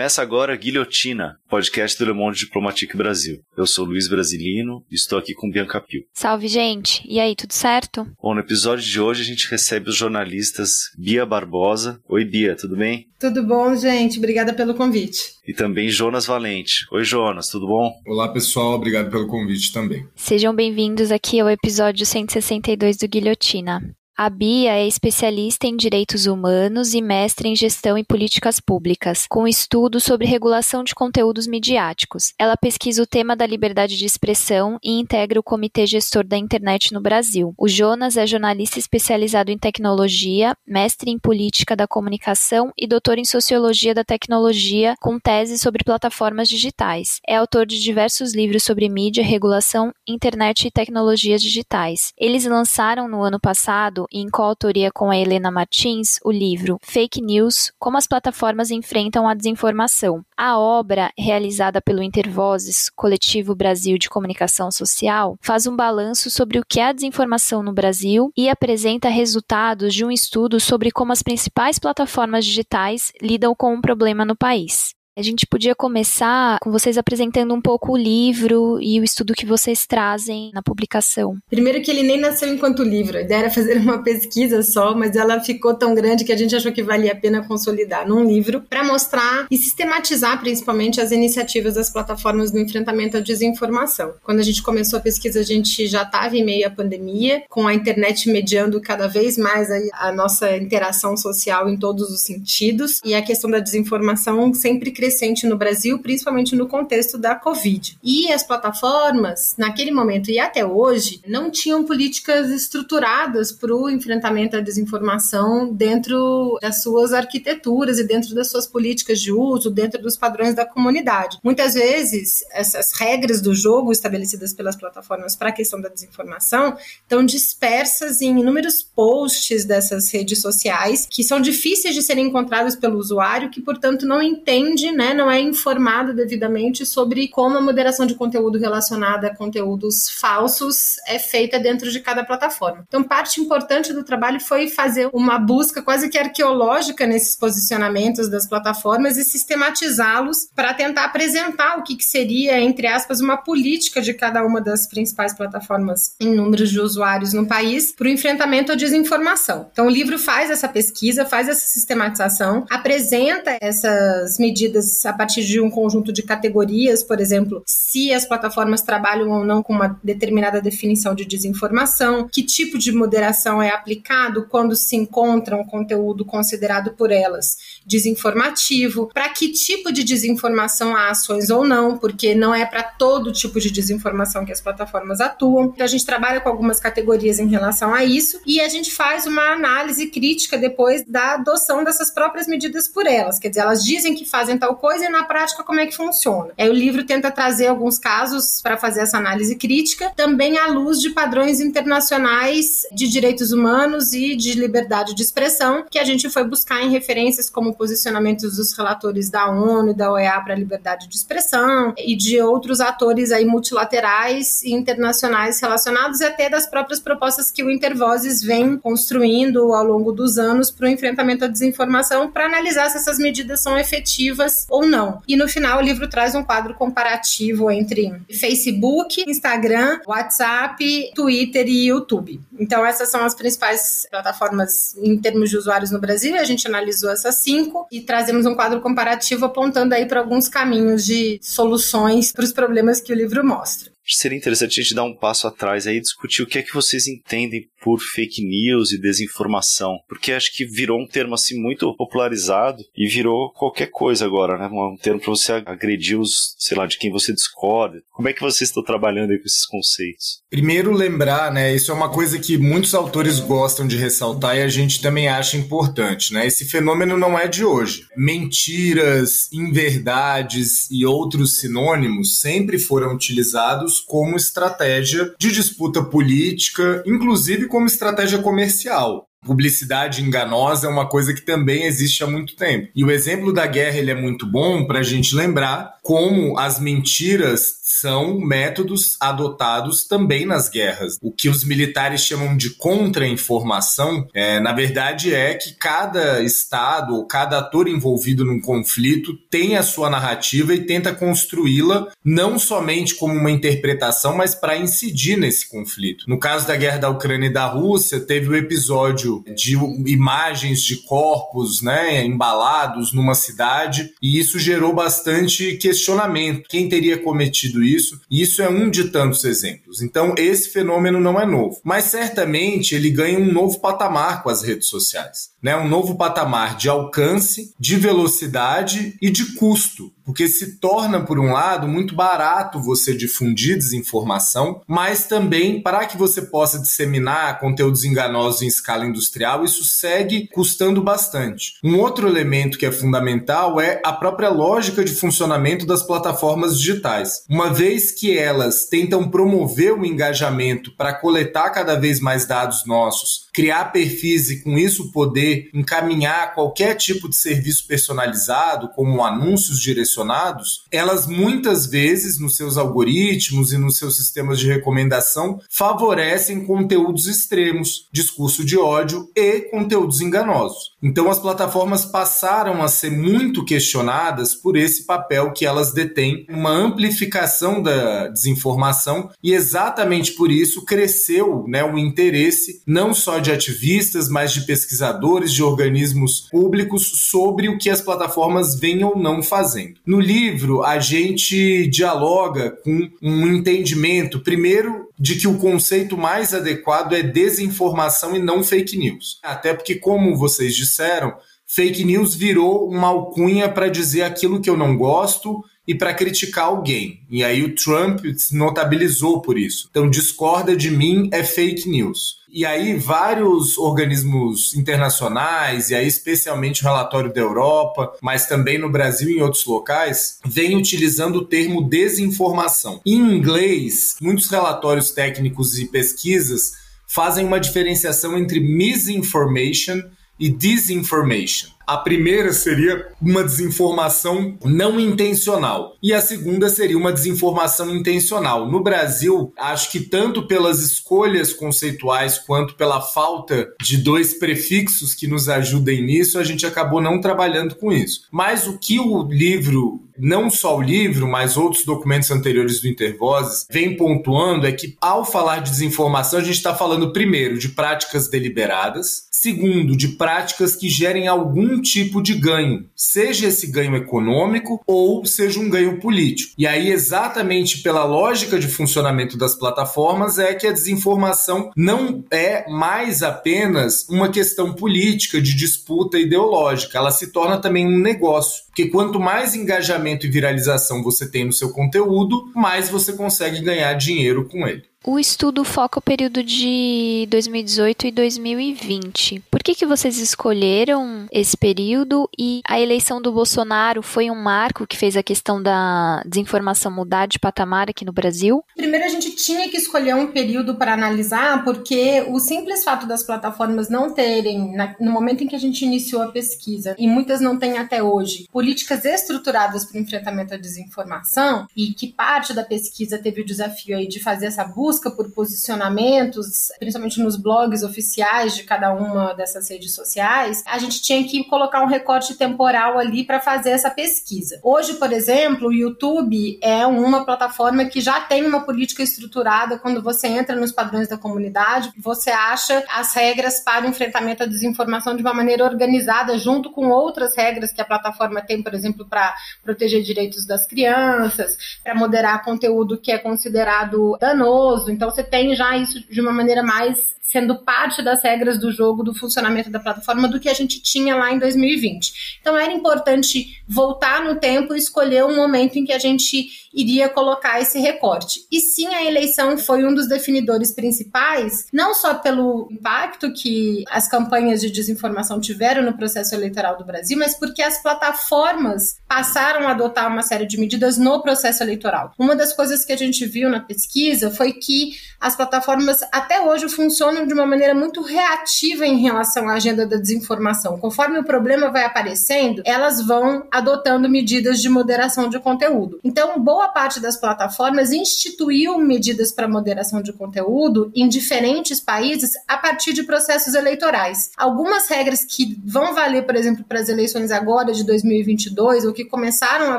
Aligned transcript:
Começa 0.00 0.22
agora 0.22 0.56
Guilhotina, 0.56 1.36
podcast 1.46 1.98
do 1.98 2.06
Le 2.06 2.14
Monde 2.14 2.38
Diplomatique 2.38 2.96
Brasil. 2.96 3.42
Eu 3.54 3.66
sou 3.66 3.84
Luiz 3.84 4.08
Brasilino 4.08 4.82
e 4.90 4.94
estou 4.94 5.18
aqui 5.18 5.34
com 5.34 5.50
Bianca 5.50 5.78
Pio. 5.78 6.04
Salve, 6.14 6.48
gente! 6.48 7.02
E 7.06 7.20
aí, 7.20 7.36
tudo 7.36 7.52
certo? 7.52 8.06
Bom, 8.18 8.32
no 8.32 8.40
episódio 8.40 8.82
de 8.82 8.98
hoje 8.98 9.20
a 9.20 9.26
gente 9.26 9.46
recebe 9.50 9.90
os 9.90 9.96
jornalistas 9.96 10.90
Bia 10.96 11.26
Barbosa. 11.26 12.00
Oi, 12.08 12.24
Bia, 12.24 12.56
tudo 12.56 12.78
bem? 12.78 13.08
Tudo 13.18 13.46
bom, 13.46 13.76
gente? 13.76 14.16
Obrigada 14.16 14.54
pelo 14.54 14.72
convite. 14.72 15.20
E 15.46 15.52
também 15.52 15.90
Jonas 15.90 16.24
Valente. 16.24 16.86
Oi, 16.90 17.04
Jonas, 17.04 17.48
tudo 17.48 17.66
bom? 17.66 17.92
Olá, 18.06 18.32
pessoal. 18.32 18.76
Obrigado 18.76 19.10
pelo 19.10 19.28
convite 19.28 19.70
também. 19.70 20.08
Sejam 20.16 20.54
bem-vindos 20.54 21.12
aqui 21.12 21.40
ao 21.40 21.50
episódio 21.50 22.06
162 22.06 22.96
do 22.96 23.06
Guilhotina. 23.06 23.82
A 24.22 24.28
Bia 24.28 24.72
é 24.72 24.86
especialista 24.86 25.66
em 25.66 25.74
direitos 25.74 26.26
humanos 26.26 26.92
e 26.92 27.00
mestre 27.00 27.48
em 27.48 27.56
gestão 27.56 27.96
e 27.96 28.04
políticas 28.04 28.60
públicas, 28.60 29.24
com 29.26 29.48
estudo 29.48 29.98
sobre 29.98 30.26
regulação 30.26 30.84
de 30.84 30.94
conteúdos 30.94 31.46
midiáticos. 31.46 32.34
Ela 32.38 32.54
pesquisa 32.54 33.02
o 33.02 33.06
tema 33.06 33.34
da 33.34 33.46
liberdade 33.46 33.96
de 33.96 34.04
expressão 34.04 34.78
e 34.84 35.00
integra 35.00 35.40
o 35.40 35.42
Comitê 35.42 35.86
Gestor 35.86 36.22
da 36.22 36.36
Internet 36.36 36.92
no 36.92 37.00
Brasil. 37.00 37.54
O 37.56 37.66
Jonas 37.66 38.18
é 38.18 38.26
jornalista 38.26 38.78
especializado 38.78 39.50
em 39.50 39.56
tecnologia, 39.56 40.54
mestre 40.68 41.10
em 41.10 41.18
política 41.18 41.74
da 41.74 41.88
comunicação 41.88 42.74
e 42.76 42.86
doutor 42.86 43.16
em 43.16 43.24
sociologia 43.24 43.94
da 43.94 44.04
tecnologia, 44.04 44.96
com 45.00 45.18
tese 45.18 45.58
sobre 45.58 45.82
plataformas 45.82 46.46
digitais. 46.46 47.20
É 47.26 47.36
autor 47.36 47.64
de 47.64 47.80
diversos 47.80 48.34
livros 48.34 48.64
sobre 48.64 48.86
mídia, 48.86 49.24
regulação, 49.24 49.94
internet 50.06 50.66
e 50.66 50.70
tecnologias 50.70 51.40
digitais. 51.40 52.12
Eles 52.18 52.44
lançaram 52.44 53.08
no 53.08 53.22
ano 53.22 53.40
passado 53.40 54.09
em 54.12 54.28
coautoria 54.28 54.90
com 54.90 55.10
a 55.10 55.16
Helena 55.16 55.50
Martins, 55.50 56.18
o 56.24 56.30
livro 56.30 56.78
Fake 56.82 57.20
News: 57.20 57.72
Como 57.78 57.96
as 57.96 58.06
plataformas 58.06 58.70
enfrentam 58.70 59.28
a 59.28 59.34
desinformação. 59.34 60.24
A 60.36 60.58
obra, 60.58 61.12
realizada 61.18 61.80
pelo 61.80 62.02
Intervozes, 62.02 62.90
Coletivo 62.90 63.54
Brasil 63.54 63.98
de 63.98 64.08
Comunicação 64.08 64.70
Social, 64.70 65.36
faz 65.40 65.66
um 65.66 65.76
balanço 65.76 66.30
sobre 66.30 66.58
o 66.58 66.64
que 66.66 66.80
é 66.80 66.86
a 66.86 66.92
desinformação 66.92 67.62
no 67.62 67.72
Brasil 67.72 68.32
e 68.36 68.48
apresenta 68.48 69.08
resultados 69.08 69.94
de 69.94 70.04
um 70.04 70.10
estudo 70.10 70.58
sobre 70.58 70.90
como 70.90 71.12
as 71.12 71.22
principais 71.22 71.78
plataformas 71.78 72.44
digitais 72.44 73.12
lidam 73.20 73.54
com 73.54 73.74
o 73.74 73.80
problema 73.82 74.24
no 74.24 74.36
país. 74.36 74.94
A 75.18 75.22
gente 75.22 75.44
podia 75.44 75.74
começar 75.74 76.58
com 76.60 76.70
vocês 76.70 76.96
apresentando 76.96 77.52
um 77.52 77.60
pouco 77.60 77.92
o 77.92 77.96
livro 77.96 78.78
e 78.80 79.00
o 79.00 79.04
estudo 79.04 79.34
que 79.34 79.44
vocês 79.44 79.84
trazem 79.84 80.52
na 80.54 80.62
publicação. 80.62 81.36
Primeiro 81.50 81.82
que 81.82 81.90
ele 81.90 82.04
nem 82.04 82.18
nasceu 82.18 82.48
enquanto 82.48 82.84
livro, 82.84 83.18
a 83.18 83.20
ideia 83.20 83.40
era 83.40 83.50
fazer 83.50 83.76
uma 83.76 84.04
pesquisa 84.04 84.62
só, 84.62 84.94
mas 84.94 85.16
ela 85.16 85.40
ficou 85.40 85.74
tão 85.74 85.96
grande 85.96 86.24
que 86.24 86.32
a 86.32 86.36
gente 86.36 86.54
achou 86.54 86.70
que 86.70 86.82
valia 86.82 87.10
a 87.10 87.16
pena 87.16 87.44
consolidar 87.44 88.06
num 88.08 88.24
livro 88.24 88.62
para 88.62 88.84
mostrar 88.84 89.48
e 89.50 89.58
sistematizar 89.58 90.38
principalmente 90.38 91.00
as 91.00 91.10
iniciativas 91.10 91.74
das 91.74 91.90
plataformas 91.90 92.52
no 92.52 92.60
enfrentamento 92.60 93.16
à 93.16 93.20
desinformação. 93.20 94.14
Quando 94.22 94.38
a 94.38 94.44
gente 94.44 94.62
começou 94.62 95.00
a 95.00 95.02
pesquisa, 95.02 95.40
a 95.40 95.44
gente 95.44 95.88
já 95.88 96.02
estava 96.02 96.36
em 96.36 96.44
meio 96.44 96.68
à 96.68 96.70
pandemia, 96.70 97.42
com 97.48 97.66
a 97.66 97.74
internet 97.74 98.30
mediando 98.30 98.80
cada 98.80 99.08
vez 99.08 99.36
mais 99.36 99.68
a 99.92 100.12
nossa 100.12 100.56
interação 100.56 101.16
social 101.16 101.68
em 101.68 101.76
todos 101.76 102.10
os 102.10 102.22
sentidos, 102.22 103.00
e 103.04 103.12
a 103.12 103.20
questão 103.20 103.50
da 103.50 103.58
desinformação 103.58 104.54
sempre 104.54 104.99
crescente 105.00 105.46
no 105.46 105.56
Brasil, 105.56 105.98
principalmente 105.98 106.54
no 106.54 106.68
contexto 106.68 107.16
da 107.16 107.34
Covid. 107.34 107.96
E 108.04 108.30
as 108.30 108.42
plataformas, 108.42 109.54
naquele 109.56 109.90
momento 109.90 110.30
e 110.30 110.38
até 110.38 110.64
hoje, 110.64 111.22
não 111.26 111.50
tinham 111.50 111.86
políticas 111.86 112.50
estruturadas 112.50 113.50
para 113.50 113.74
o 113.74 113.88
enfrentamento 113.88 114.58
à 114.58 114.60
desinformação 114.60 115.72
dentro 115.72 116.58
das 116.60 116.82
suas 116.82 117.14
arquiteturas 117.14 117.98
e 117.98 118.04
dentro 118.04 118.34
das 118.34 118.50
suas 118.50 118.66
políticas 118.66 119.22
de 119.22 119.32
uso, 119.32 119.70
dentro 119.70 120.02
dos 120.02 120.18
padrões 120.18 120.54
da 120.54 120.66
comunidade. 120.66 121.38
Muitas 121.42 121.72
vezes, 121.72 122.44
essas 122.52 122.92
regras 122.92 123.40
do 123.40 123.54
jogo 123.54 123.92
estabelecidas 123.92 124.52
pelas 124.52 124.76
plataformas 124.76 125.34
para 125.34 125.48
a 125.48 125.52
questão 125.52 125.80
da 125.80 125.88
desinformação 125.88 126.76
estão 127.02 127.24
dispersas 127.24 128.20
em 128.20 128.38
inúmeros 128.38 128.82
posts 128.82 129.64
dessas 129.64 130.12
redes 130.12 130.42
sociais 130.42 131.08
que 131.10 131.24
são 131.24 131.40
difíceis 131.40 131.94
de 131.94 132.02
serem 132.02 132.26
encontrados 132.26 132.76
pelo 132.76 132.98
usuário, 132.98 133.50
que, 133.50 133.62
portanto, 133.62 134.04
não 134.04 134.20
entende 134.20 134.89
né, 134.92 135.14
não 135.14 135.30
é 135.30 135.40
informado 135.40 136.14
devidamente 136.14 136.84
sobre 136.86 137.28
como 137.28 137.56
a 137.56 137.60
moderação 137.60 138.06
de 138.06 138.14
conteúdo 138.14 138.58
relacionada 138.58 139.28
a 139.28 139.36
conteúdos 139.36 140.08
falsos 140.10 140.96
é 141.06 141.18
feita 141.18 141.58
dentro 141.58 141.90
de 141.90 142.00
cada 142.00 142.24
plataforma. 142.24 142.84
Então, 142.86 143.02
parte 143.02 143.40
importante 143.40 143.92
do 143.92 144.04
trabalho 144.04 144.40
foi 144.40 144.68
fazer 144.68 145.10
uma 145.12 145.38
busca 145.38 145.82
quase 145.82 146.08
que 146.08 146.18
arqueológica 146.18 147.06
nesses 147.06 147.36
posicionamentos 147.36 148.28
das 148.28 148.46
plataformas 148.48 149.16
e 149.16 149.24
sistematizá-los 149.24 150.48
para 150.54 150.74
tentar 150.74 151.04
apresentar 151.04 151.78
o 151.78 151.82
que, 151.82 151.96
que 151.96 152.04
seria, 152.04 152.60
entre 152.60 152.86
aspas, 152.86 153.20
uma 153.20 153.36
política 153.36 154.00
de 154.00 154.14
cada 154.14 154.44
uma 154.44 154.60
das 154.60 154.86
principais 154.86 155.34
plataformas 155.34 156.14
em 156.20 156.34
números 156.34 156.70
de 156.70 156.80
usuários 156.80 157.32
no 157.32 157.46
país 157.46 157.92
para 157.92 158.06
o 158.06 158.10
enfrentamento 158.10 158.72
à 158.72 158.74
desinformação. 158.74 159.68
Então, 159.72 159.86
o 159.86 159.90
livro 159.90 160.18
faz 160.18 160.50
essa 160.50 160.68
pesquisa, 160.68 161.24
faz 161.24 161.48
essa 161.48 161.66
sistematização, 161.66 162.66
apresenta 162.70 163.58
essas 163.60 164.38
medidas 164.38 164.79
a 165.04 165.12
partir 165.12 165.44
de 165.44 165.60
um 165.60 165.70
conjunto 165.70 166.12
de 166.12 166.22
categorias, 166.22 167.02
por 167.02 167.20
exemplo, 167.20 167.62
se 167.66 168.12
as 168.12 168.26
plataformas 168.26 168.82
trabalham 168.82 169.30
ou 169.30 169.44
não 169.44 169.62
com 169.62 169.72
uma 169.72 169.98
determinada 170.02 170.60
definição 170.60 171.14
de 171.14 171.24
desinformação, 171.24 172.28
que 172.30 172.42
tipo 172.42 172.78
de 172.78 172.92
moderação 172.92 173.62
é 173.62 173.70
aplicado 173.70 174.46
quando 174.48 174.76
se 174.76 174.96
encontra 174.96 175.56
um 175.56 175.64
conteúdo 175.64 176.24
considerado 176.24 176.92
por 176.92 177.10
elas 177.10 177.56
desinformativo, 177.86 179.10
para 179.12 179.28
que 179.28 179.48
tipo 179.48 179.92
de 179.92 180.04
desinformação 180.04 180.94
há 180.94 181.10
ações 181.10 181.50
ou 181.50 181.66
não, 181.66 181.98
porque 181.98 182.34
não 182.34 182.54
é 182.54 182.64
para 182.64 182.82
todo 182.82 183.32
tipo 183.32 183.60
de 183.60 183.70
desinformação 183.70 184.44
que 184.44 184.52
as 184.52 184.60
plataformas 184.60 185.20
atuam. 185.20 185.72
Então 185.74 185.84
a 185.84 185.88
gente 185.88 186.06
trabalha 186.06 186.40
com 186.40 186.48
algumas 186.48 186.80
categorias 186.80 187.38
em 187.38 187.48
relação 187.48 187.92
a 187.92 188.04
isso 188.04 188.40
e 188.46 188.60
a 188.60 188.68
gente 188.68 188.92
faz 188.92 189.26
uma 189.26 189.52
análise 189.52 190.06
crítica 190.06 190.56
depois 190.56 191.04
da 191.06 191.34
adoção 191.34 191.82
dessas 191.84 192.10
próprias 192.10 192.46
medidas 192.46 192.88
por 192.88 193.06
elas. 193.06 193.38
Quer 193.38 193.48
dizer, 193.48 193.60
elas 193.60 193.84
dizem 193.84 194.14
que 194.14 194.24
fazem 194.24 194.58
tal 194.58 194.69
coisa 194.74 195.06
e 195.06 195.08
na 195.08 195.24
prática 195.24 195.62
como 195.62 195.80
é 195.80 195.86
que 195.86 195.96
funciona. 195.96 196.50
Aí 196.58 196.68
o 196.68 196.72
livro 196.72 197.04
tenta 197.04 197.30
trazer 197.30 197.68
alguns 197.68 197.98
casos 197.98 198.60
para 198.62 198.76
fazer 198.76 199.00
essa 199.00 199.18
análise 199.18 199.56
crítica, 199.56 200.12
também 200.16 200.58
à 200.58 200.66
luz 200.68 201.00
de 201.00 201.10
padrões 201.10 201.60
internacionais 201.60 202.82
de 202.92 203.08
direitos 203.08 203.52
humanos 203.52 204.12
e 204.12 204.36
de 204.36 204.54
liberdade 204.54 205.14
de 205.14 205.22
expressão, 205.22 205.84
que 205.90 205.98
a 205.98 206.04
gente 206.04 206.28
foi 206.28 206.44
buscar 206.44 206.82
em 206.82 206.90
referências 206.90 207.48
como 207.50 207.74
posicionamentos 207.74 208.56
dos 208.56 208.72
relatores 208.72 209.30
da 209.30 209.50
ONU 209.50 209.90
e 209.90 209.94
da 209.94 210.12
OEA 210.12 210.40
para 210.40 210.54
liberdade 210.54 211.08
de 211.08 211.16
expressão 211.16 211.94
e 211.96 212.16
de 212.16 212.40
outros 212.40 212.80
atores 212.80 213.32
aí 213.32 213.44
multilaterais 213.44 214.62
e 214.62 214.72
internacionais 214.72 215.60
relacionados 215.60 216.20
e 216.20 216.24
até 216.24 216.48
das 216.48 216.66
próprias 216.66 217.00
propostas 217.00 217.50
que 217.50 217.62
o 217.62 217.70
Intervozes 217.70 218.42
vem 218.42 218.76
construindo 218.76 219.72
ao 219.72 219.84
longo 219.84 220.12
dos 220.12 220.38
anos 220.38 220.70
para 220.70 220.86
o 220.86 220.88
enfrentamento 220.88 221.44
à 221.44 221.48
desinformação 221.48 222.30
para 222.30 222.46
analisar 222.46 222.90
se 222.90 222.98
essas 222.98 223.18
medidas 223.18 223.62
são 223.62 223.78
efetivas 223.78 224.59
ou 224.68 224.86
não. 224.86 225.22
E 225.26 225.36
no 225.36 225.48
final 225.48 225.78
o 225.78 225.82
livro 225.82 226.08
traz 226.08 226.34
um 226.34 226.42
quadro 226.42 226.74
comparativo 226.74 227.70
entre 227.70 228.12
Facebook, 228.30 229.24
Instagram, 229.26 230.00
WhatsApp, 230.06 231.12
Twitter 231.14 231.66
e 231.68 231.88
YouTube. 231.88 232.40
Então 232.58 232.84
essas 232.84 233.10
são 233.10 233.24
as 233.24 233.34
principais 233.34 234.06
plataformas 234.10 234.96
em 234.98 235.18
termos 235.18 235.50
de 235.50 235.56
usuários 235.56 235.90
no 235.90 236.00
Brasil. 236.00 236.36
A 236.36 236.44
gente 236.44 236.66
analisou 236.66 237.10
essas 237.10 237.36
cinco 237.36 237.86
e 237.90 238.00
trazemos 238.00 238.46
um 238.46 238.54
quadro 238.54 238.80
comparativo 238.80 239.46
apontando 239.46 239.94
aí 239.94 240.06
para 240.06 240.20
alguns 240.20 240.48
caminhos 240.48 241.04
de 241.04 241.38
soluções 241.42 242.32
para 242.32 242.44
os 242.44 242.52
problemas 242.52 243.00
que 243.00 243.12
o 243.12 243.16
livro 243.16 243.44
mostra 243.44 243.89
seria 244.16 244.38
interessante 244.38 244.80
a 244.80 244.82
gente 244.82 244.94
dar 244.94 245.04
um 245.04 245.14
passo 245.14 245.46
atrás 245.46 245.86
aí 245.86 245.96
e 245.96 246.00
discutir 246.00 246.42
o 246.42 246.46
que 246.46 246.58
é 246.58 246.62
que 246.62 246.74
vocês 246.74 247.06
entendem 247.06 247.68
por 247.82 247.98
fake 248.00 248.44
news 248.44 248.92
e 248.92 249.00
desinformação, 249.00 249.98
porque 250.08 250.32
acho 250.32 250.54
que 250.54 250.64
virou 250.64 251.00
um 251.00 251.06
termo 251.06 251.34
assim 251.34 251.58
muito 251.58 251.94
popularizado 251.96 252.82
e 252.94 253.08
virou 253.08 253.50
qualquer 253.52 253.86
coisa 253.86 254.26
agora, 254.26 254.58
né? 254.58 254.68
Um 254.70 254.96
termo 255.00 255.20
para 255.20 255.30
você 255.30 255.52
agredir 255.64 256.18
os, 256.18 256.54
sei 256.58 256.76
lá, 256.76 256.86
de 256.86 256.98
quem 256.98 257.10
você 257.10 257.32
discorda. 257.32 258.02
Como 258.10 258.28
é 258.28 258.32
que 258.32 258.42
vocês 258.42 258.68
estão 258.68 258.82
trabalhando 258.82 259.30
aí 259.30 259.38
com 259.38 259.46
esses 259.46 259.66
conceitos? 259.66 260.42
Primeiro 260.50 260.92
lembrar, 260.92 261.52
né, 261.52 261.74
isso 261.74 261.90
é 261.90 261.94
uma 261.94 262.10
coisa 262.10 262.38
que 262.38 262.58
muitos 262.58 262.94
autores 262.94 263.40
gostam 263.40 263.86
de 263.86 263.96
ressaltar 263.96 264.56
e 264.56 264.62
a 264.62 264.68
gente 264.68 265.00
também 265.00 265.28
acha 265.28 265.56
importante, 265.56 266.32
né? 266.32 266.46
Esse 266.46 266.66
fenômeno 266.66 267.16
não 267.16 267.38
é 267.38 267.48
de 267.48 267.64
hoje. 267.64 268.06
Mentiras, 268.16 269.50
inverdades 269.52 270.90
e 270.90 271.06
outros 271.06 271.58
sinônimos 271.58 272.40
sempre 272.40 272.78
foram 272.78 273.14
utilizados 273.14 273.99
como 274.00 274.36
estratégia 274.36 275.34
de 275.38 275.52
disputa 275.52 276.02
política, 276.02 277.02
inclusive 277.06 277.66
como 277.66 277.86
estratégia 277.86 278.40
comercial. 278.40 279.26
Publicidade 279.44 280.22
enganosa 280.22 280.86
é 280.86 280.90
uma 280.90 281.08
coisa 281.08 281.32
que 281.32 281.40
também 281.40 281.84
existe 281.84 282.22
há 282.22 282.26
muito 282.26 282.54
tempo. 282.56 282.88
E 282.94 283.04
o 283.04 283.10
exemplo 283.10 283.52
da 283.52 283.66
guerra 283.66 283.98
ele 283.98 284.10
é 284.10 284.14
muito 284.14 284.46
bom 284.46 284.86
para 284.86 285.00
a 285.00 285.02
gente 285.02 285.34
lembrar 285.34 285.98
como 286.02 286.58
as 286.58 286.78
mentiras 286.78 287.80
são 287.82 288.38
métodos 288.38 289.16
adotados 289.20 290.04
também 290.04 290.46
nas 290.46 290.68
guerras. 290.68 291.16
O 291.20 291.32
que 291.32 291.48
os 291.48 291.64
militares 291.64 292.22
chamam 292.22 292.56
de 292.56 292.70
contra-informação, 292.70 294.26
é, 294.32 294.60
na 294.60 294.72
verdade, 294.72 295.34
é 295.34 295.54
que 295.54 295.74
cada 295.74 296.42
estado 296.42 297.14
ou 297.14 297.26
cada 297.26 297.58
ator 297.58 297.88
envolvido 297.88 298.44
num 298.44 298.60
conflito 298.60 299.34
tem 299.50 299.76
a 299.76 299.82
sua 299.82 300.08
narrativa 300.08 300.74
e 300.74 300.86
tenta 300.86 301.12
construí-la 301.12 302.08
não 302.24 302.58
somente 302.58 303.14
como 303.16 303.34
uma 303.34 303.50
interpretação, 303.50 304.36
mas 304.36 304.54
para 304.54 304.76
incidir 304.76 305.36
nesse 305.36 305.68
conflito. 305.68 306.24
No 306.28 306.38
caso 306.38 306.66
da 306.66 306.76
guerra 306.76 306.98
da 306.98 307.10
Ucrânia 307.10 307.48
e 307.48 307.52
da 307.52 307.66
Rússia, 307.66 308.20
teve 308.20 308.48
o 308.48 308.56
episódio 308.56 309.29
de 309.54 309.74
imagens 310.06 310.82
de 310.82 310.96
corpos, 310.98 311.82
né, 311.82 312.24
embalados 312.24 313.12
numa 313.12 313.34
cidade, 313.34 314.10
e 314.22 314.38
isso 314.38 314.58
gerou 314.58 314.94
bastante 314.94 315.76
questionamento. 315.76 316.68
Quem 316.68 316.88
teria 316.88 317.18
cometido 317.18 317.82
isso? 317.82 318.20
E 318.30 318.42
isso 318.42 318.62
é 318.62 318.68
um 318.68 318.90
de 318.90 319.04
tantos 319.04 319.44
exemplos. 319.44 320.02
Então, 320.02 320.34
esse 320.36 320.70
fenômeno 320.70 321.20
não 321.20 321.40
é 321.40 321.46
novo, 321.46 321.80
mas 321.84 322.04
certamente 322.04 322.94
ele 322.94 323.10
ganha 323.10 323.38
um 323.38 323.52
novo 323.52 323.80
patamar 323.80 324.42
com 324.42 324.50
as 324.50 324.62
redes 324.62 324.88
sociais, 324.88 325.50
né? 325.62 325.76
Um 325.76 325.88
novo 325.88 326.16
patamar 326.16 326.76
de 326.76 326.88
alcance, 326.88 327.74
de 327.78 327.96
velocidade 327.96 329.16
e 329.20 329.30
de 329.30 329.54
custo 329.54 330.12
porque 330.24 330.48
se 330.48 330.78
torna, 330.78 331.20
por 331.20 331.38
um 331.38 331.52
lado, 331.52 331.88
muito 331.88 332.14
barato 332.14 332.80
você 332.80 333.14
difundir 333.14 333.76
desinformação, 333.76 334.82
mas 334.86 335.26
também 335.26 335.82
para 335.82 336.06
que 336.06 336.16
você 336.16 336.42
possa 336.42 336.78
disseminar 336.78 337.58
conteúdos 337.58 338.04
enganosos 338.04 338.62
em 338.62 338.66
escala 338.66 339.06
industrial, 339.06 339.64
isso 339.64 339.84
segue 339.84 340.48
custando 340.52 341.02
bastante. 341.02 341.74
Um 341.82 341.98
outro 341.98 342.28
elemento 342.28 342.78
que 342.78 342.86
é 342.86 342.92
fundamental 342.92 343.80
é 343.80 344.00
a 344.04 344.12
própria 344.12 344.50
lógica 344.50 345.04
de 345.04 345.14
funcionamento 345.14 345.86
das 345.86 346.02
plataformas 346.02 346.78
digitais. 346.78 347.44
Uma 347.48 347.72
vez 347.72 348.12
que 348.12 348.36
elas 348.36 348.86
tentam 348.86 349.30
promover 349.30 349.94
o 349.94 350.04
engajamento 350.04 350.92
para 350.96 351.14
coletar 351.14 351.70
cada 351.70 351.94
vez 351.96 352.20
mais 352.20 352.46
dados 352.46 352.84
nossos, 352.86 353.48
criar 353.52 353.86
perfis 353.86 354.50
e 354.50 354.62
com 354.62 354.78
isso 354.78 355.10
poder 355.12 355.70
encaminhar 355.74 356.54
qualquer 356.54 356.94
tipo 356.94 357.28
de 357.28 357.36
serviço 357.36 357.86
personalizado, 357.86 358.90
como 358.94 359.24
anúncios 359.24 359.80
direcionados 359.80 360.09
direcionados, 360.10 360.84
elas 360.90 361.26
muitas 361.26 361.86
vezes 361.86 362.38
nos 362.38 362.56
seus 362.56 362.76
algoritmos 362.76 363.72
e 363.72 363.78
nos 363.78 363.98
seus 363.98 364.16
sistemas 364.16 364.58
de 364.58 364.66
recomendação 364.66 365.60
favorecem 365.70 366.64
conteúdos 366.64 367.26
extremos, 367.26 368.08
discurso 368.12 368.64
de 368.64 368.76
ódio 368.76 369.30
e 369.36 369.60
conteúdos 369.70 370.20
enganosos. 370.20 370.90
Então 371.02 371.30
as 371.30 371.38
plataformas 371.38 372.04
passaram 372.04 372.82
a 372.82 372.88
ser 372.88 373.10
muito 373.10 373.64
questionadas 373.64 374.54
por 374.54 374.76
esse 374.76 375.06
papel 375.06 375.52
que 375.52 375.64
elas 375.64 375.92
detêm, 375.92 376.46
uma 376.48 376.70
amplificação 376.70 377.82
da 377.82 378.28
desinformação 378.28 379.30
e 379.42 379.52
exatamente 379.52 380.32
por 380.32 380.50
isso 380.50 380.84
cresceu 380.84 381.64
né, 381.68 381.84
o 381.84 381.96
interesse 381.96 382.82
não 382.86 383.14
só 383.14 383.38
de 383.38 383.52
ativistas, 383.52 384.28
mas 384.28 384.52
de 384.52 384.62
pesquisadores, 384.62 385.52
de 385.52 385.62
organismos 385.62 386.48
públicos 386.50 387.28
sobre 387.30 387.68
o 387.68 387.78
que 387.78 387.90
as 387.90 388.00
plataformas 388.00 388.78
vêm 388.78 389.04
ou 389.04 389.16
não 389.16 389.42
fazendo. 389.42 390.00
No 390.10 390.18
livro, 390.18 390.82
a 390.82 390.98
gente 390.98 391.86
dialoga 391.86 392.72
com 392.82 393.08
um 393.22 393.46
entendimento, 393.46 394.40
primeiro, 394.40 395.08
de 395.16 395.36
que 395.36 395.46
o 395.46 395.56
conceito 395.56 396.18
mais 396.18 396.52
adequado 396.52 397.12
é 397.12 397.22
desinformação 397.22 398.34
e 398.34 398.40
não 398.40 398.64
fake 398.64 398.98
news. 398.98 399.38
Até 399.40 399.72
porque, 399.72 399.94
como 399.94 400.36
vocês 400.36 400.74
disseram, 400.74 401.32
fake 401.64 402.02
news 402.02 402.34
virou 402.34 402.88
uma 402.88 403.06
alcunha 403.06 403.68
para 403.68 403.88
dizer 403.88 404.22
aquilo 404.22 404.60
que 404.60 404.68
eu 404.68 404.76
não 404.76 404.96
gosto 404.96 405.62
e 405.86 405.94
para 405.94 406.12
criticar 406.12 406.64
alguém. 406.64 407.20
E 407.30 407.44
aí 407.44 407.62
o 407.62 407.76
Trump 407.76 408.18
se 408.36 408.56
notabilizou 408.56 409.40
por 409.40 409.56
isso. 409.56 409.86
Então, 409.92 410.10
discorda 410.10 410.74
de 410.74 410.90
mim 410.90 411.30
é 411.32 411.44
fake 411.44 411.88
news. 411.88 412.39
E 412.52 412.66
aí 412.66 412.96
vários 412.96 413.78
organismos 413.78 414.74
internacionais, 414.74 415.90
e 415.90 415.94
aí 415.94 416.06
especialmente 416.06 416.82
o 416.82 416.84
relatório 416.84 417.32
da 417.32 417.40
Europa, 417.40 418.12
mas 418.20 418.46
também 418.46 418.76
no 418.76 418.90
Brasil 418.90 419.30
e 419.30 419.38
em 419.38 419.42
outros 419.42 419.64
locais, 419.64 420.38
vêm 420.44 420.76
utilizando 420.76 421.36
o 421.36 421.44
termo 421.44 421.88
desinformação. 421.88 423.00
Em 423.06 423.36
inglês, 423.36 424.16
muitos 424.20 424.48
relatórios 424.50 425.12
técnicos 425.12 425.78
e 425.78 425.86
pesquisas 425.86 426.72
fazem 427.06 427.46
uma 427.46 427.60
diferenciação 427.60 428.36
entre 428.36 428.58
misinformation 428.60 430.02
e 430.38 430.48
disinformation. 430.48 431.68
A 431.86 431.96
primeira 431.96 432.52
seria 432.52 433.08
uma 433.20 433.42
desinformação 433.42 434.56
não 434.64 435.00
intencional 435.00 435.96
e 436.02 436.12
a 436.12 436.20
segunda 436.20 436.68
seria 436.68 436.96
uma 436.96 437.12
desinformação 437.12 437.94
intencional. 437.94 438.70
No 438.70 438.82
Brasil, 438.82 439.52
acho 439.58 439.90
que 439.90 440.00
tanto 440.00 440.46
pelas 440.46 440.80
escolhas 440.80 441.52
conceituais 441.52 442.38
quanto 442.38 442.74
pela 442.74 443.00
falta 443.00 443.68
de 443.80 443.98
dois 443.98 444.34
prefixos 444.34 445.14
que 445.14 445.26
nos 445.26 445.48
ajudem 445.48 446.02
nisso, 446.02 446.38
a 446.38 446.44
gente 446.44 446.64
acabou 446.64 447.00
não 447.00 447.20
trabalhando 447.20 447.74
com 447.74 447.92
isso. 447.92 448.22
Mas 448.30 448.66
o 448.66 448.78
que 448.78 449.00
o 449.00 449.22
livro 449.24 450.00
não 450.20 450.50
só 450.50 450.76
o 450.76 450.82
livro, 450.82 451.26
mas 451.26 451.56
outros 451.56 451.84
documentos 451.84 452.30
anteriores 452.30 452.80
do 452.80 452.88
Intervozes, 452.88 453.66
vem 453.70 453.96
pontuando 453.96 454.66
é 454.66 454.72
que, 454.72 454.96
ao 455.00 455.24
falar 455.24 455.60
de 455.60 455.70
desinformação, 455.70 456.38
a 456.38 456.44
gente 456.44 456.56
está 456.56 456.74
falando, 456.74 457.12
primeiro, 457.12 457.58
de 457.58 457.70
práticas 457.70 458.28
deliberadas, 458.28 459.28
segundo, 459.30 459.96
de 459.96 460.08
práticas 460.08 460.76
que 460.76 460.88
gerem 460.88 461.26
algum 461.26 461.69
tipo 461.78 462.22
de 462.22 462.34
ganho, 462.34 462.86
seja 462.96 463.48
esse 463.48 463.66
ganho 463.66 463.96
econômico 463.96 464.82
ou 464.86 465.24
seja 465.26 465.60
um 465.60 465.68
ganho 465.68 466.00
político. 466.00 466.52
E 466.56 466.66
aí, 466.66 466.90
exatamente 466.90 467.82
pela 467.82 468.04
lógica 468.04 468.58
de 468.58 468.66
funcionamento 468.66 469.36
das 469.36 469.54
plataformas, 469.54 470.38
é 470.38 470.54
que 470.54 470.66
a 470.66 470.72
desinformação 470.72 471.70
não 471.76 472.24
é 472.30 472.68
mais 472.70 473.22
apenas 473.22 474.08
uma 474.08 474.28
questão 474.30 474.72
política 474.72 475.40
de 475.40 475.54
disputa 475.54 476.18
ideológica, 476.18 476.98
ela 476.98 477.10
se 477.10 477.32
torna 477.32 477.58
também 477.58 477.86
um 477.86 477.98
negócio. 477.98 478.64
Porque 478.66 478.86
quanto 478.86 479.20
mais 479.20 479.54
engajamento 479.54 480.26
e 480.26 480.30
viralização 480.30 481.02
você 481.02 481.28
tem 481.30 481.44
no 481.44 481.52
seu 481.52 481.70
conteúdo, 481.70 482.50
mais 482.54 482.88
você 482.88 483.12
consegue 483.12 483.60
ganhar 483.60 483.92
dinheiro 483.94 484.48
com 484.48 484.66
ele. 484.66 484.84
O 485.02 485.18
estudo 485.18 485.64
foca 485.64 485.98
o 485.98 486.02
período 486.02 486.42
de 486.44 487.26
2018 487.30 488.06
e 488.06 488.10
2020. 488.10 489.42
Por 489.60 489.64
que, 489.64 489.74
que 489.74 489.84
vocês 489.84 490.16
escolheram 490.16 491.26
esse 491.30 491.54
período 491.54 492.26
e 492.38 492.62
a 492.66 492.80
eleição 492.80 493.20
do 493.20 493.30
Bolsonaro 493.30 494.02
foi 494.02 494.30
um 494.30 494.34
marco 494.34 494.86
que 494.86 494.96
fez 494.96 495.18
a 495.18 495.22
questão 495.22 495.62
da 495.62 496.22
desinformação 496.24 496.90
mudar 496.90 497.26
de 497.26 497.38
patamar 497.38 497.90
aqui 497.90 498.02
no 498.02 498.10
Brasil? 498.10 498.64
Primeiro, 498.74 499.04
a 499.04 499.10
gente 499.10 499.36
tinha 499.36 499.68
que 499.68 499.76
escolher 499.76 500.14
um 500.14 500.28
período 500.28 500.76
para 500.76 500.94
analisar, 500.94 501.62
porque 501.62 502.24
o 502.28 502.40
simples 502.40 502.82
fato 502.82 503.06
das 503.06 503.22
plataformas 503.22 503.90
não 503.90 504.14
terem, 504.14 504.74
no 504.98 505.10
momento 505.10 505.44
em 505.44 505.46
que 505.46 505.54
a 505.54 505.60
gente 505.60 505.84
iniciou 505.84 506.22
a 506.22 506.32
pesquisa, 506.32 506.96
e 506.98 507.06
muitas 507.06 507.42
não 507.42 507.58
têm 507.58 507.76
até 507.76 508.02
hoje, 508.02 508.48
políticas 508.50 509.04
estruturadas 509.04 509.84
para 509.84 509.98
o 509.98 510.00
enfrentamento 510.00 510.54
à 510.54 510.56
desinformação, 510.56 511.66
e 511.76 511.92
que 511.92 512.06
parte 512.06 512.54
da 512.54 512.64
pesquisa 512.64 513.18
teve 513.18 513.42
o 513.42 513.44
desafio 513.44 513.98
aí 513.98 514.08
de 514.08 514.20
fazer 514.20 514.46
essa 514.46 514.64
busca 514.64 515.10
por 515.10 515.30
posicionamentos, 515.32 516.68
principalmente 516.78 517.20
nos 517.20 517.36
blogs 517.36 517.82
oficiais 517.82 518.56
de 518.56 518.62
cada 518.62 518.90
uma 518.94 519.34
dessas 519.52 519.68
redes 519.68 519.94
sociais, 519.94 520.62
a 520.66 520.78
gente 520.78 521.02
tinha 521.02 521.26
que 521.26 521.44
colocar 521.44 521.82
um 521.82 521.86
recorte 521.86 522.34
temporal 522.34 522.98
ali 522.98 523.24
para 523.24 523.40
fazer 523.40 523.70
essa 523.70 523.90
pesquisa. 523.90 524.60
Hoje, 524.62 524.94
por 524.94 525.12
exemplo, 525.12 525.68
o 525.68 525.72
YouTube 525.72 526.58
é 526.62 526.86
uma 526.86 527.24
plataforma 527.24 527.84
que 527.86 528.00
já 528.00 528.20
tem 528.20 528.44
uma 528.44 528.60
política 528.60 529.02
estruturada 529.02 529.78
quando 529.78 530.02
você 530.02 530.28
entra 530.28 530.54
nos 530.54 530.72
padrões 530.72 531.08
da 531.08 531.18
comunidade, 531.18 531.90
você 531.98 532.30
acha 532.30 532.84
as 532.90 533.14
regras 533.14 533.60
para 533.60 533.86
o 533.86 533.88
enfrentamento 533.88 534.42
à 534.42 534.46
desinformação 534.46 535.16
de 535.16 535.22
uma 535.22 535.34
maneira 535.34 535.64
organizada, 535.64 536.38
junto 536.38 536.70
com 536.70 536.88
outras 536.88 537.36
regras 537.36 537.72
que 537.72 537.80
a 537.80 537.84
plataforma 537.84 538.40
tem, 538.40 538.62
por 538.62 538.74
exemplo, 538.74 539.06
para 539.06 539.34
proteger 539.62 540.02
direitos 540.02 540.46
das 540.46 540.66
crianças, 540.66 541.56
para 541.82 541.94
moderar 541.94 542.44
conteúdo 542.44 542.98
que 542.98 543.10
é 543.10 543.18
considerado 543.18 544.16
danoso 544.20 544.90
então 544.90 545.10
você 545.10 545.22
tem 545.22 545.54
já 545.54 545.76
isso 545.76 546.00
de 546.08 546.20
uma 546.20 546.32
maneira 546.32 546.62
mais 546.62 546.98
sendo 547.30 547.58
parte 547.58 548.02
das 548.02 548.22
regras 548.22 548.58
do 548.58 548.72
jogo, 548.72 549.04
do 549.04 549.14
funcionamento 549.14 549.70
da 549.70 549.78
plataforma, 549.78 550.26
do 550.26 550.40
que 550.40 550.48
a 550.48 550.54
gente 550.54 550.82
tinha 550.82 551.14
lá 551.14 551.32
em 551.32 551.38
2020. 551.38 552.38
Então 552.40 552.56
era 552.56 552.72
importante 552.72 553.62
voltar 553.68 554.24
no 554.24 554.36
tempo 554.36 554.74
e 554.74 554.78
escolher 554.78 555.24
um 555.24 555.36
momento 555.36 555.76
em 555.76 555.84
que 555.84 555.92
a 555.92 555.98
gente 555.98 556.48
iria 556.72 557.08
colocar 557.08 557.60
esse 557.60 557.78
recorte. 557.78 558.46
E 558.50 558.60
sim, 558.60 558.86
a 558.88 559.04
eleição 559.04 559.56
foi 559.58 559.84
um 559.84 559.94
dos 559.94 560.08
definidores 560.08 560.72
principais, 560.72 561.66
não 561.72 561.94
só 561.94 562.14
pelo 562.14 562.68
impacto 562.70 563.32
que 563.32 563.84
as 563.90 564.08
campanhas 564.08 564.60
de 564.60 564.70
desinformação 564.70 565.40
tiveram 565.40 565.82
no 565.82 565.96
processo 565.96 566.34
eleitoral 566.34 566.78
do 566.78 566.84
Brasil, 566.84 567.18
mas 567.18 567.36
porque 567.36 567.62
as 567.62 567.82
plataformas 567.82 568.98
passaram 569.08 569.66
a 569.66 569.72
adotar 569.72 570.08
uma 570.08 570.22
série 570.22 570.46
de 570.46 570.58
medidas 570.58 570.96
no 570.96 571.22
processo 571.22 571.62
eleitoral. 571.62 572.12
Uma 572.18 572.34
das 572.34 572.52
coisas 572.52 572.84
que 572.84 572.92
a 572.92 572.96
gente 572.96 573.26
viu 573.26 573.48
na 573.48 573.60
pesquisa 573.60 574.30
foi 574.30 574.52
que 574.52 574.92
as 575.20 575.36
plataformas 575.36 576.00
até 576.12 576.40
hoje 576.40 576.68
funcionam 576.68 577.19
funcionam 577.20 577.26
de 577.26 577.34
uma 577.34 577.46
maneira 577.46 577.74
muito 577.74 578.02
reativa 578.02 578.86
em 578.86 578.98
relação 578.98 579.48
à 579.48 579.54
agenda 579.54 579.86
da 579.86 579.96
desinformação. 579.96 580.78
Conforme 580.78 581.18
o 581.18 581.24
problema 581.24 581.70
vai 581.70 581.84
aparecendo, 581.84 582.62
elas 582.64 583.04
vão 583.04 583.46
adotando 583.50 584.08
medidas 584.08 584.60
de 584.60 584.68
moderação 584.68 585.28
de 585.28 585.38
conteúdo. 585.38 585.98
Então, 586.02 586.40
boa 586.40 586.68
parte 586.68 587.00
das 587.00 587.18
plataformas 587.18 587.92
instituiu 587.92 588.78
medidas 588.78 589.32
para 589.32 589.48
moderação 589.48 590.02
de 590.02 590.12
conteúdo 590.12 590.90
em 590.94 591.08
diferentes 591.08 591.80
países 591.80 592.32
a 592.48 592.56
partir 592.56 592.92
de 592.92 593.02
processos 593.02 593.54
eleitorais. 593.54 594.30
Algumas 594.36 594.88
regras 594.88 595.24
que 595.24 595.58
vão 595.64 595.94
valer, 595.94 596.24
por 596.24 596.36
exemplo, 596.36 596.64
para 596.64 596.80
as 596.80 596.88
eleições 596.88 597.30
agora 597.30 597.72
de 597.72 597.84
2022 597.84 598.84
ou 598.84 598.92
que 598.92 599.04
começaram 599.04 599.72
a 599.72 599.78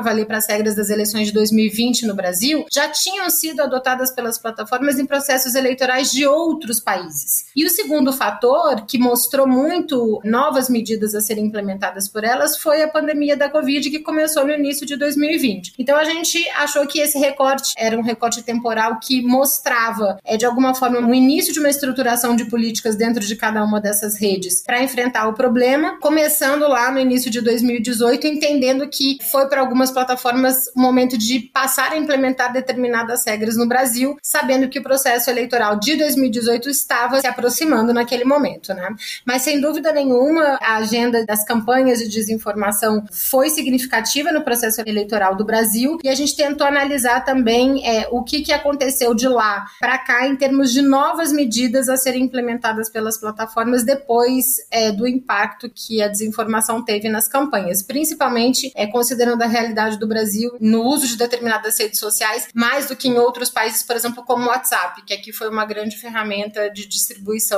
valer 0.00 0.26
para 0.26 0.38
as 0.38 0.48
regras 0.48 0.76
das 0.76 0.90
eleições 0.90 1.28
de 1.28 1.32
2020 1.32 2.06
no 2.06 2.14
Brasil, 2.14 2.64
já 2.70 2.88
tinham 2.88 3.28
sido 3.30 3.62
adotadas 3.62 4.10
pelas 4.10 4.38
plataformas 4.38 4.98
em 4.98 5.06
processos 5.06 5.54
eleitorais 5.54 6.10
de 6.10 6.26
outros 6.26 6.80
países. 6.80 7.31
E 7.54 7.64
o 7.64 7.70
segundo 7.70 8.12
fator 8.12 8.86
que 8.86 8.98
mostrou 8.98 9.46
muito 9.46 10.20
novas 10.24 10.68
medidas 10.68 11.14
a 11.14 11.20
serem 11.20 11.46
implementadas 11.46 12.08
por 12.08 12.24
elas 12.24 12.56
foi 12.56 12.82
a 12.82 12.88
pandemia 12.88 13.36
da 13.36 13.48
Covid 13.48 13.90
que 13.90 14.00
começou 14.00 14.46
no 14.46 14.52
início 14.52 14.86
de 14.86 14.96
2020. 14.96 15.74
Então 15.78 15.96
a 15.96 16.04
gente 16.04 16.38
achou 16.50 16.86
que 16.86 17.00
esse 17.00 17.18
recorte 17.18 17.72
era 17.76 17.98
um 17.98 18.02
recorte 18.02 18.42
temporal 18.42 18.98
que 19.00 19.22
mostrava, 19.22 20.18
é, 20.24 20.36
de 20.36 20.44
alguma 20.44 20.74
forma, 20.74 21.00
o 21.00 21.14
início 21.14 21.52
de 21.52 21.58
uma 21.58 21.68
estruturação 21.68 22.36
de 22.36 22.44
políticas 22.44 22.96
dentro 22.96 23.24
de 23.24 23.36
cada 23.36 23.64
uma 23.64 23.80
dessas 23.80 24.18
redes 24.20 24.62
para 24.62 24.82
enfrentar 24.82 25.28
o 25.28 25.34
problema, 25.34 25.98
começando 26.00 26.68
lá 26.68 26.90
no 26.90 26.98
início 26.98 27.30
de 27.30 27.40
2018, 27.40 28.26
entendendo 28.26 28.88
que 28.88 29.18
foi 29.30 29.48
para 29.48 29.60
algumas 29.60 29.90
plataformas 29.90 30.66
o 30.76 30.80
momento 30.80 31.16
de 31.16 31.40
passar 31.40 31.92
a 31.92 31.96
implementar 31.96 32.52
determinadas 32.52 33.24
regras 33.26 33.56
no 33.56 33.66
Brasil, 33.66 34.16
sabendo 34.22 34.68
que 34.68 34.78
o 34.78 34.82
processo 34.82 35.30
eleitoral 35.30 35.78
de 35.78 35.96
2018 35.96 36.68
estava 36.68 37.20
se 37.22 37.26
aproximando 37.26 37.92
naquele 37.92 38.24
momento, 38.24 38.74
né? 38.74 38.94
Mas 39.24 39.42
sem 39.42 39.60
dúvida 39.60 39.92
nenhuma, 39.92 40.58
a 40.60 40.76
agenda 40.76 41.24
das 41.24 41.44
campanhas 41.44 42.00
de 42.00 42.08
desinformação 42.08 43.04
foi 43.12 43.48
significativa 43.48 44.32
no 44.32 44.42
processo 44.42 44.82
eleitoral 44.84 45.36
do 45.36 45.44
Brasil 45.44 45.98
e 46.02 46.08
a 46.08 46.14
gente 46.16 46.34
tentou 46.34 46.66
analisar 46.66 47.24
também 47.24 47.86
é, 47.86 48.08
o 48.10 48.24
que, 48.24 48.42
que 48.42 48.52
aconteceu 48.52 49.14
de 49.14 49.28
lá 49.28 49.64
para 49.78 49.98
cá 49.98 50.26
em 50.26 50.34
termos 50.34 50.72
de 50.72 50.82
novas 50.82 51.32
medidas 51.32 51.88
a 51.88 51.96
serem 51.96 52.24
implementadas 52.24 52.90
pelas 52.90 53.16
plataformas 53.18 53.84
depois 53.84 54.56
é, 54.70 54.90
do 54.90 55.06
impacto 55.06 55.70
que 55.72 56.02
a 56.02 56.08
desinformação 56.08 56.84
teve 56.84 57.08
nas 57.08 57.28
campanhas, 57.28 57.84
principalmente 57.84 58.72
é, 58.74 58.88
considerando 58.88 59.42
a 59.42 59.46
realidade 59.46 59.96
do 59.96 60.08
Brasil 60.08 60.56
no 60.60 60.82
uso 60.82 61.06
de 61.06 61.16
determinadas 61.16 61.78
redes 61.78 62.00
sociais, 62.00 62.48
mais 62.52 62.86
do 62.86 62.96
que 62.96 63.08
em 63.08 63.16
outros 63.16 63.48
países, 63.48 63.84
por 63.84 63.94
exemplo, 63.94 64.24
como 64.24 64.46
o 64.46 64.48
WhatsApp, 64.48 65.04
que 65.04 65.14
aqui 65.14 65.32
foi 65.32 65.48
uma 65.48 65.64
grande 65.64 65.96
ferramenta 65.96 66.68
de 66.68 66.88
distribuição 66.88 67.11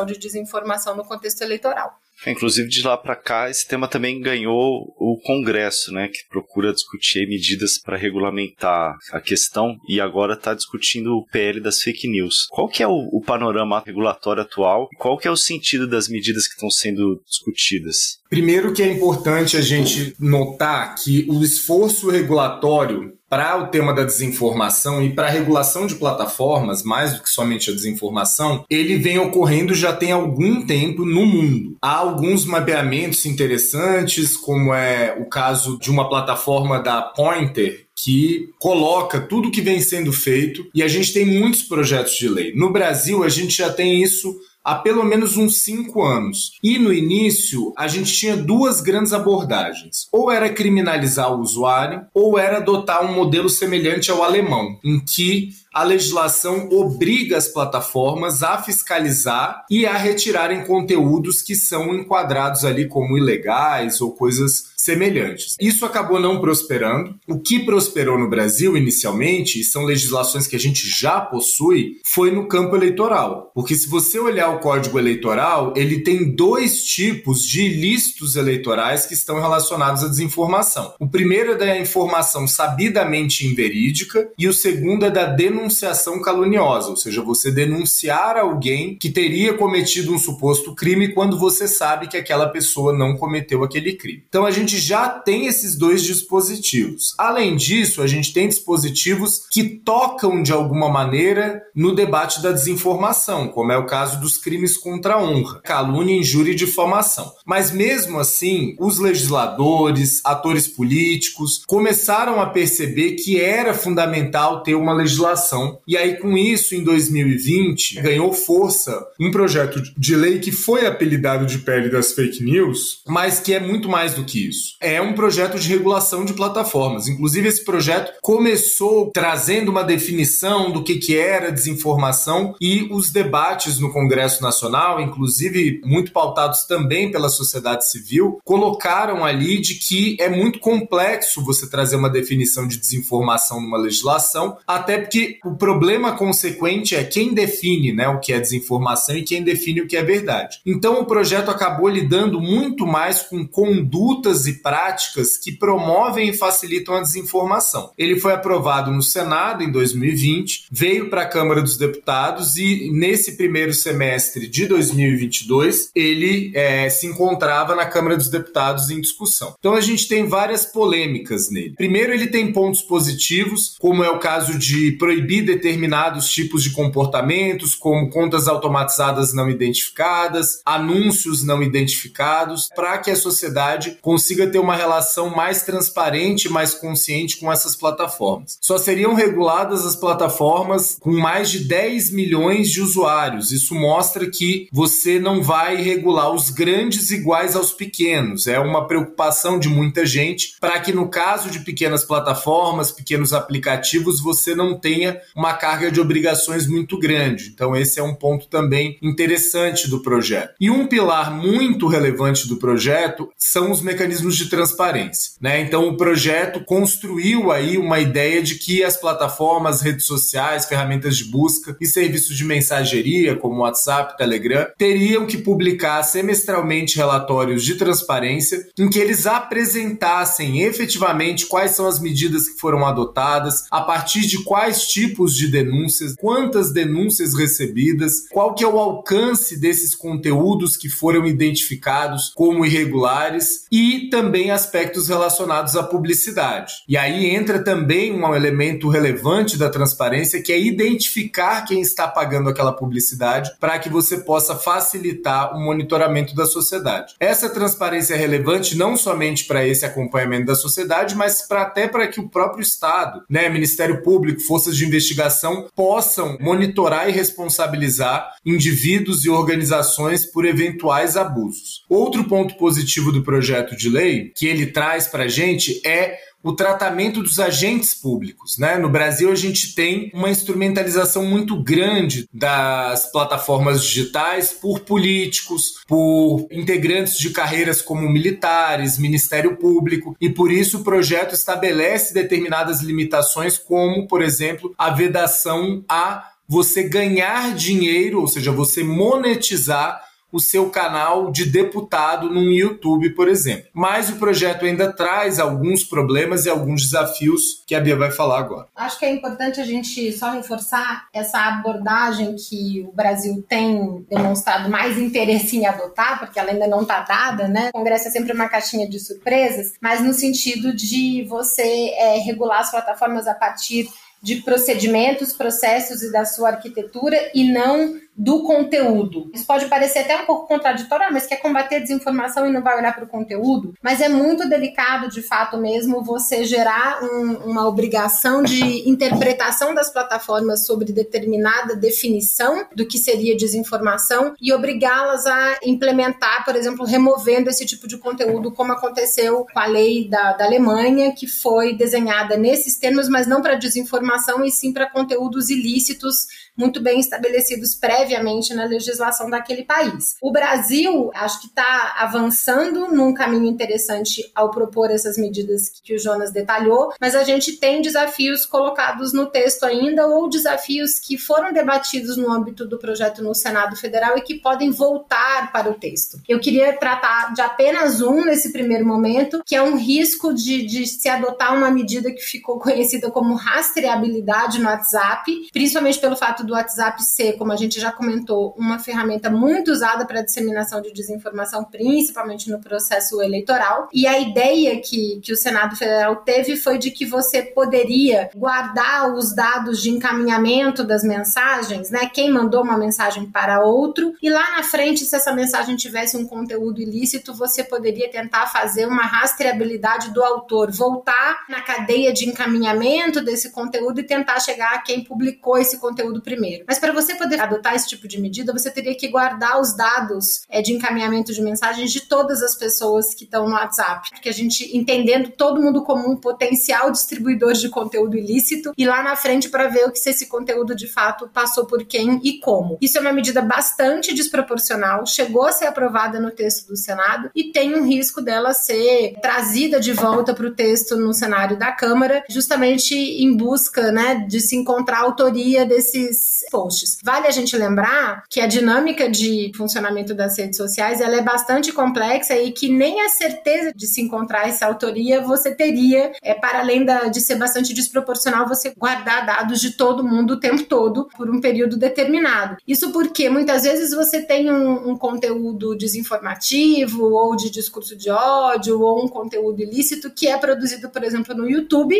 de 0.04 0.18
desinformação 0.18 0.96
no 0.96 1.04
contexto 1.04 1.42
eleitoral. 1.42 1.98
Inclusive, 2.26 2.68
de 2.68 2.82
lá 2.82 2.96
para 2.96 3.16
cá, 3.16 3.50
esse 3.50 3.66
tema 3.66 3.88
também 3.88 4.20
ganhou 4.20 4.94
o 4.98 5.20
Congresso, 5.22 5.92
né, 5.92 6.08
que 6.08 6.26
procura 6.28 6.72
discutir 6.72 7.28
medidas 7.28 7.78
para 7.78 7.96
regulamentar 7.96 8.96
a 9.12 9.20
questão 9.20 9.76
e 9.88 10.00
agora 10.00 10.34
está 10.34 10.54
discutindo 10.54 11.16
o 11.16 11.26
PL 11.26 11.60
das 11.60 11.80
fake 11.82 12.08
news. 12.08 12.46
Qual 12.50 12.68
que 12.68 12.82
é 12.82 12.88
o, 12.88 13.08
o 13.12 13.20
panorama 13.20 13.82
regulatório 13.84 14.42
atual? 14.42 14.88
Qual 14.96 15.18
que 15.18 15.28
é 15.28 15.30
o 15.30 15.36
sentido 15.36 15.86
das 15.86 16.08
medidas 16.08 16.46
que 16.46 16.54
estão 16.54 16.70
sendo 16.70 17.20
discutidas? 17.26 18.18
Primeiro 18.34 18.72
que 18.72 18.82
é 18.82 18.92
importante 18.92 19.56
a 19.56 19.60
gente 19.60 20.12
notar 20.18 20.96
que 20.96 21.24
o 21.30 21.40
esforço 21.44 22.10
regulatório 22.10 23.12
para 23.30 23.56
o 23.62 23.68
tema 23.68 23.94
da 23.94 24.02
desinformação 24.02 25.00
e 25.00 25.14
para 25.14 25.28
a 25.28 25.30
regulação 25.30 25.86
de 25.86 25.94
plataformas, 25.94 26.82
mais 26.82 27.14
do 27.14 27.22
que 27.22 27.28
somente 27.28 27.70
a 27.70 27.72
desinformação, 27.72 28.64
ele 28.68 28.96
vem 28.96 29.20
ocorrendo 29.20 29.72
já 29.72 29.92
tem 29.92 30.10
algum 30.10 30.66
tempo 30.66 31.04
no 31.04 31.24
mundo. 31.24 31.76
Há 31.80 31.98
alguns 31.98 32.44
mapeamentos 32.44 33.24
interessantes, 33.24 34.36
como 34.36 34.74
é 34.74 35.16
o 35.16 35.26
caso 35.26 35.78
de 35.78 35.88
uma 35.88 36.08
plataforma 36.08 36.80
da 36.80 37.02
Pointer, 37.02 37.86
que 37.96 38.50
coloca 38.58 39.20
tudo 39.20 39.52
que 39.52 39.60
vem 39.60 39.80
sendo 39.80 40.12
feito 40.12 40.66
e 40.74 40.82
a 40.82 40.88
gente 40.88 41.12
tem 41.12 41.24
muitos 41.24 41.62
projetos 41.62 42.16
de 42.16 42.28
lei. 42.28 42.52
No 42.56 42.72
Brasil, 42.72 43.22
a 43.22 43.28
gente 43.28 43.56
já 43.56 43.72
tem 43.72 44.02
isso 44.02 44.34
há 44.64 44.76
pelo 44.76 45.04
menos 45.04 45.36
uns 45.36 45.58
cinco 45.58 46.02
anos. 46.02 46.58
E 46.62 46.78
no 46.78 46.92
início, 46.92 47.72
a 47.76 47.86
gente 47.86 48.12
tinha 48.12 48.36
duas 48.36 48.80
grandes 48.80 49.12
abordagens: 49.12 50.08
ou 50.10 50.32
era 50.32 50.48
criminalizar 50.48 51.32
o 51.32 51.40
usuário, 51.40 52.06
ou 52.14 52.38
era 52.38 52.56
adotar 52.56 53.04
um 53.04 53.14
modelo 53.14 53.48
semelhante 53.48 54.10
ao 54.10 54.24
alemão, 54.24 54.78
em 54.82 54.98
que 54.98 55.50
a 55.72 55.82
legislação 55.82 56.68
obriga 56.70 57.36
as 57.36 57.48
plataformas 57.48 58.44
a 58.44 58.62
fiscalizar 58.62 59.64
e 59.68 59.84
a 59.84 59.96
retirarem 59.96 60.64
conteúdos 60.64 61.42
que 61.42 61.56
são 61.56 61.92
enquadrados 61.92 62.64
ali 62.64 62.86
como 62.86 63.18
ilegais 63.18 64.00
ou 64.00 64.12
coisas 64.12 64.73
semelhantes. 64.84 65.56
Isso 65.58 65.86
acabou 65.86 66.20
não 66.20 66.40
prosperando. 66.40 67.14
O 67.26 67.40
que 67.40 67.60
prosperou 67.60 68.18
no 68.18 68.28
Brasil 68.28 68.76
inicialmente, 68.76 69.58
e 69.60 69.64
são 69.64 69.84
legislações 69.84 70.46
que 70.46 70.56
a 70.56 70.60
gente 70.60 70.88
já 70.88 71.20
possui, 71.20 72.00
foi 72.04 72.30
no 72.30 72.46
campo 72.46 72.76
eleitoral. 72.76 73.50
Porque 73.54 73.74
se 73.74 73.88
você 73.88 74.18
olhar 74.18 74.50
o 74.50 74.58
Código 74.58 74.98
Eleitoral, 74.98 75.72
ele 75.74 76.00
tem 76.00 76.34
dois 76.34 76.84
tipos 76.84 77.46
de 77.46 77.62
ilícitos 77.62 78.36
eleitorais 78.36 79.06
que 79.06 79.14
estão 79.14 79.40
relacionados 79.40 80.04
à 80.04 80.08
desinformação. 80.08 80.94
O 81.00 81.08
primeiro 81.08 81.52
é 81.52 81.56
da 81.56 81.78
informação 81.78 82.46
sabidamente 82.46 83.46
inverídica 83.46 84.28
e 84.38 84.46
o 84.46 84.52
segundo 84.52 85.06
é 85.06 85.10
da 85.10 85.24
denunciação 85.24 86.20
caluniosa, 86.20 86.88
ou 86.88 86.96
seja, 86.96 87.22
você 87.22 87.50
denunciar 87.50 88.36
alguém 88.36 88.96
que 88.96 89.10
teria 89.10 89.54
cometido 89.54 90.12
um 90.12 90.18
suposto 90.18 90.74
crime 90.74 91.14
quando 91.14 91.38
você 91.38 91.66
sabe 91.66 92.08
que 92.08 92.16
aquela 92.16 92.48
pessoa 92.48 92.92
não 92.92 93.16
cometeu 93.16 93.64
aquele 93.64 93.94
crime. 93.94 94.24
Então 94.28 94.44
a 94.44 94.50
gente 94.50 94.73
já 94.78 95.08
tem 95.08 95.46
esses 95.46 95.76
dois 95.76 96.02
dispositivos. 96.02 97.14
Além 97.18 97.56
disso, 97.56 98.02
a 98.02 98.06
gente 98.06 98.32
tem 98.32 98.48
dispositivos 98.48 99.42
que 99.50 99.64
tocam 99.64 100.42
de 100.42 100.52
alguma 100.52 100.88
maneira 100.88 101.62
no 101.74 101.94
debate 101.94 102.42
da 102.42 102.52
desinformação, 102.52 103.48
como 103.48 103.72
é 103.72 103.76
o 103.76 103.86
caso 103.86 104.20
dos 104.20 104.38
crimes 104.38 104.76
contra 104.76 105.14
a 105.14 105.22
honra, 105.22 105.60
calúnia, 105.62 106.16
injúria 106.16 106.52
e 106.52 106.56
difamação. 106.56 107.32
Mas 107.44 107.70
mesmo 107.70 108.18
assim, 108.18 108.76
os 108.78 108.98
legisladores, 108.98 110.20
atores 110.24 110.68
políticos 110.68 111.62
começaram 111.66 112.40
a 112.40 112.46
perceber 112.46 113.12
que 113.12 113.40
era 113.40 113.74
fundamental 113.74 114.62
ter 114.62 114.74
uma 114.74 114.92
legislação 114.92 115.78
e 115.86 115.96
aí, 115.96 116.16
com 116.16 116.36
isso, 116.36 116.74
em 116.74 116.82
2020, 116.82 118.00
ganhou 118.00 118.32
força 118.32 119.06
um 119.20 119.30
projeto 119.30 119.82
de 119.96 120.16
lei 120.16 120.38
que 120.38 120.52
foi 120.52 120.86
apelidado 120.86 121.46
de 121.46 121.58
pele 121.58 121.88
das 121.88 122.12
fake 122.12 122.42
news, 122.42 123.02
mas 123.06 123.40
que 123.40 123.52
é 123.52 123.60
muito 123.60 123.88
mais 123.88 124.14
do 124.14 124.24
que 124.24 124.48
isso. 124.48 124.63
É 124.80 125.00
um 125.00 125.14
projeto 125.14 125.58
de 125.58 125.68
regulação 125.68 126.24
de 126.24 126.32
plataformas. 126.32 127.08
Inclusive, 127.08 127.48
esse 127.48 127.64
projeto 127.64 128.12
começou 128.22 129.10
trazendo 129.12 129.70
uma 129.70 129.84
definição 129.84 130.70
do 130.70 130.82
que, 130.82 130.96
que 130.96 131.16
era 131.16 131.52
desinformação 131.52 132.54
e 132.60 132.88
os 132.90 133.10
debates 133.10 133.78
no 133.78 133.92
Congresso 133.92 134.42
Nacional, 134.42 135.00
inclusive 135.00 135.80
muito 135.84 136.12
pautados 136.12 136.64
também 136.64 137.10
pela 137.10 137.28
sociedade 137.28 137.88
civil, 137.88 138.38
colocaram 138.44 139.24
ali 139.24 139.60
de 139.60 139.74
que 139.74 140.16
é 140.20 140.28
muito 140.28 140.58
complexo 140.58 141.44
você 141.44 141.68
trazer 141.68 141.96
uma 141.96 142.10
definição 142.10 142.66
de 142.66 142.78
desinformação 142.78 143.60
numa 143.60 143.78
legislação, 143.78 144.56
até 144.66 144.98
porque 144.98 145.38
o 145.44 145.54
problema 145.56 146.12
consequente 146.12 146.94
é 146.94 147.04
quem 147.04 147.34
define 147.34 147.92
né, 147.92 148.08
o 148.08 148.20
que 148.20 148.32
é 148.32 148.40
desinformação 148.40 149.16
e 149.16 149.22
quem 149.22 149.42
define 149.42 149.82
o 149.82 149.86
que 149.86 149.96
é 149.96 150.02
verdade. 150.02 150.60
Então 150.64 151.00
o 151.00 151.06
projeto 151.06 151.50
acabou 151.50 151.88
lidando 151.88 152.40
muito 152.40 152.86
mais 152.86 153.22
com 153.22 153.46
condutas 153.46 154.46
e 154.46 154.53
práticas 154.62 155.36
que 155.36 155.52
promovem 155.52 156.30
e 156.30 156.32
facilitam 156.32 156.94
a 156.94 157.00
desinformação. 157.00 157.92
Ele 157.96 158.18
foi 158.18 158.32
aprovado 158.32 158.90
no 158.90 159.02
Senado 159.02 159.62
em 159.62 159.70
2020, 159.70 160.66
veio 160.70 161.10
para 161.10 161.22
a 161.22 161.28
Câmara 161.28 161.62
dos 161.62 161.76
Deputados 161.76 162.56
e 162.56 162.90
nesse 162.92 163.36
primeiro 163.36 163.72
semestre 163.72 164.48
de 164.48 164.66
2022 164.66 165.90
ele 165.94 166.52
é, 166.54 166.88
se 166.88 167.06
encontrava 167.06 167.74
na 167.74 167.86
Câmara 167.86 168.16
dos 168.16 168.28
Deputados 168.28 168.90
em 168.90 169.00
discussão. 169.00 169.54
Então 169.58 169.74
a 169.74 169.80
gente 169.80 170.08
tem 170.08 170.26
várias 170.26 170.64
polêmicas 170.66 171.50
nele. 171.50 171.74
Primeiro, 171.76 172.12
ele 172.12 172.26
tem 172.26 172.52
pontos 172.52 172.82
positivos, 172.82 173.76
como 173.78 174.02
é 174.02 174.10
o 174.10 174.18
caso 174.18 174.58
de 174.58 174.92
proibir 174.92 175.44
determinados 175.44 176.28
tipos 176.30 176.62
de 176.62 176.70
comportamentos, 176.70 177.74
como 177.74 178.10
contas 178.10 178.48
automatizadas 178.48 179.32
não 179.32 179.50
identificadas, 179.50 180.60
anúncios 180.64 181.44
não 181.44 181.62
identificados, 181.62 182.68
para 182.74 182.98
que 182.98 183.10
a 183.10 183.16
sociedade 183.16 183.98
consiga 184.00 184.43
consiga 184.44 184.46
ter 184.46 184.58
uma 184.58 184.76
relação 184.76 185.30
mais 185.30 185.62
transparente, 185.62 186.48
mais 186.48 186.74
consciente 186.74 187.38
com 187.38 187.50
essas 187.50 187.74
plataformas. 187.74 188.58
Só 188.60 188.78
seriam 188.78 189.14
reguladas 189.14 189.84
as 189.86 189.96
plataformas 189.96 190.96
com 191.00 191.12
mais 191.12 191.50
de 191.50 191.60
10 191.60 192.12
milhões 192.12 192.70
de 192.70 192.80
usuários. 192.80 193.50
Isso 193.50 193.74
mostra 193.74 194.28
que 194.28 194.68
você 194.72 195.18
não 195.18 195.42
vai 195.42 195.76
regular 195.76 196.32
os 196.32 196.50
grandes 196.50 197.10
iguais 197.10 197.56
aos 197.56 197.72
pequenos. 197.72 198.46
É 198.46 198.58
uma 198.58 198.86
preocupação 198.86 199.58
de 199.58 199.68
muita 199.68 200.04
gente 200.06 200.56
para 200.60 200.78
que, 200.80 200.92
no 200.92 201.08
caso 201.08 201.50
de 201.50 201.60
pequenas 201.60 202.04
plataformas, 202.04 202.92
pequenos 202.92 203.32
aplicativos, 203.32 204.20
você 204.20 204.54
não 204.54 204.78
tenha 204.78 205.20
uma 205.34 205.54
carga 205.54 205.90
de 205.90 206.00
obrigações 206.00 206.66
muito 206.66 206.98
grande. 206.98 207.50
Então, 207.52 207.76
esse 207.76 207.98
é 207.98 208.02
um 208.02 208.14
ponto 208.14 208.48
também 208.48 208.98
interessante 209.02 209.88
do 209.88 210.02
projeto. 210.02 210.54
E 210.60 210.70
um 210.70 210.86
pilar 210.86 211.32
muito 211.32 211.86
relevante 211.86 212.48
do 212.48 212.56
projeto 212.56 213.28
são 213.36 213.70
os 213.70 213.80
mecanismos 213.80 214.33
de 214.36 214.48
transparência. 214.48 215.32
Né? 215.40 215.60
Então, 215.60 215.88
o 215.88 215.96
projeto 215.96 216.64
construiu 216.64 217.50
aí 217.50 217.76
uma 217.78 217.98
ideia 217.98 218.42
de 218.42 218.56
que 218.56 218.82
as 218.84 218.96
plataformas, 218.96 219.80
redes 219.80 220.06
sociais, 220.06 220.66
ferramentas 220.66 221.16
de 221.16 221.24
busca 221.24 221.76
e 221.80 221.86
serviços 221.86 222.36
de 222.36 222.44
mensageria, 222.44 223.36
como 223.36 223.62
WhatsApp, 223.62 224.16
Telegram, 224.16 224.66
teriam 224.78 225.26
que 225.26 225.38
publicar 225.38 226.02
semestralmente 226.02 226.96
relatórios 226.96 227.64
de 227.64 227.74
transparência 227.76 228.66
em 228.78 228.88
que 228.88 228.98
eles 228.98 229.26
apresentassem 229.26 230.62
efetivamente 230.62 231.46
quais 231.46 231.72
são 231.72 231.86
as 231.86 232.00
medidas 232.00 232.48
que 232.48 232.58
foram 232.58 232.86
adotadas, 232.86 233.64
a 233.70 233.80
partir 233.80 234.22
de 234.22 234.42
quais 234.44 234.86
tipos 234.86 235.34
de 235.34 235.48
denúncias, 235.50 236.14
quantas 236.16 236.72
denúncias 236.72 237.34
recebidas, 237.34 238.28
qual 238.30 238.54
que 238.54 238.64
é 238.64 238.68
o 238.68 238.78
alcance 238.78 239.58
desses 239.58 239.94
conteúdos 239.94 240.76
que 240.76 240.88
foram 240.88 241.26
identificados 241.26 242.32
como 242.34 242.64
irregulares 242.64 243.64
e 243.70 244.08
também 244.14 244.52
aspectos 244.52 245.08
relacionados 245.08 245.74
à 245.74 245.82
publicidade. 245.82 246.84
E 246.88 246.96
aí 246.96 247.34
entra 247.34 247.58
também 247.58 248.12
um 248.12 248.32
elemento 248.32 248.88
relevante 248.88 249.58
da 249.58 249.68
transparência 249.68 250.40
que 250.40 250.52
é 250.52 250.60
identificar 250.60 251.62
quem 251.62 251.80
está 251.80 252.06
pagando 252.06 252.48
aquela 252.48 252.72
publicidade 252.72 253.50
para 253.58 253.76
que 253.76 253.88
você 253.88 254.18
possa 254.18 254.54
facilitar 254.54 255.56
o 255.56 255.60
monitoramento 255.60 256.32
da 256.32 256.46
sociedade. 256.46 257.14
Essa 257.18 257.50
transparência 257.50 258.14
é 258.14 258.16
relevante 258.16 258.76
não 258.76 258.96
somente 258.96 259.46
para 259.46 259.66
esse 259.66 259.84
acompanhamento 259.84 260.46
da 260.46 260.54
sociedade, 260.54 261.16
mas 261.16 261.42
pra, 261.48 261.62
até 261.62 261.88
para 261.88 262.06
que 262.06 262.20
o 262.20 262.28
próprio 262.28 262.62
Estado, 262.62 263.24
né, 263.28 263.48
Ministério 263.48 264.00
Público, 264.00 264.42
forças 264.42 264.76
de 264.76 264.86
investigação 264.86 265.66
possam 265.74 266.38
monitorar 266.40 267.08
e 267.08 267.12
responsabilizar 267.12 268.30
indivíduos 268.46 269.24
e 269.24 269.28
organizações 269.28 270.24
por 270.24 270.44
eventuais 270.44 271.16
abusos. 271.16 271.82
Outro 271.88 272.22
ponto 272.28 272.56
positivo 272.56 273.10
do 273.10 273.24
projeto 273.24 273.76
de 273.76 273.88
lei 273.88 274.03
que 274.34 274.46
ele 274.46 274.66
traz 274.66 275.06
para 275.08 275.24
a 275.24 275.28
gente 275.28 275.80
é 275.86 276.18
o 276.44 276.52
tratamento 276.52 277.22
dos 277.22 277.40
agentes 277.40 277.94
públicos. 277.94 278.58
Né? 278.58 278.76
No 278.76 278.90
Brasil, 278.90 279.32
a 279.32 279.34
gente 279.34 279.74
tem 279.74 280.10
uma 280.12 280.28
instrumentalização 280.28 281.24
muito 281.24 281.60
grande 281.62 282.28
das 282.30 283.10
plataformas 283.10 283.82
digitais 283.82 284.52
por 284.52 284.80
políticos, 284.80 285.80
por 285.88 286.46
integrantes 286.50 287.16
de 287.16 287.30
carreiras 287.30 287.80
como 287.80 288.06
militares, 288.10 288.98
Ministério 288.98 289.56
Público, 289.56 290.14
e 290.20 290.28
por 290.28 290.52
isso 290.52 290.80
o 290.80 290.84
projeto 290.84 291.34
estabelece 291.34 292.12
determinadas 292.12 292.82
limitações, 292.82 293.56
como, 293.56 294.06
por 294.06 294.20
exemplo, 294.20 294.74
a 294.76 294.90
vedação 294.90 295.82
a 295.88 296.30
você 296.46 296.82
ganhar 296.82 297.54
dinheiro, 297.54 298.20
ou 298.20 298.28
seja, 298.28 298.52
você 298.52 298.84
monetizar 298.84 300.02
o 300.34 300.40
seu 300.40 300.68
canal 300.68 301.30
de 301.30 301.46
deputado 301.46 302.28
no 302.28 302.42
YouTube, 302.42 303.10
por 303.10 303.28
exemplo. 303.28 303.66
Mas 303.72 304.10
o 304.10 304.16
projeto 304.16 304.64
ainda 304.64 304.92
traz 304.92 305.38
alguns 305.38 305.84
problemas 305.84 306.44
e 306.44 306.50
alguns 306.50 306.82
desafios 306.82 307.62
que 307.64 307.72
a 307.72 307.80
Bia 307.80 307.94
vai 307.94 308.10
falar 308.10 308.40
agora. 308.40 308.66
Acho 308.74 308.98
que 308.98 309.04
é 309.04 309.10
importante 309.12 309.60
a 309.60 309.64
gente 309.64 310.12
só 310.12 310.32
reforçar 310.32 311.06
essa 311.14 311.38
abordagem 311.38 312.34
que 312.34 312.84
o 312.88 312.92
Brasil 312.92 313.44
tem 313.48 314.04
demonstrado 314.10 314.68
mais 314.68 314.98
interesse 314.98 315.56
em 315.56 315.66
adotar, 315.66 316.18
porque 316.18 316.40
ela 316.40 316.50
ainda 316.50 316.66
não 316.66 316.82
está 316.82 317.02
dada, 317.02 317.46
né? 317.46 317.68
O 317.68 317.78
Congresso 317.78 318.08
é 318.08 318.10
sempre 318.10 318.32
uma 318.32 318.48
caixinha 318.48 318.88
de 318.88 318.98
surpresas, 318.98 319.74
mas 319.80 320.02
no 320.02 320.12
sentido 320.12 320.74
de 320.74 321.24
você 321.28 321.90
é, 321.96 322.18
regular 322.18 322.58
as 322.58 322.72
plataformas 322.72 323.28
a 323.28 323.34
partir 323.34 323.88
de 324.24 324.36
procedimentos, 324.36 325.34
processos 325.34 326.02
e 326.02 326.10
da 326.10 326.24
sua 326.24 326.48
arquitetura 326.48 327.30
e 327.34 327.52
não 327.52 328.00
do 328.16 328.44
conteúdo. 328.44 329.30
Isso 329.34 329.46
pode 329.46 329.66
parecer 329.66 330.00
até 330.00 330.16
um 330.22 330.26
pouco 330.26 330.46
contraditório, 330.46 331.06
ah, 331.06 331.10
mas 331.10 331.26
quer 331.26 331.36
combater 331.36 331.76
a 331.76 331.80
desinformação 331.80 332.46
e 332.46 332.52
não 332.52 332.62
vai 332.62 332.78
olhar 332.78 332.94
para 332.94 333.04
o 333.04 333.08
conteúdo? 333.08 333.74
Mas 333.82 334.00
é 334.00 334.08
muito 334.08 334.48
delicado, 334.48 335.08
de 335.08 335.20
fato 335.20 335.56
mesmo, 335.56 336.02
você 336.02 336.44
gerar 336.44 337.02
um, 337.02 337.50
uma 337.50 337.66
obrigação 337.66 338.42
de 338.42 338.88
interpretação 338.88 339.74
das 339.74 339.90
plataformas 339.90 340.64
sobre 340.64 340.92
determinada 340.92 341.74
definição 341.74 342.66
do 342.74 342.86
que 342.86 342.98
seria 342.98 343.36
desinformação 343.36 344.34
e 344.40 344.52
obrigá-las 344.52 345.26
a 345.26 345.58
implementar, 345.64 346.44
por 346.44 346.54
exemplo, 346.54 346.84
removendo 346.84 347.50
esse 347.50 347.66
tipo 347.66 347.88
de 347.88 347.98
conteúdo, 347.98 348.52
como 348.52 348.72
aconteceu 348.72 349.46
com 349.52 349.58
a 349.58 349.66
lei 349.66 350.08
da, 350.08 350.34
da 350.34 350.44
Alemanha, 350.44 351.12
que 351.12 351.26
foi 351.26 351.74
desenhada 351.74 352.36
nesses 352.36 352.76
termos, 352.76 353.08
mas 353.08 353.26
não 353.26 353.42
para 353.42 353.56
desinformação 353.56 354.44
e 354.44 354.50
sim 354.50 354.72
para 354.72 354.88
conteúdos 354.88 355.50
ilícitos 355.50 356.26
muito 356.56 356.80
bem 356.80 357.00
estabelecidos 357.00 357.74
previamente 357.74 358.54
na 358.54 358.64
legislação 358.64 359.28
daquele 359.28 359.64
país. 359.64 360.16
O 360.22 360.32
Brasil, 360.32 361.10
acho 361.14 361.40
que 361.40 361.46
está 361.48 361.96
avançando 361.98 362.88
num 362.88 363.12
caminho 363.12 363.46
interessante 363.46 364.30
ao 364.34 364.50
propor 364.50 364.90
essas 364.90 365.18
medidas 365.18 365.68
que 365.82 365.94
o 365.94 365.98
Jonas 365.98 366.32
detalhou, 366.32 366.92
mas 367.00 367.14
a 367.14 367.24
gente 367.24 367.56
tem 367.56 367.82
desafios 367.82 368.46
colocados 368.46 369.12
no 369.12 369.26
texto 369.26 369.64
ainda 369.64 370.06
ou 370.06 370.28
desafios 370.28 370.98
que 370.98 371.18
foram 371.18 371.52
debatidos 371.52 372.16
no 372.16 372.30
âmbito 372.30 372.64
do 372.64 372.78
projeto 372.78 373.22
no 373.22 373.34
Senado 373.34 373.76
Federal 373.76 374.16
e 374.16 374.22
que 374.22 374.34
podem 374.34 374.70
voltar 374.70 375.52
para 375.52 375.70
o 375.70 375.74
texto. 375.74 376.20
Eu 376.28 376.40
queria 376.40 376.72
tratar 376.76 377.32
de 377.34 377.40
apenas 377.40 378.00
um 378.00 378.24
nesse 378.24 378.52
primeiro 378.52 378.86
momento, 378.86 379.42
que 379.44 379.56
é 379.56 379.62
um 379.62 379.76
risco 379.76 380.32
de, 380.32 380.64
de 380.64 380.86
se 380.86 381.08
adotar 381.08 381.56
uma 381.56 381.70
medida 381.70 382.12
que 382.12 382.22
ficou 382.22 382.58
conhecida 382.58 383.10
como 383.10 383.34
rastreabilidade 383.34 384.60
no 384.60 384.66
WhatsApp, 384.66 385.48
principalmente 385.52 385.98
pelo 385.98 386.16
fato 386.16 386.43
do 386.44 386.52
WhatsApp 386.52 387.02
ser, 387.02 387.34
como 387.34 387.52
a 387.52 387.56
gente 387.56 387.80
já 387.80 387.90
comentou, 387.90 388.54
uma 388.56 388.78
ferramenta 388.78 389.30
muito 389.30 389.70
usada 389.70 390.04
para 390.06 390.22
disseminação 390.22 390.80
de 390.80 390.92
desinformação, 390.92 391.64
principalmente 391.64 392.50
no 392.50 392.60
processo 392.60 393.22
eleitoral. 393.22 393.88
E 393.92 394.06
a 394.06 394.18
ideia 394.18 394.80
que, 394.80 395.20
que 395.22 395.32
o 395.32 395.36
Senado 395.36 395.76
Federal 395.76 396.16
teve 396.16 396.56
foi 396.56 396.78
de 396.78 396.90
que 396.90 397.06
você 397.06 397.42
poderia 397.42 398.30
guardar 398.34 399.14
os 399.14 399.34
dados 399.34 399.82
de 399.82 399.90
encaminhamento 399.90 400.84
das 400.84 401.02
mensagens, 401.02 401.90
né? 401.90 402.10
Quem 402.12 402.30
mandou 402.30 402.62
uma 402.62 402.78
mensagem 402.78 403.26
para 403.26 403.62
outro, 403.62 404.14
e 404.22 404.30
lá 404.30 404.56
na 404.56 404.62
frente, 404.62 405.04
se 405.04 405.16
essa 405.16 405.32
mensagem 405.32 405.76
tivesse 405.76 406.16
um 406.16 406.26
conteúdo 406.26 406.80
ilícito, 406.80 407.34
você 407.34 407.64
poderia 407.64 408.10
tentar 408.10 408.46
fazer 408.46 408.86
uma 408.86 409.02
rastreabilidade 409.02 410.12
do 410.12 410.22
autor, 410.22 410.70
voltar 410.70 411.44
na 411.48 411.62
cadeia 411.62 412.12
de 412.12 412.28
encaminhamento 412.28 413.20
desse 413.22 413.50
conteúdo 413.50 414.00
e 414.00 414.04
tentar 414.04 414.40
chegar 414.40 414.74
a 414.74 414.78
quem 414.78 415.02
publicou 415.02 415.58
esse 415.58 415.78
conteúdo 415.78 416.20
primeiro 416.20 416.33
primeiro. 416.34 416.64
Mas 416.66 416.78
para 416.78 416.92
você 416.92 417.14
poder 417.14 417.40
adotar 417.40 417.74
esse 417.74 417.88
tipo 417.88 418.08
de 418.08 418.20
medida, 418.20 418.52
você 418.52 418.70
teria 418.70 418.96
que 418.96 419.08
guardar 419.08 419.60
os 419.60 419.76
dados 419.76 420.42
é, 420.48 420.60
de 420.60 420.72
encaminhamento 420.72 421.32
de 421.32 421.40
mensagens 421.40 421.92
de 421.92 422.00
todas 422.00 422.42
as 422.42 422.56
pessoas 422.56 423.14
que 423.14 423.24
estão 423.24 423.48
no 423.48 423.54
WhatsApp. 423.54 424.10
Porque 424.10 424.28
a 424.28 424.32
gente, 424.32 424.76
entendendo 424.76 425.30
todo 425.30 425.62
mundo 425.62 425.84
como 425.84 426.10
um 426.10 426.16
potencial 426.16 426.90
distribuidor 426.90 427.52
de 427.52 427.68
conteúdo 427.68 428.16
ilícito, 428.16 428.72
e 428.76 428.84
lá 428.84 429.02
na 429.02 429.16
frente 429.16 429.48
para 429.48 429.68
ver 429.68 429.86
o 429.86 429.92
que 429.92 429.98
se 429.98 430.10
esse 430.10 430.26
conteúdo 430.26 430.74
de 430.74 430.86
fato 430.86 431.28
passou 431.32 431.66
por 431.66 431.84
quem 431.84 432.20
e 432.22 432.40
como. 432.40 432.78
Isso 432.80 432.98
é 432.98 433.00
uma 433.00 433.12
medida 433.12 433.40
bastante 433.40 434.12
desproporcional, 434.14 435.06
chegou 435.06 435.46
a 435.46 435.52
ser 435.52 435.66
aprovada 435.66 436.18
no 436.18 436.30
texto 436.30 436.66
do 436.68 436.76
Senado 436.76 437.30
e 437.34 437.52
tem 437.52 437.74
um 437.74 437.84
risco 437.84 438.20
dela 438.20 438.52
ser 438.52 439.14
trazida 439.20 439.78
de 439.78 439.92
volta 439.92 440.34
para 440.34 440.46
o 440.46 440.54
texto 440.54 440.96
no 440.96 441.12
cenário 441.12 441.58
da 441.58 441.72
Câmara, 441.72 442.24
justamente 442.28 442.94
em 442.94 443.36
busca 443.36 443.92
né, 443.92 444.26
de 444.28 444.40
se 444.40 444.56
encontrar 444.56 444.98
a 444.98 445.02
autoria 445.02 445.64
desses 445.64 446.23
posts. 446.50 446.98
Vale 447.02 447.26
a 447.26 447.30
gente 447.30 447.56
lembrar 447.56 448.24
que 448.28 448.40
a 448.40 448.46
dinâmica 448.46 449.08
de 449.08 449.52
funcionamento 449.56 450.14
das 450.14 450.36
redes 450.38 450.56
sociais 450.56 451.00
ela 451.00 451.16
é 451.16 451.22
bastante 451.22 451.72
complexa 451.72 452.36
e 452.36 452.52
que 452.52 452.68
nem 452.68 453.00
a 453.00 453.08
certeza 453.08 453.72
de 453.74 453.86
se 453.86 454.00
encontrar 454.00 454.48
essa 454.48 454.66
autoria 454.66 455.20
você 455.20 455.54
teria, 455.54 456.12
é, 456.22 456.34
para 456.34 456.60
além 456.60 456.84
da, 456.84 457.06
de 457.06 457.20
ser 457.20 457.36
bastante 457.36 457.72
desproporcional 457.72 458.48
você 458.48 458.72
guardar 458.76 459.26
dados 459.26 459.60
de 459.60 459.76
todo 459.76 460.06
mundo 460.06 460.34
o 460.34 460.40
tempo 460.40 460.64
todo 460.64 461.08
por 461.16 461.30
um 461.30 461.40
período 461.40 461.76
determinado. 461.76 462.56
Isso 462.66 462.92
porque 462.92 463.28
muitas 463.28 463.64
vezes 463.64 463.94
você 463.94 464.22
tem 464.22 464.50
um, 464.50 464.90
um 464.90 464.96
conteúdo 464.96 465.76
desinformativo 465.76 467.04
ou 467.04 467.36
de 467.36 467.50
discurso 467.50 467.96
de 467.96 468.10
ódio 468.10 468.80
ou 468.80 469.04
um 469.04 469.08
conteúdo 469.08 469.60
ilícito 469.60 470.10
que 470.10 470.28
é 470.28 470.36
produzido, 470.36 470.88
por 470.90 471.02
exemplo, 471.02 471.34
no 471.34 471.48
YouTube 471.48 471.94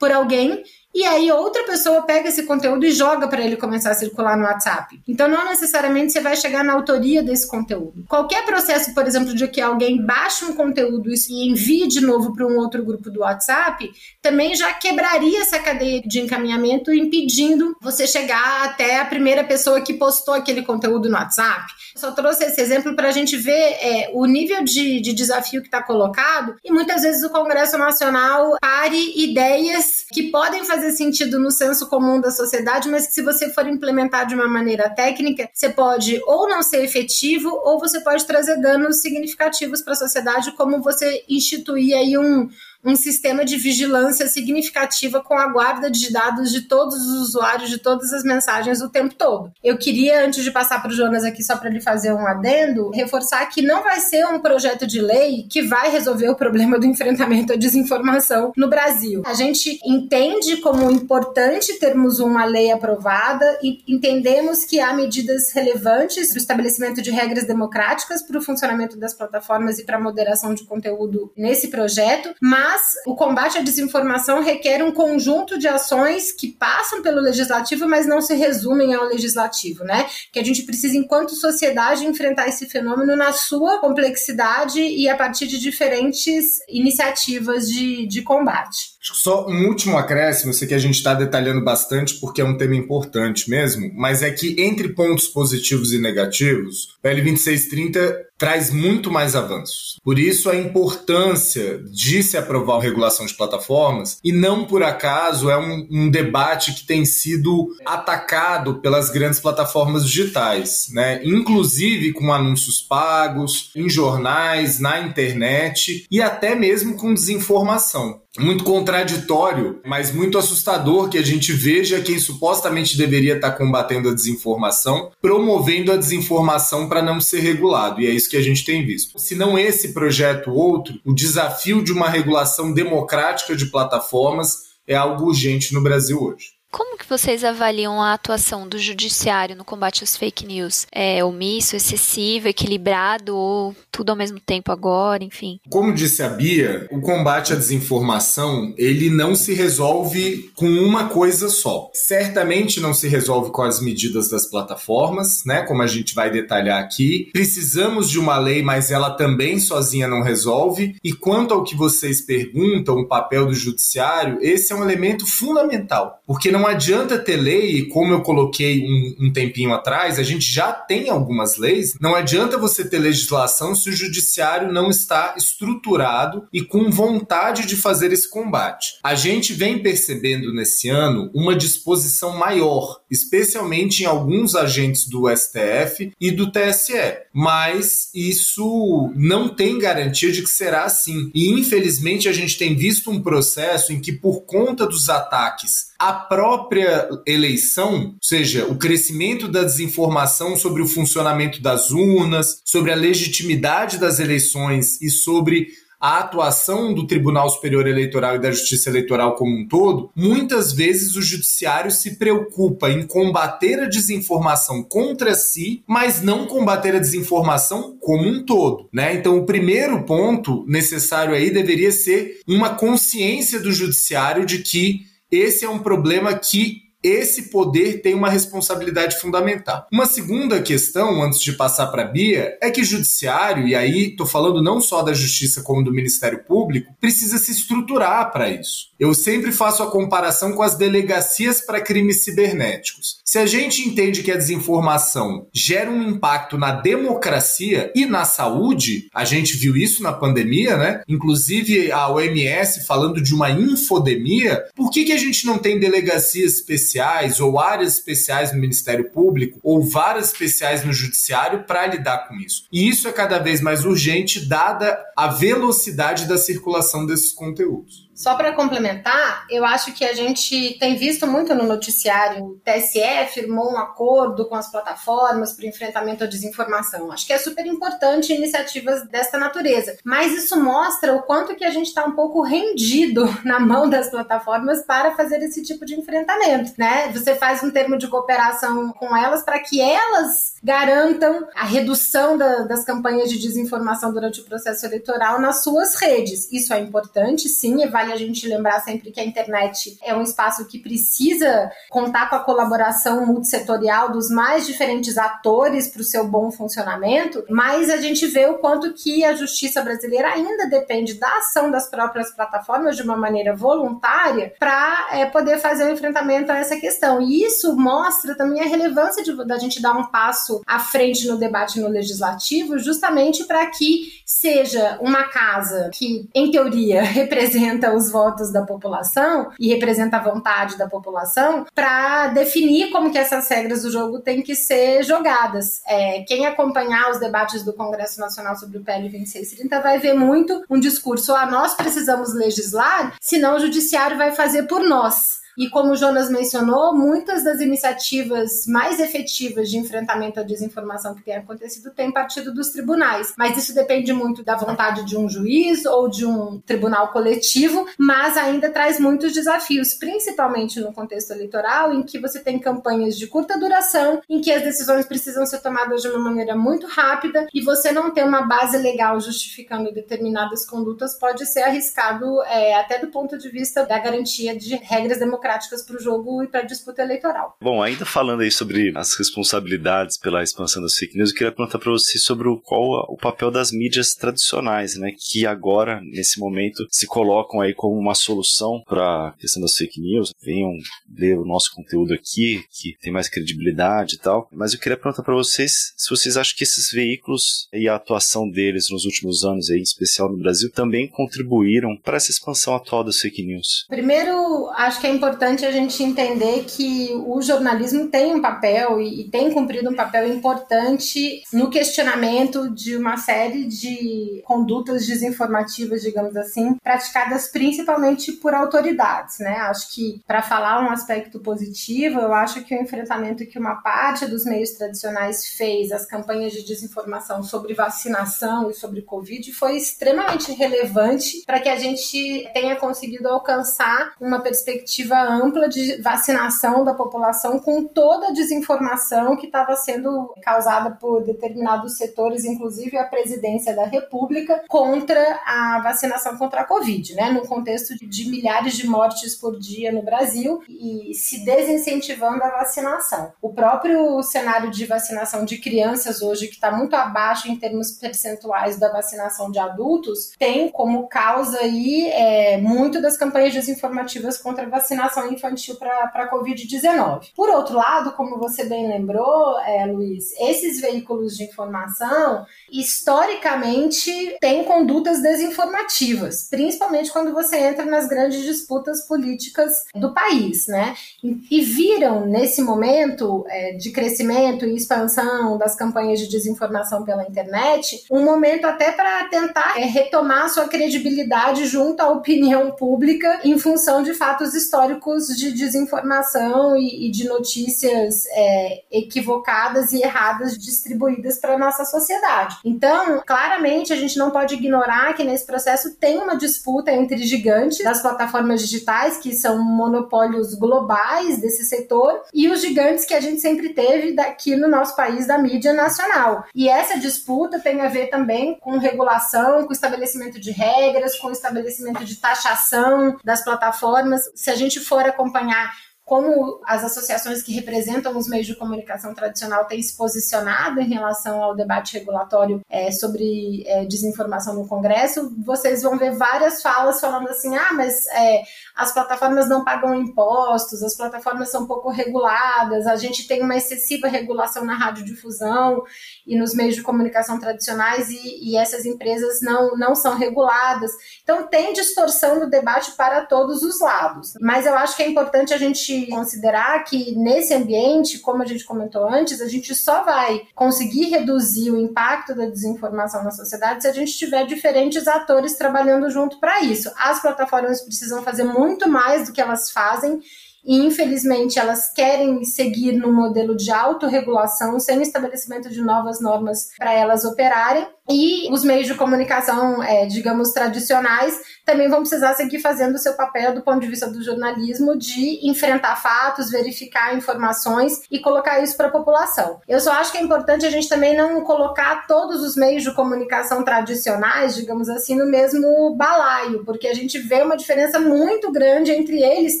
por 0.00 0.10
alguém 0.10 0.64
e 0.94 1.04
aí 1.04 1.30
outra 1.30 1.64
pessoa 1.64 2.02
pega 2.02 2.28
esse 2.28 2.42
conteúdo 2.42 2.84
e 2.84 2.90
joga 2.90 3.28
para 3.28 3.42
ele 3.42 3.56
começar 3.56 3.90
a 3.90 3.94
circular 3.94 4.36
no 4.36 4.44
WhatsApp. 4.44 5.00
Então 5.06 5.28
não 5.28 5.44
necessariamente 5.44 6.12
você 6.12 6.20
vai 6.20 6.36
chegar 6.36 6.64
na 6.64 6.72
autoria 6.72 7.22
desse 7.22 7.46
conteúdo. 7.46 8.04
Qualquer 8.08 8.44
processo, 8.44 8.92
por 8.92 9.06
exemplo, 9.06 9.32
de 9.32 9.46
que 9.46 9.60
alguém 9.60 10.04
baixe 10.04 10.44
um 10.44 10.52
conteúdo 10.52 11.10
e 11.10 11.48
envie 11.48 11.86
de 11.86 12.00
novo 12.00 12.34
para 12.34 12.46
um 12.46 12.56
outro 12.56 12.84
grupo 12.84 13.08
do 13.10 13.20
WhatsApp, 13.20 13.88
também 14.20 14.54
já 14.56 14.72
quebraria 14.72 15.40
essa 15.42 15.58
cadeia 15.60 16.02
de 16.02 16.20
encaminhamento, 16.20 16.92
impedindo 16.92 17.76
você 17.80 18.06
chegar 18.06 18.64
até 18.64 19.00
a 19.00 19.04
primeira 19.04 19.44
pessoa 19.44 19.80
que 19.80 19.94
postou 19.94 20.34
aquele 20.34 20.62
conteúdo 20.62 21.08
no 21.08 21.16
WhatsApp. 21.16 21.72
Só 21.94 22.10
trouxe 22.12 22.44
esse 22.44 22.60
exemplo 22.60 22.96
para 22.96 23.08
a 23.08 23.12
gente 23.12 23.36
ver 23.36 23.50
é, 23.52 24.10
o 24.12 24.26
nível 24.26 24.64
de, 24.64 25.00
de 25.00 25.12
desafio 25.12 25.60
que 25.60 25.68
está 25.68 25.82
colocado 25.82 26.56
e 26.64 26.72
muitas 26.72 27.02
vezes 27.02 27.22
o 27.22 27.30
Congresso 27.30 27.78
Nacional 27.78 28.56
pare 28.60 29.12
ideias 29.16 30.04
que 30.12 30.30
podem 30.30 30.64
fazer 30.64 30.79
fazer 30.80 30.92
sentido 30.92 31.38
no 31.38 31.50
senso 31.50 31.86
comum 31.88 32.20
da 32.20 32.30
sociedade, 32.30 32.88
mas 32.88 33.06
que 33.06 33.12
se 33.12 33.22
você 33.22 33.50
for 33.50 33.66
implementar 33.66 34.26
de 34.26 34.34
uma 34.34 34.48
maneira 34.48 34.88
técnica, 34.88 35.48
você 35.52 35.68
pode 35.68 36.20
ou 36.24 36.48
não 36.48 36.62
ser 36.62 36.82
efetivo, 36.82 37.50
ou 37.62 37.78
você 37.78 38.00
pode 38.00 38.26
trazer 38.26 38.56
danos 38.56 39.02
significativos 39.02 39.82
para 39.82 39.92
a 39.92 39.96
sociedade, 39.96 40.52
como 40.52 40.82
você 40.82 41.22
instituir 41.28 41.94
aí 41.94 42.16
um, 42.16 42.48
um 42.84 42.96
sistema 42.96 43.44
de 43.44 43.56
vigilância 43.56 44.26
significativa 44.26 45.22
com 45.22 45.34
a 45.34 45.48
guarda 45.48 45.90
de 45.90 46.12
dados 46.12 46.50
de 46.50 46.62
todos 46.62 46.96
os 46.96 47.28
usuários, 47.28 47.70
de 47.70 47.78
todas 47.78 48.12
as 48.12 48.24
mensagens 48.24 48.80
o 48.80 48.88
tempo 48.88 49.14
todo. 49.14 49.52
Eu 49.62 49.76
queria, 49.76 50.24
antes 50.24 50.42
de 50.42 50.50
passar 50.50 50.80
para 50.80 50.90
o 50.90 50.94
Jonas 50.94 51.24
aqui, 51.24 51.42
só 51.42 51.56
para 51.56 51.68
ele 51.68 51.80
fazer 51.80 52.12
um 52.12 52.26
adendo, 52.26 52.90
reforçar 52.90 53.46
que 53.46 53.62
não 53.62 53.82
vai 53.82 54.00
ser 54.00 54.24
um 54.26 54.40
projeto 54.40 54.86
de 54.86 55.00
lei 55.00 55.46
que 55.50 55.62
vai 55.62 55.90
resolver 55.90 56.28
o 56.28 56.34
problema 56.34 56.78
do 56.78 56.86
enfrentamento 56.86 57.52
à 57.52 57.56
desinformação 57.56 58.52
no 58.56 58.68
Brasil. 58.68 59.22
A 59.26 59.34
gente 59.34 59.78
entende 59.84 60.56
como 60.58 60.90
importante 60.90 61.78
termos 61.78 62.20
uma 62.20 62.44
lei 62.44 62.70
aprovada 62.70 63.58
e 63.62 63.82
entendemos 63.86 64.64
que 64.64 64.80
há 64.80 64.92
medidas 64.94 65.52
relevantes 65.52 66.28
para 66.28 66.36
o 66.36 66.38
estabelecimento 66.38 67.02
de 67.02 67.10
regras 67.10 67.46
democráticas 67.46 68.22
para 68.22 68.38
o 68.38 68.42
funcionamento 68.42 68.96
das 68.96 69.14
plataformas 69.14 69.78
e 69.78 69.84
para 69.84 69.96
a 69.96 70.00
moderação 70.00 70.54
de 70.54 70.64
conteúdo 70.64 71.32
nesse 71.36 71.68
projeto, 71.68 72.34
mas 72.40 72.69
mas 72.70 72.92
o 73.04 73.16
combate 73.16 73.58
à 73.58 73.62
desinformação 73.62 74.42
requer 74.42 74.82
um 74.82 74.92
conjunto 74.92 75.58
de 75.58 75.66
ações 75.66 76.30
que 76.30 76.48
passam 76.52 77.02
pelo 77.02 77.20
legislativo, 77.20 77.88
mas 77.88 78.06
não 78.06 78.20
se 78.20 78.34
resumem 78.34 78.94
ao 78.94 79.06
legislativo, 79.06 79.82
né? 79.82 80.08
Que 80.32 80.38
a 80.38 80.44
gente 80.44 80.62
precisa, 80.62 80.96
enquanto 80.96 81.34
sociedade, 81.34 82.06
enfrentar 82.06 82.48
esse 82.48 82.66
fenômeno 82.66 83.16
na 83.16 83.32
sua 83.32 83.78
complexidade 83.78 84.80
e 84.80 85.08
a 85.08 85.16
partir 85.16 85.48
de 85.48 85.58
diferentes 85.58 86.60
iniciativas 86.68 87.68
de, 87.68 88.06
de 88.06 88.22
combate. 88.22 88.89
Só 89.00 89.48
um 89.48 89.66
último 89.66 89.96
acréscimo, 89.96 90.52
sei 90.52 90.68
que 90.68 90.74
a 90.74 90.78
gente 90.78 90.96
está 90.96 91.14
detalhando 91.14 91.64
bastante 91.64 92.14
porque 92.20 92.42
é 92.42 92.44
um 92.44 92.56
tema 92.56 92.76
importante 92.76 93.48
mesmo, 93.48 93.90
mas 93.94 94.22
é 94.22 94.30
que 94.30 94.60
entre 94.60 94.90
pontos 94.90 95.26
positivos 95.26 95.92
e 95.92 95.98
negativos, 95.98 96.98
o 97.02 97.08
L2630 97.08 98.30
traz 98.40 98.70
muito 98.70 99.10
mais 99.10 99.36
avanços. 99.36 99.98
Por 100.02 100.18
isso 100.18 100.48
a 100.48 100.56
importância 100.56 101.78
de 101.92 102.22
se 102.22 102.38
aprovar 102.38 102.78
a 102.78 102.82
regulação 102.82 103.26
de 103.26 103.34
plataformas 103.34 104.18
e 104.24 104.32
não 104.32 104.64
por 104.64 104.82
acaso 104.82 105.50
é 105.50 105.58
um, 105.58 105.86
um 105.90 106.10
debate 106.10 106.72
que 106.72 106.86
tem 106.86 107.04
sido 107.04 107.68
atacado 107.84 108.80
pelas 108.80 109.10
grandes 109.10 109.38
plataformas 109.38 110.06
digitais, 110.06 110.86
né? 110.90 111.20
Inclusive 111.22 112.14
com 112.14 112.32
anúncios 112.32 112.80
pagos, 112.80 113.70
em 113.76 113.90
jornais, 113.90 114.80
na 114.80 115.00
internet 115.00 116.06
e 116.10 116.22
até 116.22 116.54
mesmo 116.54 116.96
com 116.96 117.12
desinformação 117.12 118.22
muito 118.38 118.62
contraditório, 118.90 119.80
mas 119.86 120.12
muito 120.12 120.36
assustador 120.36 121.08
que 121.08 121.16
a 121.16 121.22
gente 121.22 121.52
veja 121.52 122.00
quem 122.00 122.18
supostamente 122.18 122.98
deveria 122.98 123.36
estar 123.36 123.52
combatendo 123.52 124.08
a 124.08 124.14
desinformação, 124.14 125.12
promovendo 125.22 125.92
a 125.92 125.96
desinformação 125.96 126.88
para 126.88 127.00
não 127.00 127.20
ser 127.20 127.38
regulado. 127.38 128.00
E 128.00 128.08
é 128.08 128.10
isso 128.10 128.28
que 128.28 128.36
a 128.36 128.42
gente 128.42 128.64
tem 128.64 128.84
visto. 128.84 129.16
Se 129.16 129.36
não 129.36 129.56
esse 129.56 129.94
projeto, 129.94 130.50
outro, 130.50 130.94
o 131.04 131.14
desafio 131.14 131.84
de 131.84 131.92
uma 131.92 132.08
regulação 132.08 132.72
democrática 132.72 133.54
de 133.54 133.66
plataformas 133.66 134.70
é 134.88 134.96
algo 134.96 135.26
urgente 135.26 135.72
no 135.72 135.80
Brasil 135.80 136.20
hoje. 136.20 136.59
Como 136.70 136.96
que 136.96 137.08
vocês 137.08 137.42
avaliam 137.42 138.00
a 138.00 138.12
atuação 138.12 138.68
do 138.68 138.78
judiciário 138.78 139.56
no 139.56 139.64
combate 139.64 140.04
às 140.04 140.16
fake 140.16 140.46
news? 140.46 140.86
É 140.92 141.24
omisso, 141.24 141.74
excessivo, 141.74 142.46
equilibrado 142.46 143.36
ou 143.36 143.74
tudo 143.90 144.10
ao 144.10 144.16
mesmo 144.16 144.38
tempo 144.38 144.70
agora, 144.70 145.24
enfim? 145.24 145.58
Como 145.68 145.92
disse 145.92 146.22
a 146.22 146.28
Bia, 146.28 146.86
o 146.92 147.00
combate 147.00 147.52
à 147.52 147.56
desinformação, 147.56 148.72
ele 148.78 149.10
não 149.10 149.34
se 149.34 149.52
resolve 149.52 150.50
com 150.54 150.68
uma 150.68 151.08
coisa 151.08 151.48
só. 151.48 151.90
Certamente 151.92 152.78
não 152.78 152.94
se 152.94 153.08
resolve 153.08 153.50
com 153.50 153.62
as 153.62 153.80
medidas 153.80 154.28
das 154.28 154.46
plataformas, 154.46 155.42
né, 155.44 155.62
como 155.62 155.82
a 155.82 155.88
gente 155.88 156.14
vai 156.14 156.30
detalhar 156.30 156.80
aqui. 156.80 157.30
Precisamos 157.32 158.08
de 158.08 158.18
uma 158.18 158.38
lei, 158.38 158.62
mas 158.62 158.92
ela 158.92 159.10
também 159.10 159.58
sozinha 159.58 160.06
não 160.06 160.22
resolve. 160.22 160.94
E 161.02 161.12
quanto 161.12 161.52
ao 161.52 161.64
que 161.64 161.74
vocês 161.74 162.20
perguntam, 162.20 162.94
o 162.96 163.08
papel 163.08 163.46
do 163.46 163.54
judiciário, 163.54 164.38
esse 164.40 164.72
é 164.72 164.76
um 164.76 164.84
elemento 164.84 165.26
fundamental, 165.26 166.22
porque 166.26 166.50
não 166.50 166.59
não 166.60 166.66
adianta 166.66 167.18
ter 167.18 167.36
lei, 167.36 167.86
como 167.86 168.12
eu 168.12 168.20
coloquei 168.20 168.82
um, 168.82 169.26
um, 169.26 169.32
tempinho 169.32 169.72
atrás, 169.72 170.18
a 170.18 170.22
gente 170.22 170.44
já 170.52 170.72
tem 170.72 171.08
algumas 171.08 171.56
leis. 171.56 171.96
Não 171.98 172.14
adianta 172.14 172.58
você 172.58 172.86
ter 172.86 172.98
legislação 172.98 173.74
se 173.74 173.88
o 173.88 173.96
judiciário 173.96 174.70
não 174.70 174.90
está 174.90 175.34
estruturado 175.38 176.46
e 176.52 176.62
com 176.62 176.90
vontade 176.90 177.66
de 177.66 177.76
fazer 177.76 178.12
esse 178.12 178.28
combate. 178.28 178.98
A 179.02 179.14
gente 179.14 179.54
vem 179.54 179.82
percebendo 179.82 180.52
nesse 180.52 180.90
ano 180.90 181.30
uma 181.32 181.56
disposição 181.56 182.36
maior, 182.36 183.00
especialmente 183.10 184.02
em 184.02 184.06
alguns 184.06 184.54
agentes 184.54 185.06
do 185.06 185.34
STF 185.34 186.12
e 186.20 186.30
do 186.30 186.52
TSE. 186.52 186.92
Mas 187.32 188.10
isso 188.14 189.10
não 189.16 189.48
tem 189.48 189.78
garantia 189.78 190.30
de 190.30 190.42
que 190.42 190.50
será 190.50 190.84
assim. 190.84 191.30
E 191.34 191.50
infelizmente 191.52 192.28
a 192.28 192.32
gente 192.32 192.58
tem 192.58 192.76
visto 192.76 193.10
um 193.10 193.22
processo 193.22 193.94
em 193.94 194.00
que, 194.00 194.12
por 194.12 194.42
conta 194.42 194.86
dos 194.86 195.08
ataques 195.08 195.89
a 196.00 196.14
própria 196.14 197.10
eleição, 197.26 198.06
ou 198.06 198.14
seja, 198.22 198.64
o 198.64 198.76
crescimento 198.76 199.46
da 199.46 199.62
desinformação 199.62 200.56
sobre 200.56 200.80
o 200.80 200.86
funcionamento 200.86 201.60
das 201.60 201.90
urnas, 201.90 202.62
sobre 202.64 202.90
a 202.90 202.96
legitimidade 202.96 203.98
das 203.98 204.18
eleições 204.18 204.98
e 205.02 205.10
sobre 205.10 205.68
a 206.00 206.20
atuação 206.20 206.94
do 206.94 207.06
Tribunal 207.06 207.50
Superior 207.50 207.86
Eleitoral 207.86 208.36
e 208.36 208.38
da 208.38 208.50
Justiça 208.50 208.88
Eleitoral 208.88 209.34
como 209.34 209.54
um 209.54 209.68
todo, 209.68 210.10
muitas 210.16 210.72
vezes 210.72 211.14
o 211.14 211.20
judiciário 211.20 211.90
se 211.90 212.16
preocupa 212.16 212.88
em 212.88 213.06
combater 213.06 213.80
a 213.80 213.84
desinformação 213.86 214.82
contra 214.82 215.34
si, 215.34 215.82
mas 215.86 216.22
não 216.22 216.46
combater 216.46 216.96
a 216.96 216.98
desinformação 217.00 217.98
como 218.00 218.26
um 218.26 218.42
todo, 218.42 218.88
né? 218.90 219.14
Então, 219.14 219.36
o 219.36 219.44
primeiro 219.44 220.02
ponto 220.04 220.64
necessário 220.66 221.34
aí 221.34 221.50
deveria 221.50 221.92
ser 221.92 222.40
uma 222.48 222.70
consciência 222.70 223.60
do 223.60 223.70
judiciário 223.70 224.46
de 224.46 224.60
que 224.60 225.09
esse 225.30 225.64
é 225.64 225.68
um 225.68 225.78
problema 225.78 226.36
que 226.36 226.89
esse 227.02 227.44
poder 227.50 228.02
tem 228.02 228.14
uma 228.14 228.28
responsabilidade 228.28 229.18
fundamental. 229.18 229.86
Uma 229.90 230.06
segunda 230.06 230.60
questão, 230.60 231.22
antes 231.22 231.40
de 231.40 231.52
passar 231.52 231.86
para 231.86 232.02
a 232.02 232.06
Bia, 232.06 232.58
é 232.60 232.70
que 232.70 232.82
o 232.82 232.84
judiciário, 232.84 233.66
e 233.66 233.74
aí 233.74 234.08
estou 234.10 234.26
falando 234.26 234.62
não 234.62 234.80
só 234.80 235.02
da 235.02 235.14
justiça 235.14 235.62
como 235.62 235.82
do 235.82 235.92
Ministério 235.92 236.44
Público, 236.44 236.94
precisa 237.00 237.38
se 237.38 237.52
estruturar 237.52 238.30
para 238.30 238.50
isso. 238.50 238.90
Eu 238.98 239.14
sempre 239.14 239.50
faço 239.50 239.82
a 239.82 239.90
comparação 239.90 240.52
com 240.52 240.62
as 240.62 240.76
delegacias 240.76 241.62
para 241.62 241.80
crimes 241.80 242.22
cibernéticos. 242.22 243.18
Se 243.24 243.38
a 243.38 243.46
gente 243.46 243.86
entende 243.86 244.22
que 244.22 244.30
a 244.30 244.36
desinformação 244.36 245.46
gera 245.52 245.90
um 245.90 246.02
impacto 246.02 246.58
na 246.58 246.72
democracia 246.72 247.90
e 247.94 248.04
na 248.04 248.24
saúde, 248.24 249.08
a 249.14 249.24
gente 249.24 249.56
viu 249.56 249.76
isso 249.76 250.02
na 250.02 250.12
pandemia, 250.12 250.76
né? 250.76 251.02
Inclusive 251.08 251.90
a 251.90 252.08
OMS 252.08 252.84
falando 252.86 253.22
de 253.22 253.34
uma 253.34 253.50
infodemia, 253.50 254.64
por 254.74 254.90
que, 254.90 255.04
que 255.04 255.12
a 255.12 255.18
gente 255.18 255.46
não 255.46 255.56
tem 255.58 255.78
delegacias 255.78 256.54
específicas? 256.54 256.89
Especiais 256.90 257.40
ou 257.40 257.58
áreas 257.58 257.94
especiais 257.94 258.52
no 258.52 258.60
Ministério 258.60 259.10
Público 259.10 259.60
ou 259.62 259.82
varas 259.82 260.32
especiais 260.32 260.84
no 260.84 260.92
Judiciário 260.92 261.64
para 261.64 261.86
lidar 261.86 262.26
com 262.26 262.34
isso. 262.36 262.64
E 262.72 262.88
isso 262.88 263.06
é 263.08 263.12
cada 263.12 263.38
vez 263.38 263.60
mais 263.60 263.84
urgente, 263.84 264.46
dada 264.46 264.98
a 265.16 265.28
velocidade 265.28 266.26
da 266.26 266.36
circulação 266.36 267.06
desses 267.06 267.32
conteúdos. 267.32 268.09
Só 268.20 268.34
para 268.34 268.52
complementar, 268.52 269.46
eu 269.48 269.64
acho 269.64 269.94
que 269.94 270.04
a 270.04 270.12
gente 270.12 270.76
tem 270.78 270.94
visto 270.94 271.26
muito 271.26 271.54
no 271.54 271.64
noticiário, 271.64 272.44
o 272.44 272.60
TSE 272.62 273.00
firmou 273.32 273.72
um 273.72 273.78
acordo 273.78 274.46
com 274.46 274.54
as 274.54 274.70
plataformas 274.70 275.54
para 275.54 275.64
o 275.64 275.68
enfrentamento 275.68 276.24
à 276.24 276.26
desinformação. 276.26 277.10
Acho 277.10 277.26
que 277.26 277.32
é 277.32 277.38
super 277.38 277.64
importante 277.64 278.34
iniciativas 278.34 279.08
desta 279.08 279.38
natureza, 279.38 279.96
mas 280.04 280.34
isso 280.34 280.62
mostra 280.62 281.14
o 281.14 281.22
quanto 281.22 281.56
que 281.56 281.64
a 281.64 281.70
gente 281.70 281.86
está 281.86 282.04
um 282.04 282.12
pouco 282.12 282.42
rendido 282.42 283.24
na 283.42 283.58
mão 283.58 283.88
das 283.88 284.10
plataformas 284.10 284.82
para 284.84 285.16
fazer 285.16 285.42
esse 285.42 285.62
tipo 285.62 285.86
de 285.86 285.94
enfrentamento. 285.94 286.74
né? 286.76 287.10
Você 287.14 287.34
faz 287.34 287.62
um 287.62 287.70
termo 287.70 287.96
de 287.96 288.06
cooperação 288.06 288.92
com 288.92 289.16
elas 289.16 289.42
para 289.42 289.60
que 289.60 289.80
elas 289.80 290.56
garantam 290.62 291.48
a 291.54 291.64
redução 291.64 292.36
da, 292.36 292.64
das 292.64 292.84
campanhas 292.84 293.30
de 293.30 293.38
desinformação 293.38 294.12
durante 294.12 294.42
o 294.42 294.44
processo 294.44 294.84
eleitoral 294.84 295.40
nas 295.40 295.62
suas 295.62 295.94
redes. 295.94 296.52
Isso 296.52 296.74
é 296.74 296.80
importante, 296.80 297.48
sim, 297.48 297.82
e 297.82 297.88
vale 298.10 298.12
a 298.12 298.16
gente 298.16 298.46
lembrar 298.48 298.80
sempre 298.80 299.10
que 299.10 299.20
a 299.20 299.24
internet 299.24 299.96
é 300.02 300.14
um 300.14 300.22
espaço 300.22 300.66
que 300.66 300.78
precisa 300.78 301.70
contar 301.88 302.28
com 302.28 302.36
a 302.36 302.44
colaboração 302.44 303.24
multissetorial 303.26 304.10
dos 304.10 304.28
mais 304.30 304.66
diferentes 304.66 305.16
atores 305.16 305.88
para 305.88 306.00
o 306.00 306.04
seu 306.04 306.26
bom 306.26 306.50
funcionamento, 306.50 307.44
mas 307.48 307.88
a 307.90 307.98
gente 307.98 308.26
vê 308.26 308.46
o 308.46 308.58
quanto 308.58 308.92
que 308.94 309.24
a 309.24 309.34
justiça 309.34 309.82
brasileira 309.82 310.28
ainda 310.28 310.68
depende 310.68 311.14
da 311.14 311.28
ação 311.38 311.70
das 311.70 311.88
próprias 311.88 312.34
plataformas 312.34 312.96
de 312.96 313.02
uma 313.02 313.16
maneira 313.16 313.54
voluntária 313.54 314.52
para 314.58 315.08
é, 315.12 315.26
poder 315.26 315.58
fazer 315.58 315.84
o 315.84 315.86
um 315.86 315.92
enfrentamento 315.92 316.50
a 316.50 316.58
essa 316.58 316.76
questão. 316.76 317.20
E 317.20 317.44
isso 317.44 317.76
mostra 317.76 318.34
também 318.36 318.60
a 318.60 318.66
relevância 318.66 319.22
de, 319.22 319.34
da 319.44 319.58
gente 319.58 319.80
dar 319.80 319.92
um 319.92 320.06
passo 320.06 320.62
à 320.66 320.78
frente 320.78 321.26
no 321.26 321.38
debate 321.38 321.80
no 321.80 321.88
legislativo, 321.88 322.78
justamente 322.78 323.44
para 323.44 323.66
que 323.66 324.20
seja 324.24 324.98
uma 325.00 325.24
casa 325.24 325.90
que, 325.92 326.28
em 326.34 326.50
teoria, 326.50 327.02
representa 327.20 327.92
votos 328.08 328.52
da 328.52 328.62
população 328.62 329.50
e 329.58 329.66
representa 329.66 330.18
a 330.18 330.22
vontade 330.22 330.78
da 330.78 330.88
população, 330.88 331.66
para 331.74 332.28
definir 332.28 332.92
como 332.92 333.10
que 333.10 333.18
essas 333.18 333.48
regras 333.48 333.82
do 333.82 333.90
jogo 333.90 334.20
têm 334.20 334.42
que 334.42 334.54
ser 334.54 335.02
jogadas. 335.02 335.82
É, 335.88 336.22
quem 336.22 336.46
acompanhar 336.46 337.10
os 337.10 337.18
debates 337.18 337.64
do 337.64 337.72
Congresso 337.72 338.20
Nacional 338.20 338.54
sobre 338.54 338.78
o 338.78 338.84
PL 338.84 339.08
2630 339.08 339.80
vai 339.80 339.98
ver 339.98 340.14
muito 340.14 340.62
um 340.70 340.78
discurso: 340.78 341.34
ah, 341.34 341.46
nós 341.46 341.74
precisamos 341.74 342.32
legislar, 342.32 343.16
senão 343.20 343.56
o 343.56 343.60
judiciário 343.60 344.16
vai 344.16 344.30
fazer 344.30 344.64
por 344.64 344.82
nós. 344.82 345.40
E 345.58 345.68
como 345.68 345.92
o 345.92 345.96
Jonas 345.96 346.30
mencionou, 346.30 346.94
muitas 346.96 347.44
das 347.44 347.60
iniciativas 347.60 348.66
mais 348.66 349.00
efetivas 349.00 349.68
de 349.68 349.76
enfrentamento 349.76 350.40
à 350.40 350.42
desinformação 350.42 351.14
que 351.14 351.22
tem 351.22 351.36
acontecido 351.36 351.90
têm 351.90 352.10
partido 352.10 352.52
dos 352.52 352.70
tribunais. 352.70 353.34
Mas 353.36 353.56
isso 353.58 353.74
depende 353.74 354.12
muito 354.12 354.42
da 354.42 354.56
vontade 354.56 355.04
de 355.04 355.16
um 355.16 355.28
juiz 355.28 355.84
ou 355.84 356.08
de 356.08 356.24
um 356.24 356.60
tribunal 356.60 357.08
coletivo, 357.08 357.86
mas 357.98 358.36
ainda 358.36 358.70
traz 358.70 358.98
muitos 358.98 359.32
desafios, 359.32 359.94
principalmente 359.94 360.80
no 360.80 360.92
contexto 360.92 361.32
eleitoral, 361.32 361.92
em 361.92 362.02
que 362.02 362.18
você 362.18 362.40
tem 362.40 362.58
campanhas 362.58 363.18
de 363.18 363.26
curta 363.26 363.58
duração, 363.58 364.22
em 364.28 364.40
que 364.40 364.52
as 364.52 364.62
decisões 364.62 365.06
precisam 365.06 365.44
ser 365.44 365.60
tomadas 365.60 366.02
de 366.02 366.08
uma 366.08 366.18
maneira 366.18 366.56
muito 366.56 366.86
rápida 366.86 367.46
e 367.52 367.60
você 367.60 367.92
não 367.92 368.10
ter 368.10 368.24
uma 368.24 368.42
base 368.42 368.78
legal 368.78 369.20
justificando 369.20 369.92
determinadas 369.92 370.64
condutas 370.64 371.14
pode 371.18 371.44
ser 371.46 371.62
arriscado 371.62 372.42
é, 372.44 372.74
até 372.74 372.98
do 372.98 373.08
ponto 373.08 373.36
de 373.36 373.48
vista 373.48 373.84
da 373.84 373.98
garantia 373.98 374.56
de 374.56 374.76
regras 374.76 375.18
democráticas 375.18 375.49
democráticas 375.50 375.82
para 375.82 375.96
o 375.96 376.00
jogo 376.00 376.42
e 376.42 376.46
para 376.46 376.60
a 376.60 376.64
disputa 376.64 377.02
eleitoral. 377.02 377.56
Bom, 377.60 377.82
ainda 377.82 378.04
falando 378.04 378.42
aí 378.42 378.50
sobre 378.50 378.92
as 378.96 379.14
responsabilidades 379.14 380.16
pela 380.16 380.42
expansão 380.42 380.82
das 380.82 380.94
fake 380.94 381.16
news, 381.16 381.30
eu 381.30 381.36
queria 381.36 381.52
perguntar 381.52 381.78
para 381.78 381.90
você 381.90 382.18
sobre 382.18 382.48
o, 382.48 382.56
qual 382.58 383.06
o 383.08 383.16
papel 383.16 383.50
das 383.50 383.72
mídias 383.72 384.14
tradicionais, 384.14 384.96
né, 384.96 385.12
que 385.16 385.46
agora, 385.46 386.00
nesse 386.02 386.38
momento, 386.38 386.86
se 386.90 387.06
colocam 387.06 387.60
aí 387.60 387.74
como 387.74 387.98
uma 387.98 388.14
solução 388.14 388.82
para 388.86 389.28
a 389.28 389.32
questão 389.32 389.60
das 389.60 389.76
fake 389.76 390.00
news. 390.00 390.32
Venham 390.40 390.72
ler 391.12 391.38
o 391.38 391.44
nosso 391.44 391.74
conteúdo 391.74 392.14
aqui, 392.14 392.64
que 392.70 392.96
tem 393.00 393.12
mais 393.12 393.28
credibilidade 393.28 394.16
e 394.16 394.18
tal. 394.18 394.48
Mas 394.52 394.72
eu 394.72 394.78
queria 394.78 394.96
perguntar 394.96 395.22
para 395.22 395.34
vocês 395.34 395.92
se 395.96 396.10
vocês 396.10 396.36
acham 396.36 396.54
que 396.56 396.64
esses 396.64 396.90
veículos 396.92 397.68
e 397.72 397.88
a 397.88 397.96
atuação 397.96 398.48
deles 398.48 398.90
nos 398.90 399.04
últimos 399.04 399.44
anos, 399.44 399.70
aí, 399.70 399.78
em 399.78 399.82
especial 399.82 400.30
no 400.30 400.38
Brasil, 400.38 400.70
também 400.70 401.08
contribuíram 401.08 401.96
para 401.96 402.16
essa 402.16 402.30
expansão 402.30 402.74
atual 402.74 403.02
das 403.02 403.18
fake 403.18 403.44
news. 403.44 403.86
Primeiro, 403.88 404.68
acho 404.76 405.00
que 405.00 405.06
é 405.06 405.10
importante 405.10 405.29
importante 405.30 405.64
a 405.64 405.70
gente 405.70 406.02
entender 406.02 406.64
que 406.64 407.12
o 407.24 407.40
jornalismo 407.40 408.08
tem 408.08 408.34
um 408.34 408.42
papel 408.42 409.00
e, 409.00 409.30
tem 409.30 409.52
cumprido 409.52 409.88
um 409.88 409.94
papel 409.94 410.26
importante 410.26 411.42
no 411.52 411.70
questionamento 411.70 412.68
de 412.68 412.96
uma 412.96 413.16
série 413.16 413.64
de 413.64 414.42
condutas 414.44 415.06
desinformativas, 415.06 416.02
digamos 416.02 416.36
assim, 416.36 416.74
praticadas 416.82 417.46
principalmente 417.46 418.32
por 418.32 418.54
autoridades, 418.54 419.38
né? 419.38 419.56
Acho 419.58 419.94
que 419.94 420.20
para 420.26 420.42
falar 420.42 420.84
um 420.84 420.90
aspecto 420.90 421.38
positivo, 421.38 422.18
eu 422.18 422.34
acho 422.34 422.64
que 422.64 422.74
o 422.74 422.82
enfrentamento 422.82 423.46
que 423.46 423.58
uma 423.58 423.76
parte 423.76 424.26
dos 424.26 424.44
meios 424.44 424.70
tradicionais 424.70 425.46
fez 425.46 425.92
às 425.92 426.04
campanhas 426.04 426.52
de 426.52 426.64
desinformação 426.64 427.42
sobre 427.44 427.72
vacinação 427.72 428.68
e 428.68 428.74
sobre 428.74 429.02
Covid 429.02 429.52
foi 429.52 429.76
extremamente 429.76 430.52
relevante 430.52 431.44
para 431.46 431.60
que 431.60 431.68
a 431.68 431.76
gente 431.76 432.48
tenha 432.52 432.74
conseguido 432.74 433.28
alcançar 433.28 434.12
uma 434.20 434.40
perspectiva 434.40 435.19
ampla 435.22 435.68
de 435.68 436.00
vacinação 436.00 436.84
da 436.84 436.94
população 436.94 437.58
com 437.58 437.84
toda 437.84 438.28
a 438.28 438.32
desinformação 438.32 439.36
que 439.36 439.46
estava 439.46 439.74
sendo 439.76 440.32
causada 440.42 440.90
por 440.92 441.22
determinados 441.24 441.96
setores, 441.96 442.44
inclusive 442.44 442.96
a 442.96 443.04
presidência 443.04 443.74
da 443.74 443.84
República, 443.84 444.62
contra 444.68 445.40
a 445.46 445.80
vacinação 445.82 446.36
contra 446.36 446.62
a 446.62 446.64
Covid, 446.64 447.14
né? 447.14 447.30
No 447.30 447.46
contexto 447.46 447.94
de 447.94 448.28
milhares 448.28 448.74
de 448.74 448.86
mortes 448.86 449.34
por 449.34 449.58
dia 449.58 449.92
no 449.92 450.02
Brasil 450.02 450.62
e 450.68 451.14
se 451.14 451.44
desincentivando 451.44 452.42
a 452.42 452.50
vacinação. 452.50 453.32
O 453.40 453.52
próprio 453.52 454.22
cenário 454.22 454.70
de 454.70 454.86
vacinação 454.86 455.44
de 455.44 455.58
crianças 455.58 456.22
hoje, 456.22 456.48
que 456.48 456.54
está 456.54 456.70
muito 456.70 456.94
abaixo 456.94 457.50
em 457.50 457.56
termos 457.56 457.90
percentuais 457.92 458.78
da 458.78 458.90
vacinação 458.92 459.50
de 459.50 459.58
adultos, 459.58 460.32
tem 460.38 460.68
como 460.70 461.08
causa 461.08 461.58
aí 461.60 462.08
é, 462.08 462.58
muito 462.58 463.00
das 463.00 463.16
campanhas 463.16 463.52
desinformativas 463.52 464.38
contra 464.38 464.64
a 464.66 464.68
vacinação 464.68 465.09
vacinação 465.10 465.32
infantil 465.32 465.74
para 465.74 466.10
a 466.14 466.30
Covid-19. 466.30 467.30
Por 467.34 467.50
outro 467.50 467.76
lado, 467.76 468.12
como 468.12 468.38
você 468.38 468.64
bem 468.64 468.88
lembrou, 468.88 469.58
é, 469.60 469.84
Luiz, 469.86 470.32
esses 470.38 470.80
veículos 470.80 471.36
de 471.36 471.44
informação, 471.44 472.46
historicamente, 472.70 474.36
têm 474.40 474.64
condutas 474.64 475.20
desinformativas, 475.20 476.48
principalmente 476.48 477.10
quando 477.10 477.32
você 477.32 477.58
entra 477.58 477.84
nas 477.84 478.08
grandes 478.08 478.42
disputas 478.42 479.06
políticas 479.06 479.84
do 479.94 480.14
país, 480.14 480.66
né? 480.68 480.94
E 481.22 481.60
viram, 481.60 482.26
nesse 482.26 482.62
momento 482.62 483.44
é, 483.48 483.72
de 483.72 483.90
crescimento 483.90 484.64
e 484.64 484.76
expansão 484.76 485.58
das 485.58 485.74
campanhas 485.74 486.20
de 486.20 486.28
desinformação 486.28 487.04
pela 487.04 487.24
internet, 487.24 488.04
um 488.10 488.24
momento 488.24 488.66
até 488.66 488.92
para 488.92 489.24
tentar 489.28 489.78
é, 489.78 489.84
retomar 489.84 490.48
sua 490.48 490.68
credibilidade 490.68 491.66
junto 491.66 492.00
à 492.00 492.10
opinião 492.10 492.70
pública 492.72 493.40
em 493.44 493.58
função 493.58 494.02
de 494.02 494.14
fatos 494.14 494.54
históricos 494.54 494.99
de 495.36 495.52
desinformação 495.52 496.76
e, 496.76 497.08
e 497.08 497.10
de 497.10 497.26
notícias 497.28 498.26
é, 498.32 498.82
equivocadas 498.90 499.92
e 499.92 500.02
erradas 500.02 500.56
distribuídas 500.56 501.38
para 501.38 501.58
nossa 501.58 501.84
sociedade. 501.84 502.56
Então, 502.64 503.22
claramente, 503.26 503.92
a 503.92 503.96
gente 503.96 504.18
não 504.18 504.30
pode 504.30 504.54
ignorar 504.54 505.14
que 505.14 505.24
nesse 505.24 505.46
processo 505.46 505.94
tem 505.96 506.18
uma 506.18 506.36
disputa 506.36 506.92
entre 506.92 507.18
gigantes 507.18 507.82
das 507.82 508.00
plataformas 508.00 508.60
digitais, 508.60 509.18
que 509.18 509.32
são 509.34 509.62
monopólios 509.62 510.54
globais 510.54 511.40
desse 511.40 511.64
setor, 511.64 512.22
e 512.32 512.48
os 512.48 512.60
gigantes 512.60 513.04
que 513.04 513.14
a 513.14 513.20
gente 513.20 513.40
sempre 513.40 513.70
teve 513.70 514.12
daqui 514.12 514.56
no 514.56 514.68
nosso 514.68 514.94
país 514.96 515.26
da 515.26 515.38
mídia 515.38 515.72
nacional. 515.72 516.44
E 516.54 516.68
essa 516.68 516.98
disputa 516.98 517.58
tem 517.58 517.80
a 517.80 517.88
ver 517.88 518.08
também 518.08 518.58
com 518.60 518.78
regulação, 518.78 519.66
com 519.66 519.72
estabelecimento 519.72 520.40
de 520.40 520.50
regras, 520.50 521.16
com 521.18 521.30
estabelecimento 521.30 522.04
de 522.04 522.16
taxação 522.16 523.16
das 523.24 523.42
plataformas. 523.42 524.22
Se 524.34 524.50
a 524.50 524.54
gente 524.54 524.80
for 524.90 525.06
acompanhar 525.06 525.70
como 526.10 526.60
as 526.66 526.82
associações 526.82 527.40
que 527.40 527.52
representam 527.52 528.18
os 528.18 528.26
meios 528.26 528.44
de 528.44 528.56
comunicação 528.56 529.14
tradicional 529.14 529.66
têm 529.66 529.80
se 529.80 529.96
posicionado 529.96 530.80
em 530.80 530.88
relação 530.88 531.40
ao 531.40 531.54
debate 531.54 531.96
regulatório 531.96 532.60
é, 532.68 532.90
sobre 532.90 533.62
é, 533.64 533.84
desinformação 533.84 534.54
no 534.54 534.66
Congresso, 534.66 535.32
vocês 535.46 535.84
vão 535.84 535.96
ver 535.96 536.16
várias 536.16 536.60
falas 536.60 537.00
falando 537.00 537.28
assim: 537.28 537.56
ah, 537.56 537.72
mas 537.74 538.08
é, 538.08 538.42
as 538.76 538.92
plataformas 538.92 539.48
não 539.48 539.64
pagam 539.64 539.94
impostos, 539.94 540.82
as 540.82 540.96
plataformas 540.96 541.50
são 541.50 541.66
pouco 541.66 541.90
reguladas, 541.90 542.86
a 542.86 542.96
gente 542.96 543.26
tem 543.26 543.42
uma 543.42 543.56
excessiva 543.56 544.08
regulação 544.08 544.64
na 544.64 544.74
radiodifusão 544.74 545.82
e 546.26 546.36
nos 546.36 546.54
meios 546.54 546.74
de 546.74 546.82
comunicação 546.82 547.38
tradicionais 547.38 548.08
e, 548.10 548.50
e 548.50 548.56
essas 548.56 548.86
empresas 548.86 549.40
não, 549.42 549.76
não 549.76 549.94
são 549.94 550.16
reguladas. 550.16 550.90
Então, 551.22 551.46
tem 551.46 551.72
distorção 551.72 552.40
do 552.40 552.48
debate 552.48 552.92
para 552.92 553.26
todos 553.26 553.62
os 553.62 553.80
lados. 553.80 554.32
Mas 554.40 554.66
eu 554.66 554.74
acho 554.74 554.96
que 554.96 555.02
é 555.02 555.08
importante 555.08 555.52
a 555.52 555.58
gente 555.58 556.06
considerar 556.06 556.82
que 556.84 557.14
nesse 557.16 557.52
ambiente, 557.54 558.18
como 558.18 558.42
a 558.42 558.46
gente 558.46 558.64
comentou 558.64 559.08
antes, 559.08 559.40
a 559.40 559.48
gente 559.48 559.74
só 559.74 560.04
vai 560.04 560.42
conseguir 560.54 561.10
reduzir 561.10 561.70
o 561.70 561.80
impacto 561.80 562.34
da 562.34 562.46
desinformação 562.46 563.22
na 563.24 563.30
sociedade 563.30 563.82
se 563.82 563.88
a 563.88 563.92
gente 563.92 564.16
tiver 564.16 564.46
diferentes 564.46 565.06
atores 565.06 565.54
trabalhando 565.54 566.10
junto 566.10 566.38
para 566.38 566.60
isso. 566.60 566.90
As 566.96 567.20
plataformas 567.20 567.82
precisam 567.82 568.22
fazer 568.22 568.44
muito 568.44 568.59
mais 568.88 569.26
do 569.26 569.32
que 569.32 569.40
elas 569.40 569.70
fazem. 569.70 570.20
E 570.64 570.76
infelizmente 570.76 571.58
elas 571.58 571.90
querem 571.92 572.44
seguir 572.44 572.92
no 572.92 573.12
modelo 573.12 573.56
de 573.56 573.70
autorregulação 573.70 574.78
sem 574.78 575.00
estabelecimento 575.00 575.70
de 575.70 575.80
novas 575.80 576.20
normas 576.20 576.70
para 576.76 576.92
elas 576.92 577.24
operarem 577.24 577.86
E 578.10 578.52
os 578.52 578.64
meios 578.64 578.88
de 578.88 578.94
comunicação, 578.94 579.82
é, 579.82 580.04
digamos, 580.06 580.50
tradicionais, 580.50 581.40
também 581.64 581.88
vão 581.88 582.00
precisar 582.00 582.34
seguir 582.34 582.58
fazendo 582.58 582.96
o 582.96 582.98
seu 582.98 583.14
papel 583.14 583.54
do 583.54 583.62
ponto 583.62 583.80
de 583.80 583.86
vista 583.86 584.10
do 584.10 584.22
jornalismo 584.22 584.98
de 584.98 585.48
enfrentar 585.48 585.94
fatos, 585.96 586.50
verificar 586.50 587.16
informações 587.16 588.00
e 588.10 588.18
colocar 588.18 588.60
isso 588.60 588.76
para 588.76 588.88
a 588.88 588.90
população. 588.90 589.60
Eu 589.68 589.78
só 589.78 589.92
acho 589.92 590.10
que 590.10 590.18
é 590.18 590.22
importante 590.22 590.66
a 590.66 590.70
gente 590.70 590.88
também 590.88 591.16
não 591.16 591.42
colocar 591.42 592.06
todos 592.08 592.42
os 592.42 592.56
meios 592.56 592.82
de 592.82 592.92
comunicação 592.92 593.62
tradicionais, 593.62 594.56
digamos 594.56 594.88
assim, 594.88 595.16
no 595.16 595.26
mesmo 595.26 595.94
balaio, 595.94 596.64
porque 596.64 596.88
a 596.88 596.94
gente 596.94 597.18
vê 597.18 597.42
uma 597.42 597.56
diferença 597.56 598.00
muito 598.00 598.50
grande 598.50 598.90
entre 598.90 599.22
eles 599.22 599.60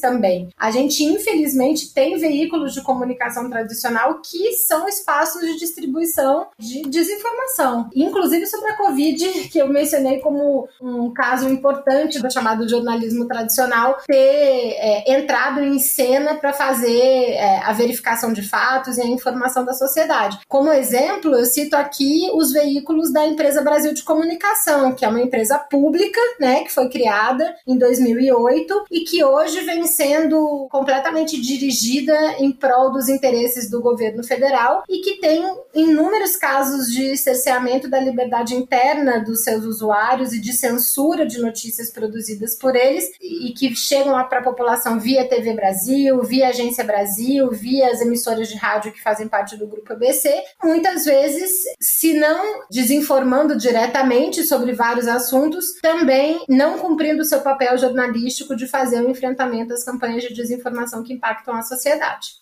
também. 0.00 0.48
A 0.58 0.72
gente, 0.72 1.04
infelizmente, 1.04 1.94
tem 1.94 2.18
veículos 2.18 2.74
de 2.74 2.82
comunicação 2.82 3.48
tradicional 3.48 4.20
que 4.20 4.52
são 4.54 4.88
espaços 4.88 5.42
de 5.42 5.56
distribuição 5.58 6.48
de 6.58 6.82
desinformação, 6.82 7.88
inclusive 7.94 8.39
sobre 8.46 8.70
a 8.70 8.76
Covid, 8.76 9.48
que 9.48 9.58
eu 9.58 9.68
mencionei 9.68 10.18
como 10.20 10.68
um 10.80 11.12
caso 11.12 11.48
importante 11.48 11.70
importante 11.70 12.20
do 12.20 12.32
chamado 12.32 12.68
jornalismo 12.68 13.26
tradicional 13.26 13.98
ter 14.06 14.16
é, 14.16 15.12
entrado 15.12 15.60
em 15.60 15.78
cena 15.78 16.34
para 16.36 16.52
fazer 16.52 16.90
é, 16.90 17.58
a 17.64 17.72
verificação 17.72 18.32
de 18.32 18.42
fatos 18.42 18.98
e 18.98 19.02
a 19.02 19.06
informação 19.06 19.64
da 19.64 19.72
sociedade. 19.72 20.38
Como 20.48 20.72
exemplo, 20.72 21.34
eu 21.34 21.44
cito 21.44 21.76
aqui 21.76 22.30
os 22.34 22.52
veículos 22.52 23.12
da 23.12 23.26
empresa 23.26 23.62
Brasil 23.62 23.94
de 23.94 24.02
Comunicação, 24.02 24.92
que 24.94 25.04
é 25.04 25.08
uma 25.08 25.20
empresa 25.20 25.58
pública, 25.58 26.20
né, 26.38 26.64
que 26.64 26.72
foi 26.72 26.88
criada 26.88 27.54
em 27.66 27.78
2008 27.78 28.84
e 28.90 29.00
que 29.00 29.24
hoje 29.24 29.60
vem 29.60 29.86
sendo 29.86 30.68
completamente 30.70 31.40
dirigida 31.40 32.14
em 32.38 32.52
prol 32.52 32.92
dos 32.92 33.08
interesses 33.08 33.70
do 33.70 33.80
governo 33.80 34.24
federal 34.24 34.82
e 34.88 35.00
que 35.00 35.20
tem 35.20 35.44
inúmeros 35.74 36.36
casos 36.36 36.86
de 36.88 37.16
cerceamento 37.16 37.88
da 37.88 38.00
liberdade 38.00 38.29
interna 38.54 39.20
dos 39.20 39.42
seus 39.42 39.64
usuários 39.64 40.32
e 40.32 40.40
de 40.40 40.52
censura 40.52 41.26
de 41.26 41.40
notícias 41.40 41.90
produzidas 41.90 42.56
por 42.56 42.76
eles 42.76 43.04
e 43.20 43.52
que 43.52 43.74
chegam 43.74 44.12
lá 44.12 44.24
para 44.24 44.40
a 44.40 44.44
população 44.44 44.98
via 44.98 45.28
TV 45.28 45.54
Brasil, 45.54 46.22
via 46.22 46.48
Agência 46.48 46.84
Brasil, 46.84 47.50
via 47.50 47.90
as 47.90 48.00
emissoras 48.00 48.48
de 48.48 48.56
rádio 48.56 48.92
que 48.92 49.02
fazem 49.02 49.28
parte 49.28 49.56
do 49.56 49.66
grupo 49.66 49.92
ABC, 49.92 50.30
muitas 50.62 51.04
vezes, 51.04 51.50
se 51.80 52.14
não 52.14 52.62
desinformando 52.70 53.56
diretamente 53.56 54.42
sobre 54.44 54.72
vários 54.72 55.06
assuntos, 55.06 55.72
também 55.82 56.44
não 56.48 56.78
cumprindo 56.78 57.22
o 57.22 57.24
seu 57.24 57.40
papel 57.40 57.76
jornalístico 57.78 58.56
de 58.56 58.66
fazer 58.66 59.02
o 59.02 59.10
enfrentamento 59.10 59.72
às 59.72 59.84
campanhas 59.84 60.22
de 60.22 60.34
desinformação 60.34 61.02
que 61.02 61.12
impactam 61.12 61.54
a 61.54 61.62
sociedade. 61.62 62.40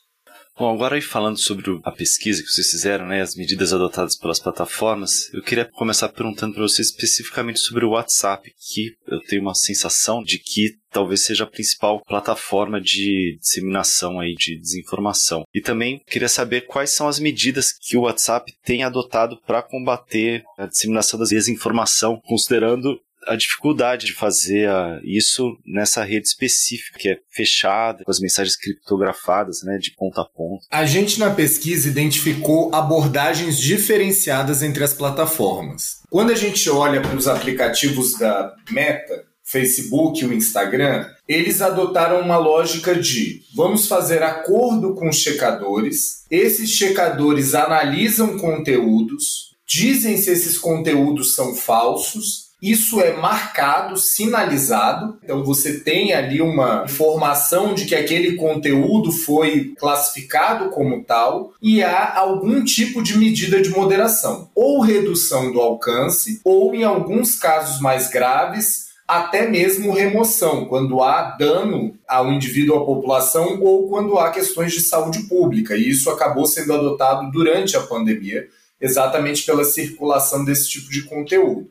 Bom, 0.59 0.75
agora 0.75 0.97
aí 0.97 1.01
falando 1.01 1.39
sobre 1.39 1.81
a 1.85 1.93
pesquisa 1.93 2.43
que 2.43 2.49
vocês 2.49 2.69
fizeram, 2.69 3.07
né, 3.07 3.23
as 3.23 3.37
medidas 3.37 3.73
adotadas 3.73 4.17
pelas 4.17 4.41
plataformas, 4.41 5.33
eu 5.33 5.41
queria 5.41 5.65
começar 5.65 6.09
perguntando 6.09 6.55
para 6.55 6.65
vocês 6.65 6.89
especificamente 6.89 7.61
sobre 7.61 7.85
o 7.85 7.91
WhatsApp, 7.91 8.53
que 8.59 8.93
eu 9.07 9.21
tenho 9.21 9.43
uma 9.43 9.55
sensação 9.55 10.21
de 10.21 10.37
que 10.37 10.73
talvez 10.91 11.23
seja 11.23 11.45
a 11.45 11.47
principal 11.47 12.03
plataforma 12.05 12.81
de 12.81 13.39
disseminação 13.41 14.19
aí 14.19 14.35
de 14.35 14.59
desinformação. 14.59 15.45
E 15.55 15.61
também 15.61 16.01
queria 16.09 16.29
saber 16.29 16.63
quais 16.63 16.91
são 16.91 17.07
as 17.07 17.21
medidas 17.21 17.73
que 17.73 17.97
o 17.97 18.01
WhatsApp 18.01 18.53
tem 18.65 18.83
adotado 18.83 19.41
para 19.47 19.63
combater 19.63 20.43
a 20.59 20.67
disseminação 20.67 21.21
da 21.21 21.27
desinformação, 21.27 22.21
considerando 22.25 22.99
a 23.29 23.37
dificuldade 23.37 24.07
de 24.07 24.15
fazer 24.15 24.69
uh, 24.69 25.01
isso 25.05 25.57
nessa 25.67 26.03
rede 26.03 26.27
específica, 26.27 26.99
que 26.99 27.09
é 27.11 27.19
fechada, 27.31 28.03
com 28.05 28.11
as 28.11 28.21
mensagens 28.21 28.57
criptografadas, 28.57 29.63
né, 29.63 29.79
de 29.79 29.95
ponta 29.95 30.23
a 30.23 30.25
ponta. 30.25 30.65
A 30.71 30.87
gente 30.87 31.21
na 31.21 31.31
pesquisa 31.31 31.89
identificou 31.89 32.75
abordagens 32.75 33.59
diferenciadas 33.59 34.63
entre 34.63 34.83
as 34.83 34.95
plataformas. 34.95 35.99
Quando 36.11 36.33
a 36.33 36.37
gente 36.37 36.69
olha 36.71 37.01
para 37.01 37.17
os 37.17 37.29
aplicativos 37.29 38.19
da 38.19 38.55
Meta, 38.71 39.29
Facebook 39.45 40.23
e 40.23 40.27
o 40.27 40.33
Instagram, 40.33 41.07
eles 41.27 41.63
adotaram 41.63 42.21
uma 42.21 42.37
lógica 42.37 42.95
de 42.95 43.43
vamos 43.55 43.87
fazer 43.87 44.23
acordo 44.23 44.95
com 44.95 45.09
os 45.09 45.17
checadores, 45.17 46.25
esses 46.31 46.71
checadores 46.71 47.55
analisam 47.55 48.39
conteúdos, 48.39 49.57
dizem 49.67 50.17
se 50.19 50.31
esses 50.31 50.59
conteúdos 50.59 51.35
são 51.35 51.55
falsos 51.55 52.48
isso 52.61 53.01
é 53.01 53.17
marcado, 53.17 53.97
sinalizado. 53.97 55.19
Então 55.23 55.45
você 55.45 55.81
tem 55.81 56.13
ali 56.13 56.43
uma 56.43 56.85
informação 56.85 57.75
de 57.75 57.85
que 57.85 57.95
aquele 57.95 58.37
conteúdo 58.37 59.13
foi 59.13 59.75
classificado 59.79 60.71
como 60.71 61.05
tal 61.05 61.53
e 61.63 61.83
há 61.83 62.17
algum 62.19 62.65
tipo 62.65 63.03
de 63.03 63.17
medida 63.17 63.63
de 63.63 63.71
moderação, 63.71 64.51
ou 64.55 64.81
redução 64.81 65.53
do 65.53 65.61
alcance, 65.61 66.41
ou 66.45 66.75
em 66.75 66.83
alguns 66.83 67.37
casos 67.37 67.81
mais 67.81 68.11
graves, 68.11 68.89
até 69.07 69.49
mesmo 69.49 69.93
remoção, 69.93 70.67
quando 70.67 71.01
há 71.01 71.37
dano 71.39 71.95
ao 72.07 72.31
indivíduo, 72.31 72.77
à 72.77 72.85
população, 72.85 73.59
ou 73.63 73.89
quando 73.89 74.19
há 74.19 74.31
questões 74.31 74.73
de 74.73 74.81
saúde 74.81 75.21
pública. 75.29 75.75
E 75.77 75.89
isso 75.89 76.11
acabou 76.11 76.45
sendo 76.45 76.75
adotado 76.75 77.31
durante 77.31 77.75
a 77.75 77.81
pandemia, 77.81 78.47
exatamente 78.79 79.47
pela 79.47 79.65
circulação 79.65 80.45
desse 80.45 80.69
tipo 80.69 80.91
de 80.91 81.05
conteúdo. 81.05 81.71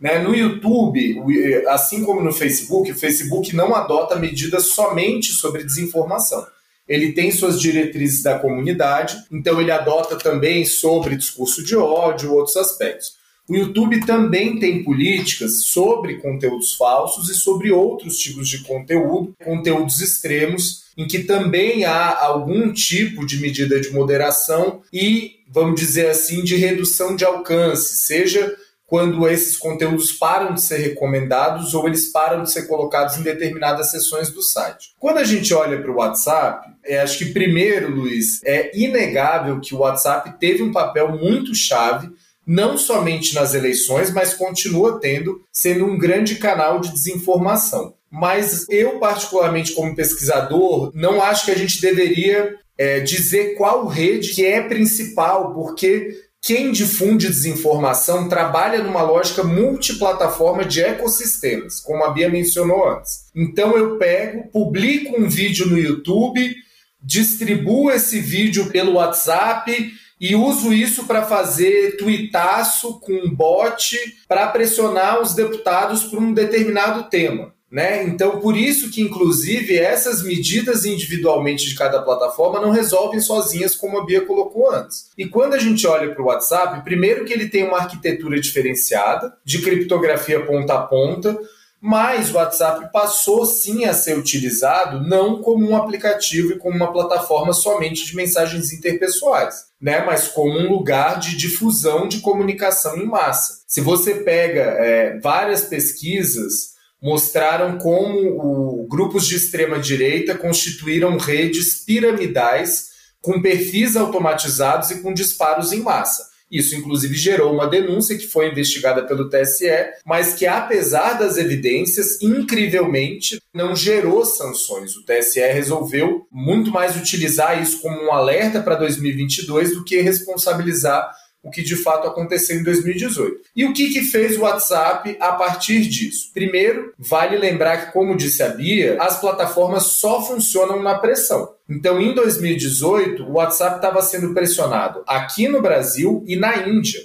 Né? 0.00 0.18
No 0.18 0.34
YouTube, 0.34 1.22
eh, 1.38 1.64
assim 1.68 2.04
como 2.04 2.20
no 2.20 2.32
Facebook, 2.32 2.90
o 2.90 2.96
Facebook 2.96 3.54
não 3.54 3.74
adota 3.74 4.16
medidas 4.16 4.66
somente 4.68 5.32
sobre 5.32 5.64
desinformação. 5.64 6.46
Ele 6.86 7.12
tem 7.12 7.30
suas 7.30 7.60
diretrizes 7.60 8.22
da 8.22 8.38
comunidade, 8.38 9.16
então 9.32 9.60
ele 9.60 9.70
adota 9.70 10.16
também 10.16 10.64
sobre 10.64 11.16
discurso 11.16 11.64
de 11.64 11.74
ódio, 11.76 12.34
outros 12.34 12.56
aspectos. 12.56 13.14
O 13.48 13.54
YouTube 13.54 14.00
também 14.06 14.58
tem 14.58 14.82
políticas 14.82 15.64
sobre 15.64 16.16
conteúdos 16.16 16.74
falsos 16.74 17.28
e 17.28 17.34
sobre 17.34 17.70
outros 17.70 18.16
tipos 18.18 18.48
de 18.48 18.62
conteúdo, 18.62 19.34
conteúdos 19.44 20.00
extremos, 20.00 20.84
em 20.96 21.06
que 21.06 21.20
também 21.20 21.84
há 21.84 22.18
algum 22.20 22.72
tipo 22.72 23.26
de 23.26 23.38
medida 23.38 23.78
de 23.80 23.90
moderação 23.90 24.80
e, 24.90 25.40
vamos 25.50 25.78
dizer 25.78 26.08
assim, 26.08 26.42
de 26.42 26.56
redução 26.56 27.16
de 27.16 27.24
alcance, 27.24 28.06
seja 28.06 28.54
quando 28.94 29.28
esses 29.28 29.56
conteúdos 29.56 30.12
param 30.12 30.54
de 30.54 30.62
ser 30.62 30.76
recomendados 30.76 31.74
ou 31.74 31.88
eles 31.88 32.12
param 32.12 32.44
de 32.44 32.52
ser 32.52 32.68
colocados 32.68 33.16
em 33.16 33.22
determinadas 33.22 33.90
seções 33.90 34.30
do 34.30 34.40
site. 34.40 34.94
Quando 35.00 35.18
a 35.18 35.24
gente 35.24 35.52
olha 35.52 35.82
para 35.82 35.90
o 35.90 35.96
WhatsApp, 35.96 36.68
é, 36.84 37.00
acho 37.00 37.18
que 37.18 37.32
primeiro, 37.32 37.90
Luiz, 37.90 38.40
é 38.44 38.70
inegável 38.72 39.58
que 39.58 39.74
o 39.74 39.78
WhatsApp 39.78 40.38
teve 40.38 40.62
um 40.62 40.70
papel 40.70 41.08
muito 41.08 41.52
chave 41.56 42.08
não 42.46 42.78
somente 42.78 43.34
nas 43.34 43.52
eleições, 43.52 44.12
mas 44.12 44.32
continua 44.32 45.00
tendo, 45.00 45.42
sendo 45.50 45.86
um 45.86 45.98
grande 45.98 46.36
canal 46.36 46.78
de 46.78 46.92
desinformação. 46.92 47.94
Mas 48.08 48.64
eu, 48.68 49.00
particularmente 49.00 49.72
como 49.72 49.96
pesquisador, 49.96 50.92
não 50.94 51.20
acho 51.20 51.46
que 51.46 51.50
a 51.50 51.58
gente 51.58 51.80
deveria 51.80 52.54
é, 52.78 53.00
dizer 53.00 53.56
qual 53.56 53.88
rede 53.88 54.34
que 54.34 54.46
é 54.46 54.62
principal, 54.62 55.52
porque 55.52 56.22
quem 56.44 56.72
difunde 56.72 57.28
desinformação 57.28 58.28
trabalha 58.28 58.82
numa 58.82 59.00
lógica 59.00 59.42
multiplataforma 59.42 60.62
de 60.62 60.82
ecossistemas, 60.82 61.80
como 61.80 62.04
a 62.04 62.10
Bia 62.10 62.28
mencionou 62.28 62.86
antes. 62.86 63.30
Então 63.34 63.74
eu 63.78 63.96
pego, 63.96 64.50
publico 64.50 65.18
um 65.18 65.26
vídeo 65.26 65.64
no 65.66 65.78
YouTube, 65.78 66.54
distribuo 67.00 67.90
esse 67.90 68.20
vídeo 68.20 68.70
pelo 68.70 68.96
WhatsApp 68.96 69.90
e 70.20 70.36
uso 70.36 70.70
isso 70.70 71.06
para 71.06 71.24
fazer 71.24 71.96
tuitaço 71.96 73.00
com 73.00 73.14
um 73.14 73.34
bot 73.34 73.96
para 74.28 74.46
pressionar 74.48 75.22
os 75.22 75.34
deputados 75.34 76.04
por 76.04 76.18
um 76.18 76.34
determinado 76.34 77.04
tema. 77.04 77.53
Né? 77.74 78.04
Então, 78.04 78.38
por 78.38 78.56
isso 78.56 78.88
que, 78.88 79.02
inclusive, 79.02 79.76
essas 79.76 80.22
medidas 80.22 80.84
individualmente 80.84 81.68
de 81.68 81.74
cada 81.74 82.00
plataforma 82.00 82.60
não 82.60 82.70
resolvem 82.70 83.18
sozinhas, 83.18 83.74
como 83.74 83.98
a 83.98 84.04
Bia 84.06 84.20
colocou 84.20 84.70
antes. 84.70 85.10
E 85.18 85.26
quando 85.26 85.54
a 85.54 85.58
gente 85.58 85.84
olha 85.84 86.14
para 86.14 86.22
o 86.22 86.26
WhatsApp, 86.26 86.84
primeiro 86.84 87.24
que 87.24 87.32
ele 87.32 87.48
tem 87.48 87.66
uma 87.66 87.78
arquitetura 87.78 88.40
diferenciada, 88.40 89.34
de 89.44 89.60
criptografia 89.60 90.46
ponta 90.46 90.74
a 90.74 90.82
ponta, 90.82 91.36
mas 91.80 92.32
o 92.32 92.36
WhatsApp 92.36 92.92
passou 92.92 93.44
sim 93.44 93.86
a 93.86 93.92
ser 93.92 94.16
utilizado 94.16 95.06
não 95.08 95.42
como 95.42 95.68
um 95.68 95.76
aplicativo 95.76 96.52
e 96.52 96.58
como 96.58 96.76
uma 96.76 96.92
plataforma 96.92 97.52
somente 97.52 98.06
de 98.06 98.14
mensagens 98.14 98.72
interpessoais, 98.72 99.64
né? 99.82 100.04
mas 100.04 100.28
como 100.28 100.56
um 100.56 100.70
lugar 100.70 101.18
de 101.18 101.36
difusão 101.36 102.06
de 102.06 102.20
comunicação 102.20 102.96
em 102.96 103.04
massa. 103.04 103.64
Se 103.66 103.80
você 103.80 104.14
pega 104.14 104.62
é, 104.62 105.18
várias 105.18 105.62
pesquisas 105.62 106.73
mostraram 107.04 107.76
como 107.76 108.18
o, 108.18 108.86
grupos 108.88 109.26
de 109.26 109.36
extrema 109.36 109.78
direita 109.78 110.34
constituíram 110.34 111.18
redes 111.18 111.84
piramidais 111.84 112.86
com 113.20 113.42
perfis 113.42 113.94
automatizados 113.94 114.90
e 114.90 115.02
com 115.02 115.12
disparos 115.12 115.70
em 115.70 115.80
massa. 115.80 116.32
Isso, 116.50 116.74
inclusive, 116.74 117.14
gerou 117.14 117.52
uma 117.52 117.66
denúncia 117.66 118.16
que 118.16 118.26
foi 118.26 118.48
investigada 118.48 119.04
pelo 119.06 119.28
TSE, 119.28 119.66
mas 120.06 120.34
que, 120.34 120.46
apesar 120.46 121.14
das 121.14 121.36
evidências, 121.36 122.22
incrivelmente 122.22 123.38
não 123.52 123.76
gerou 123.76 124.24
sanções. 124.24 124.96
O 124.96 125.04
TSE 125.04 125.40
resolveu 125.40 126.26
muito 126.32 126.70
mais 126.70 126.96
utilizar 126.96 127.60
isso 127.60 127.82
como 127.82 128.02
um 128.02 128.12
alerta 128.12 128.62
para 128.62 128.76
2022 128.76 129.74
do 129.74 129.84
que 129.84 130.00
responsabilizar 130.00 131.10
o 131.44 131.50
que 131.50 131.62
de 131.62 131.76
fato 131.76 132.08
aconteceu 132.08 132.58
em 132.58 132.62
2018. 132.62 133.42
E 133.54 133.64
o 133.66 133.74
que, 133.74 133.92
que 133.92 134.02
fez 134.02 134.36
o 134.36 134.40
WhatsApp 134.40 135.16
a 135.20 135.32
partir 135.32 135.82
disso? 135.82 136.30
Primeiro, 136.32 136.92
vale 136.98 137.36
lembrar 137.36 137.76
que, 137.86 137.92
como 137.92 138.16
disse 138.16 138.42
a 138.42 138.48
Bia, 138.48 138.96
as 139.00 139.20
plataformas 139.20 139.84
só 139.84 140.24
funcionam 140.26 140.82
na 140.82 140.98
pressão. 140.98 141.52
Então, 141.68 142.00
em 142.00 142.14
2018, 142.14 143.24
o 143.24 143.32
WhatsApp 143.34 143.76
estava 143.76 144.00
sendo 144.00 144.32
pressionado 144.32 145.02
aqui 145.06 145.46
no 145.46 145.60
Brasil 145.60 146.24
e 146.26 146.34
na 146.34 146.66
Índia. 146.66 147.00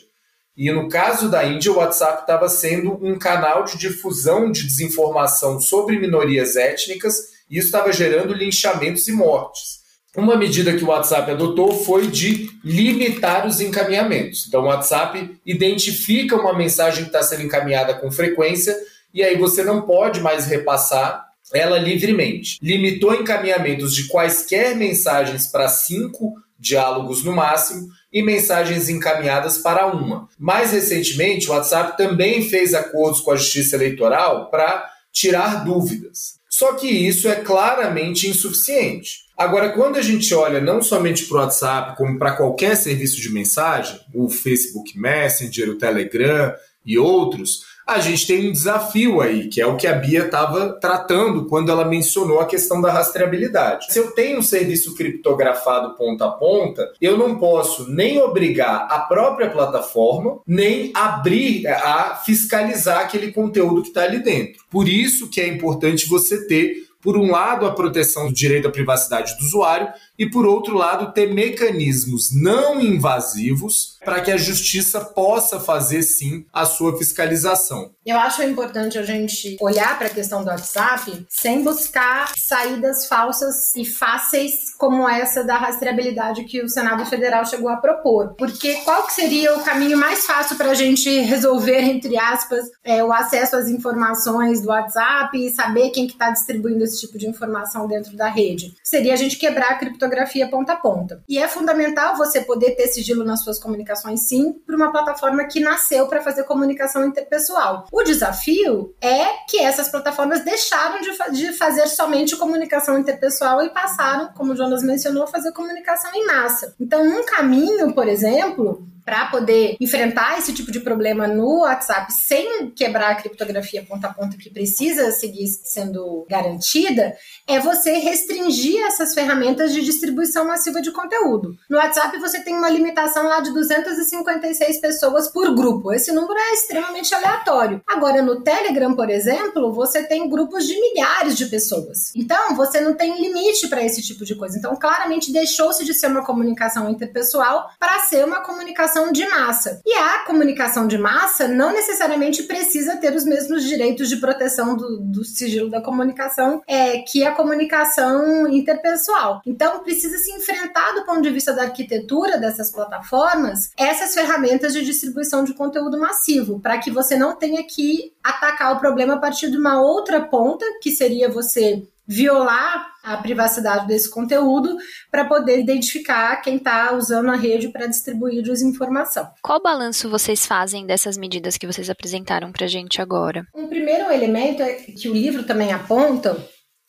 E 0.56 0.72
no 0.72 0.90
caso 0.90 1.30
da 1.30 1.46
Índia, 1.46 1.72
o 1.72 1.78
WhatsApp 1.78 2.22
estava 2.22 2.50
sendo 2.50 2.98
um 3.02 3.18
canal 3.18 3.64
de 3.64 3.78
difusão 3.78 4.52
de 4.52 4.64
desinformação 4.64 5.60
sobre 5.60 6.00
minorias 6.00 6.56
étnicas 6.56 7.30
e 7.50 7.58
isso 7.58 7.68
estava 7.68 7.92
gerando 7.92 8.34
linchamentos 8.34 9.08
e 9.08 9.12
mortes. 9.12 9.79
Uma 10.20 10.36
medida 10.36 10.76
que 10.76 10.84
o 10.84 10.88
WhatsApp 10.88 11.32
adotou 11.32 11.72
foi 11.72 12.08
de 12.08 12.50
limitar 12.62 13.48
os 13.48 13.62
encaminhamentos. 13.62 14.46
Então, 14.46 14.64
o 14.64 14.66
WhatsApp 14.66 15.40
identifica 15.46 16.36
uma 16.36 16.54
mensagem 16.54 17.04
que 17.04 17.10
está 17.10 17.24
sendo 17.24 17.44
encaminhada 17.44 17.94
com 17.94 18.12
frequência 18.12 18.78
e 19.14 19.24
aí 19.24 19.38
você 19.38 19.64
não 19.64 19.84
pode 19.84 20.20
mais 20.20 20.46
repassar 20.46 21.26
ela 21.54 21.80
livremente. 21.80 22.60
Limitou 22.62 23.16
encaminhamentos 23.16 23.96
de 23.96 24.10
quaisquer 24.10 24.76
mensagens 24.76 25.48
para 25.48 25.70
cinco 25.70 26.34
diálogos 26.60 27.24
no 27.24 27.34
máximo 27.34 27.88
e 28.12 28.22
mensagens 28.22 28.90
encaminhadas 28.90 29.58
para 29.60 29.88
uma. 29.88 30.28
Mais 30.38 30.74
recentemente, 30.74 31.50
o 31.50 31.54
WhatsApp 31.54 31.96
também 31.96 32.42
fez 32.42 32.74
acordos 32.74 33.22
com 33.22 33.32
a 33.32 33.38
Justiça 33.38 33.78
Eleitoral 33.78 34.50
para 34.52 34.86
tirar 35.14 35.64
dúvidas. 35.64 36.39
Só 36.60 36.74
que 36.74 36.90
isso 36.90 37.30
é 37.30 37.36
claramente 37.36 38.28
insuficiente. 38.28 39.20
Agora, 39.38 39.70
quando 39.70 39.96
a 39.96 40.02
gente 40.02 40.34
olha 40.34 40.60
não 40.60 40.82
somente 40.82 41.24
para 41.24 41.38
o 41.38 41.40
WhatsApp, 41.40 41.96
como 41.96 42.20
para 42.20 42.36
qualquer 42.36 42.76
serviço 42.76 43.22
de 43.22 43.30
mensagem, 43.30 43.98
o 44.14 44.30
Facebook 44.30 45.00
Messenger, 45.00 45.70
o 45.70 45.78
Telegram 45.78 46.54
e 46.86 46.98
outros, 46.98 47.62
a 47.90 48.00
gente 48.00 48.28
tem 48.28 48.50
um 48.50 48.52
desafio 48.52 49.20
aí, 49.20 49.48
que 49.48 49.60
é 49.60 49.66
o 49.66 49.76
que 49.76 49.88
a 49.88 49.94
Bia 49.94 50.26
estava 50.26 50.74
tratando 50.74 51.46
quando 51.46 51.72
ela 51.72 51.84
mencionou 51.84 52.40
a 52.40 52.46
questão 52.46 52.80
da 52.80 52.92
rastreabilidade. 52.92 53.92
Se 53.92 53.98
eu 53.98 54.12
tenho 54.12 54.40
um 54.40 54.44
serviço 54.44 54.96
criptografado 54.96 55.96
ponta 55.96 56.26
a 56.26 56.32
ponta, 56.32 56.92
eu 57.02 57.18
não 57.18 57.38
posso 57.38 57.90
nem 57.90 58.22
obrigar 58.22 58.88
a 58.90 59.00
própria 59.00 59.50
plataforma, 59.50 60.40
nem 60.46 60.92
abrir 60.94 61.68
a 61.68 62.16
fiscalizar 62.24 63.00
aquele 63.00 63.32
conteúdo 63.32 63.82
que 63.82 63.90
está 63.90 64.04
ali 64.04 64.24
dentro. 64.24 64.64
Por 64.70 64.88
isso 64.88 65.30
que 65.30 65.42
é 65.42 65.48
importante 65.48 66.08
você 66.08 66.46
ter 66.46 66.90
por 67.02 67.18
um 67.18 67.32
lado, 67.32 67.66
a 67.66 67.72
proteção 67.72 68.28
do 68.28 68.34
direito 68.34 68.68
à 68.68 68.72
privacidade 68.72 69.38
do 69.38 69.46
usuário 69.46 69.88
e, 70.20 70.30
por 70.30 70.46
outro 70.46 70.76
lado, 70.76 71.14
ter 71.14 71.34
mecanismos 71.34 72.30
não 72.36 72.82
invasivos 72.82 73.98
para 74.04 74.20
que 74.20 74.32
a 74.32 74.38
justiça 74.38 75.00
possa 75.00 75.62
fazer 75.62 76.04
sim 76.04 76.46
a 76.52 76.66
sua 76.66 76.98
fiscalização. 76.98 77.92
Eu 78.06 78.18
acho 78.18 78.44
importante 78.44 78.98
a 78.98 79.04
gente 79.04 79.56
olhar 79.62 79.98
para 79.98 80.08
a 80.08 80.10
questão 80.10 80.44
do 80.44 80.50
WhatsApp 80.50 81.26
sem 81.30 81.64
buscar 81.64 82.34
saídas 82.36 83.06
falsas 83.08 83.74
e 83.76 83.86
fáceis 83.86 84.74
como 84.78 85.08
essa 85.08 85.44
da 85.44 85.58
rastreabilidade 85.58 86.44
que 86.46 86.62
o 86.62 86.68
Senado 86.68 87.06
Federal 87.06 87.46
chegou 87.46 87.70
a 87.70 87.78
propor. 87.78 88.34
Porque 88.36 88.76
qual 88.84 89.06
que 89.06 89.14
seria 89.14 89.56
o 89.56 89.64
caminho 89.64 89.98
mais 89.98 90.26
fácil 90.26 90.58
para 90.58 90.72
a 90.72 90.74
gente 90.76 91.10
resolver, 91.22 91.80
entre 91.82 92.18
aspas, 92.18 92.66
é, 92.84 93.04
o 93.04 93.14
acesso 93.14 93.56
às 93.56 93.70
informações 93.70 94.62
do 94.62 94.70
WhatsApp 94.70 95.38
e 95.38 95.52
saber 95.52 95.92
quem 95.92 96.08
que 96.08 96.14
está 96.14 96.32
distribuindo 96.32 96.84
esse 96.84 97.00
tipo 97.00 97.18
de 97.18 97.28
informação 97.28 97.88
dentro 97.88 98.18
da 98.18 98.28
rede? 98.28 98.74
Seria 98.84 99.14
a 99.14 99.18
gente 99.18 99.38
quebrar 99.38 99.72
a 99.72 99.76
criptografia 99.78 100.09
ponta 100.50 100.74
a 100.74 100.76
ponta. 100.76 101.24
E 101.28 101.38
é 101.38 101.48
fundamental 101.48 102.16
você 102.16 102.42
poder 102.42 102.72
ter 102.72 102.88
sigilo 102.88 103.24
nas 103.24 103.44
suas 103.44 103.60
comunicações, 103.60 104.28
sim, 104.28 104.54
para 104.66 104.76
uma 104.76 104.92
plataforma 104.92 105.46
que 105.46 105.60
nasceu 105.60 106.08
para 106.08 106.22
fazer 106.22 106.44
comunicação 106.44 107.06
interpessoal. 107.06 107.86
O 107.92 108.04
desafio 108.04 108.94
é 109.02 109.26
que 109.48 109.60
essas 109.60 109.90
plataformas 109.90 110.44
deixaram 110.44 111.02
de, 111.02 111.14
fa 111.14 111.30
de 111.30 111.54
fazer 111.54 111.88
somente 111.88 112.36
comunicação 112.36 112.98
interpessoal 112.98 113.64
e 113.64 113.70
passaram, 113.70 114.30
como 114.34 114.54
o 114.54 114.56
Jonas 114.56 114.84
mencionou, 114.84 115.24
a 115.24 115.28
fazer 115.28 115.52
comunicação 115.52 116.12
em 116.14 116.26
massa. 116.26 116.76
Então, 116.80 117.02
um 117.04 117.26
caminho, 117.26 117.94
por 117.94 118.08
exemplo, 118.08 118.88
para 119.10 119.26
poder 119.26 119.76
enfrentar 119.82 120.38
esse 120.38 120.54
tipo 120.54 120.72
de 120.72 120.82
problema 120.82 121.28
no 121.28 121.62
WhatsApp 121.62 122.14
sem 122.14 122.70
quebrar 122.70 123.10
a 123.10 123.16
criptografia 123.16 123.84
ponta 123.84 124.06
a 124.06 124.14
ponta 124.14 124.38
que 124.38 124.52
precisa 124.52 125.10
seguir 125.10 125.48
sendo 125.48 126.28
garantida, 126.30 127.18
é 127.48 127.60
você 127.60 127.94
restringir 127.94 128.86
essas 128.86 129.16
ferramentas 129.16 129.74
de 129.74 129.82
distribuição 129.82 130.46
massiva 130.46 130.80
de 130.80 130.92
conteúdo. 130.92 131.58
No 131.68 131.78
WhatsApp 131.78 132.20
você 132.20 132.40
tem 132.42 132.56
uma 132.56 132.70
limitação 132.70 133.24
lá 133.24 133.40
de 133.40 133.52
256 133.52 134.80
pessoas 134.80 135.28
por 135.28 135.56
grupo. 135.56 135.92
Esse 135.92 136.12
número 136.12 136.38
é 136.38 136.54
extremamente 136.54 137.16
aleatório. 137.16 137.82
Agora 137.88 138.22
no 138.22 138.44
Telegram, 138.44 138.94
por 138.94 139.10
exemplo, 139.10 139.74
você 139.74 140.04
tem 140.04 140.30
grupos 140.30 140.68
de 140.68 140.80
milhares 140.80 141.36
de 141.36 141.48
pessoas. 141.48 142.12
Então, 142.16 142.56
você 142.56 142.80
não 142.80 142.94
tem 142.94 143.20
limite 143.20 143.68
para 143.70 143.84
esse 143.84 144.04
tipo 144.04 144.24
de 144.24 144.36
coisa. 144.36 144.56
Então, 144.56 144.76
claramente 144.76 145.34
deixou-se 145.34 145.84
de 145.84 145.96
ser 145.96 146.08
uma 146.08 146.24
comunicação 146.24 146.88
interpessoal 146.88 147.72
para 147.80 148.02
ser 148.02 148.24
uma 148.24 148.42
comunicação 148.42 148.99
comunicação 149.00 149.12
de 149.12 149.26
massa. 149.28 149.82
E 149.86 149.94
a 149.94 150.26
comunicação 150.26 150.88
de 150.88 150.98
massa 150.98 151.48
não 151.48 151.72
necessariamente 151.72 152.44
precisa 152.44 152.98
ter 152.98 153.16
os 153.16 153.24
mesmos 153.24 153.64
direitos 153.64 154.10
de 154.10 154.18
proteção 154.18 154.76
do, 154.76 154.98
do 155.00 155.24
sigilo 155.24 155.70
da 155.70 155.82
comunicação 155.82 156.62
é, 156.68 157.00
que 157.00 157.24
a 157.24 157.34
comunicação 157.34 158.48
interpessoal. 158.48 159.42
Então, 159.46 159.84
precisa 159.84 160.18
se 160.18 160.32
enfrentar 160.32 160.94
do 160.94 161.06
ponto 161.06 161.22
de 161.22 161.32
vista 161.32 161.54
da 161.54 161.64
arquitetura 161.64 162.38
dessas 162.38 162.72
plataformas 162.72 163.72
essas 163.78 164.14
ferramentas 164.14 164.74
de 164.74 164.84
distribuição 164.84 165.44
de 165.44 165.54
conteúdo 165.54 166.00
massivo, 166.00 166.60
para 166.60 166.78
que 166.78 166.92
você 166.92 167.16
não 167.16 167.36
tenha 167.36 167.64
que 167.64 168.14
atacar 168.24 168.76
o 168.76 168.80
problema 168.80 169.16
a 169.16 169.20
partir 169.20 169.50
de 169.50 169.58
uma 169.58 169.82
outra 169.82 170.22
ponta, 170.22 170.66
que 170.82 170.92
seria 170.92 171.30
você 171.30 171.84
violar 172.10 172.92
a 173.04 173.18
privacidade 173.18 173.86
desse 173.86 174.10
conteúdo 174.10 174.76
para 175.12 175.26
poder 175.26 175.60
identificar 175.60 176.38
quem 176.38 176.56
está 176.56 176.92
usando 176.96 177.30
a 177.30 177.36
rede 177.36 177.70
para 177.70 177.86
distribuir 177.86 178.42
desinformação. 178.42 179.30
Qual 179.44 179.62
balanço 179.62 180.10
vocês 180.10 180.44
fazem 180.44 180.88
dessas 180.88 181.18
medidas 181.18 181.56
que 181.56 181.68
vocês 181.68 181.88
apresentaram 181.88 182.52
para 182.52 182.66
a 182.66 182.70
gente 182.70 183.00
agora? 183.00 183.46
Um 183.56 183.68
primeiro 183.68 184.12
elemento 184.12 184.64
é 184.64 184.74
que 184.74 185.08
o 185.08 185.14
livro 185.14 185.44
também 185.44 185.72
aponta 185.72 186.36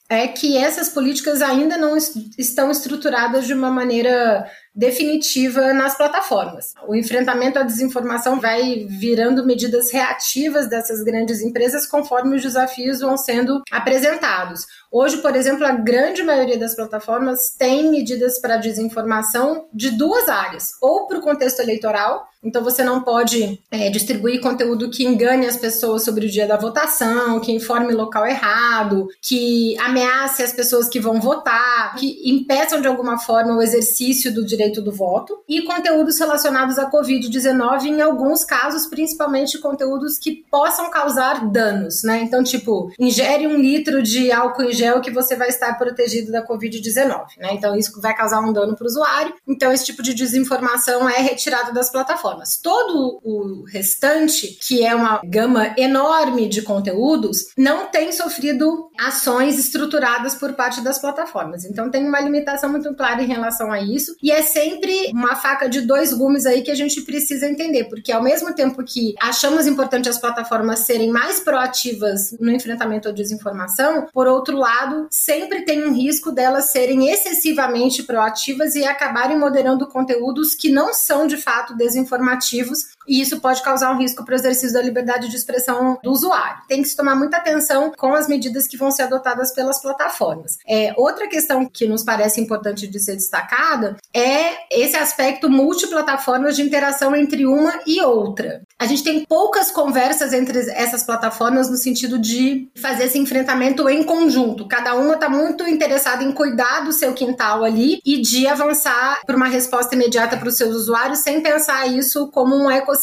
é 0.08 0.26
que 0.26 0.56
essas 0.56 0.88
políticas 0.88 1.40
ainda 1.40 1.76
não 1.76 1.96
estão 1.96 2.68
estruturadas 2.68 3.46
de 3.46 3.54
uma 3.54 3.70
maneira 3.70 4.44
definitiva 4.74 5.72
nas 5.72 5.96
plataformas. 5.96 6.74
O 6.86 6.94
enfrentamento 6.94 7.58
à 7.58 7.62
desinformação 7.62 8.40
vai 8.40 8.86
virando 8.88 9.44
medidas 9.44 9.90
reativas 9.90 10.68
dessas 10.68 11.02
grandes 11.02 11.42
empresas 11.42 11.86
conforme 11.86 12.36
os 12.36 12.42
desafios 12.42 13.00
vão 13.00 13.16
sendo 13.16 13.62
apresentados. 13.70 14.66
Hoje, 14.92 15.18
por 15.18 15.36
exemplo, 15.36 15.64
a 15.64 15.72
grande 15.72 16.22
maioria 16.22 16.58
das 16.58 16.74
plataformas 16.74 17.54
tem 17.56 17.90
medidas 17.90 18.40
para 18.40 18.56
desinformação 18.56 19.66
de 19.72 19.90
duas 19.90 20.28
áreas, 20.28 20.72
ou 20.80 21.06
para 21.06 21.18
o 21.18 21.22
contexto 21.22 21.60
eleitoral, 21.60 22.28
então 22.42 22.64
você 22.64 22.82
não 22.82 23.02
pode 23.02 23.60
é, 23.70 23.90
distribuir 23.90 24.40
conteúdo 24.40 24.90
que 24.90 25.04
engane 25.04 25.46
as 25.46 25.58
pessoas 25.58 26.04
sobre 26.04 26.26
o 26.26 26.30
dia 26.30 26.46
da 26.46 26.56
votação, 26.56 27.38
que 27.38 27.52
informe 27.52 27.92
local 27.92 28.26
errado, 28.26 29.06
que 29.20 29.78
ameace 29.78 30.42
as 30.42 30.52
pessoas 30.52 30.88
que 30.88 30.98
vão 30.98 31.20
votar, 31.20 31.94
que 31.96 32.20
impeçam 32.24 32.80
de 32.80 32.88
alguma 32.88 33.18
forma 33.18 33.56
o 33.56 33.62
exercício 33.62 34.32
do 34.34 34.44
direito 34.44 34.59
do 34.68 34.92
voto, 34.92 35.42
e 35.48 35.62
conteúdos 35.62 36.18
relacionados 36.18 36.78
à 36.78 36.90
Covid-19, 36.90 37.84
em 37.84 38.00
alguns 38.02 38.44
casos, 38.44 38.86
principalmente 38.86 39.58
conteúdos 39.58 40.18
que 40.18 40.44
possam 40.50 40.90
causar 40.90 41.50
danos, 41.50 42.02
né? 42.02 42.20
Então, 42.22 42.42
tipo, 42.42 42.92
ingere 42.98 43.46
um 43.46 43.56
litro 43.56 44.02
de 44.02 44.30
álcool 44.30 44.64
em 44.64 44.72
gel 44.72 45.00
que 45.00 45.11
você 45.11 45.36
vai 45.36 45.48
estar 45.48 45.74
protegido 45.78 46.30
da 46.30 46.46
Covid-19, 46.46 47.38
né? 47.38 47.50
Então, 47.52 47.76
isso 47.76 48.00
vai 48.00 48.14
causar 48.14 48.40
um 48.40 48.52
dano 48.52 48.76
para 48.76 48.84
o 48.84 48.88
usuário. 48.88 49.34
Então, 49.48 49.72
esse 49.72 49.86
tipo 49.86 50.02
de 50.02 50.14
desinformação 50.14 51.08
é 51.08 51.18
retirado 51.18 51.72
das 51.72 51.90
plataformas. 51.90 52.58
Todo 52.62 53.20
o 53.24 53.64
restante, 53.66 54.58
que 54.66 54.84
é 54.84 54.94
uma 54.94 55.20
gama 55.24 55.74
enorme 55.76 56.48
de 56.48 56.62
conteúdos, 56.62 57.46
não 57.56 57.86
tem 57.86 58.12
sofrido 58.12 58.90
ações 58.98 59.58
estruturadas 59.58 60.34
por 60.34 60.52
parte 60.54 60.80
das 60.80 60.98
plataformas. 60.98 61.64
Então, 61.64 61.90
tem 61.90 62.06
uma 62.06 62.20
limitação 62.20 62.70
muito 62.70 62.94
clara 62.94 63.22
em 63.22 63.26
relação 63.26 63.72
a 63.72 63.80
isso. 63.80 64.14
E 64.22 64.30
é 64.30 64.42
sempre 64.53 65.11
uma 65.12 65.36
faca 65.36 65.68
de 65.68 65.80
dois 65.80 66.12
gumes 66.12 66.46
aí 66.46 66.62
que 66.62 66.70
a 66.70 66.74
gente 66.74 67.03
precisa 67.03 67.48
entender, 67.48 67.84
porque 67.84 68.12
ao 68.12 68.22
mesmo 68.22 68.55
tempo 68.55 68.82
que 68.84 69.14
achamos 69.20 69.66
importante 69.66 70.09
as 70.09 70.18
plataformas 70.18 70.80
serem 70.80 71.11
mais 71.11 71.40
proativas 71.40 72.36
no 72.38 72.51
enfrentamento 72.51 73.09
à 73.09 73.12
desinformação, 73.12 74.07
por 74.12 74.26
outro 74.26 74.57
lado, 74.57 75.07
sempre 75.11 75.64
tem 75.64 75.84
um 75.84 75.92
risco 75.92 76.32
delas 76.32 76.70
serem 76.70 77.11
excessivamente 77.11 78.03
proativas 78.03 78.74
e 78.74 78.84
acabarem 78.84 79.38
moderando 79.38 79.86
conteúdos 79.86 80.55
que 80.55 80.70
não 80.70 80.92
são 80.92 81.26
de 81.26 81.36
fato 81.36 81.76
desinformativos 81.76 82.90
e 83.11 83.20
isso 83.20 83.40
pode 83.40 83.61
causar 83.61 83.92
um 83.92 83.98
risco 83.98 84.24
para 84.24 84.32
o 84.32 84.36
exercício 84.36 84.72
da 84.72 84.80
liberdade 84.80 85.28
de 85.28 85.36
expressão 85.36 85.98
do 86.00 86.12
usuário. 86.12 86.62
Tem 86.68 86.80
que 86.80 86.88
se 86.88 86.96
tomar 86.96 87.16
muita 87.16 87.38
atenção 87.38 87.92
com 87.98 88.14
as 88.14 88.28
medidas 88.28 88.68
que 88.68 88.76
vão 88.76 88.92
ser 88.92 89.02
adotadas 89.02 89.52
pelas 89.52 89.82
plataformas. 89.82 90.58
É, 90.66 90.94
outra 90.96 91.26
questão 91.26 91.68
que 91.68 91.88
nos 91.88 92.04
parece 92.04 92.40
importante 92.40 92.86
de 92.86 93.00
ser 93.00 93.16
destacada 93.16 93.96
é 94.14 94.52
esse 94.70 94.96
aspecto 94.96 95.50
multiplataformas 95.50 96.54
de 96.54 96.62
interação 96.62 97.16
entre 97.16 97.44
uma 97.44 97.80
e 97.84 98.00
outra. 98.00 98.62
A 98.78 98.86
gente 98.86 99.02
tem 99.02 99.24
poucas 99.26 99.72
conversas 99.72 100.32
entre 100.32 100.61
essas 100.70 101.02
plataformas 101.02 101.68
no 101.68 101.76
sentido 101.76 102.16
de 102.16 102.70
fazer 102.76 103.04
esse 103.04 103.18
enfrentamento 103.18 103.88
em 103.88 104.04
conjunto. 104.04 104.68
Cada 104.68 104.94
uma 104.94 105.14
está 105.14 105.28
muito 105.28 105.66
interessada 105.68 106.22
em 106.22 106.30
cuidar 106.30 106.84
do 106.84 106.92
seu 106.92 107.12
quintal 107.12 107.64
ali 107.64 108.00
e 108.06 108.20
de 108.20 108.46
avançar 108.46 109.20
para 109.26 109.36
uma 109.36 109.48
resposta 109.48 109.96
imediata 109.96 110.36
para 110.36 110.48
os 110.48 110.56
seus 110.56 110.76
usuários 110.76 111.18
sem 111.18 111.40
pensar 111.40 111.88
isso 111.88 112.28
como 112.28 112.54
um 112.54 112.70
ecossistema 112.70 112.99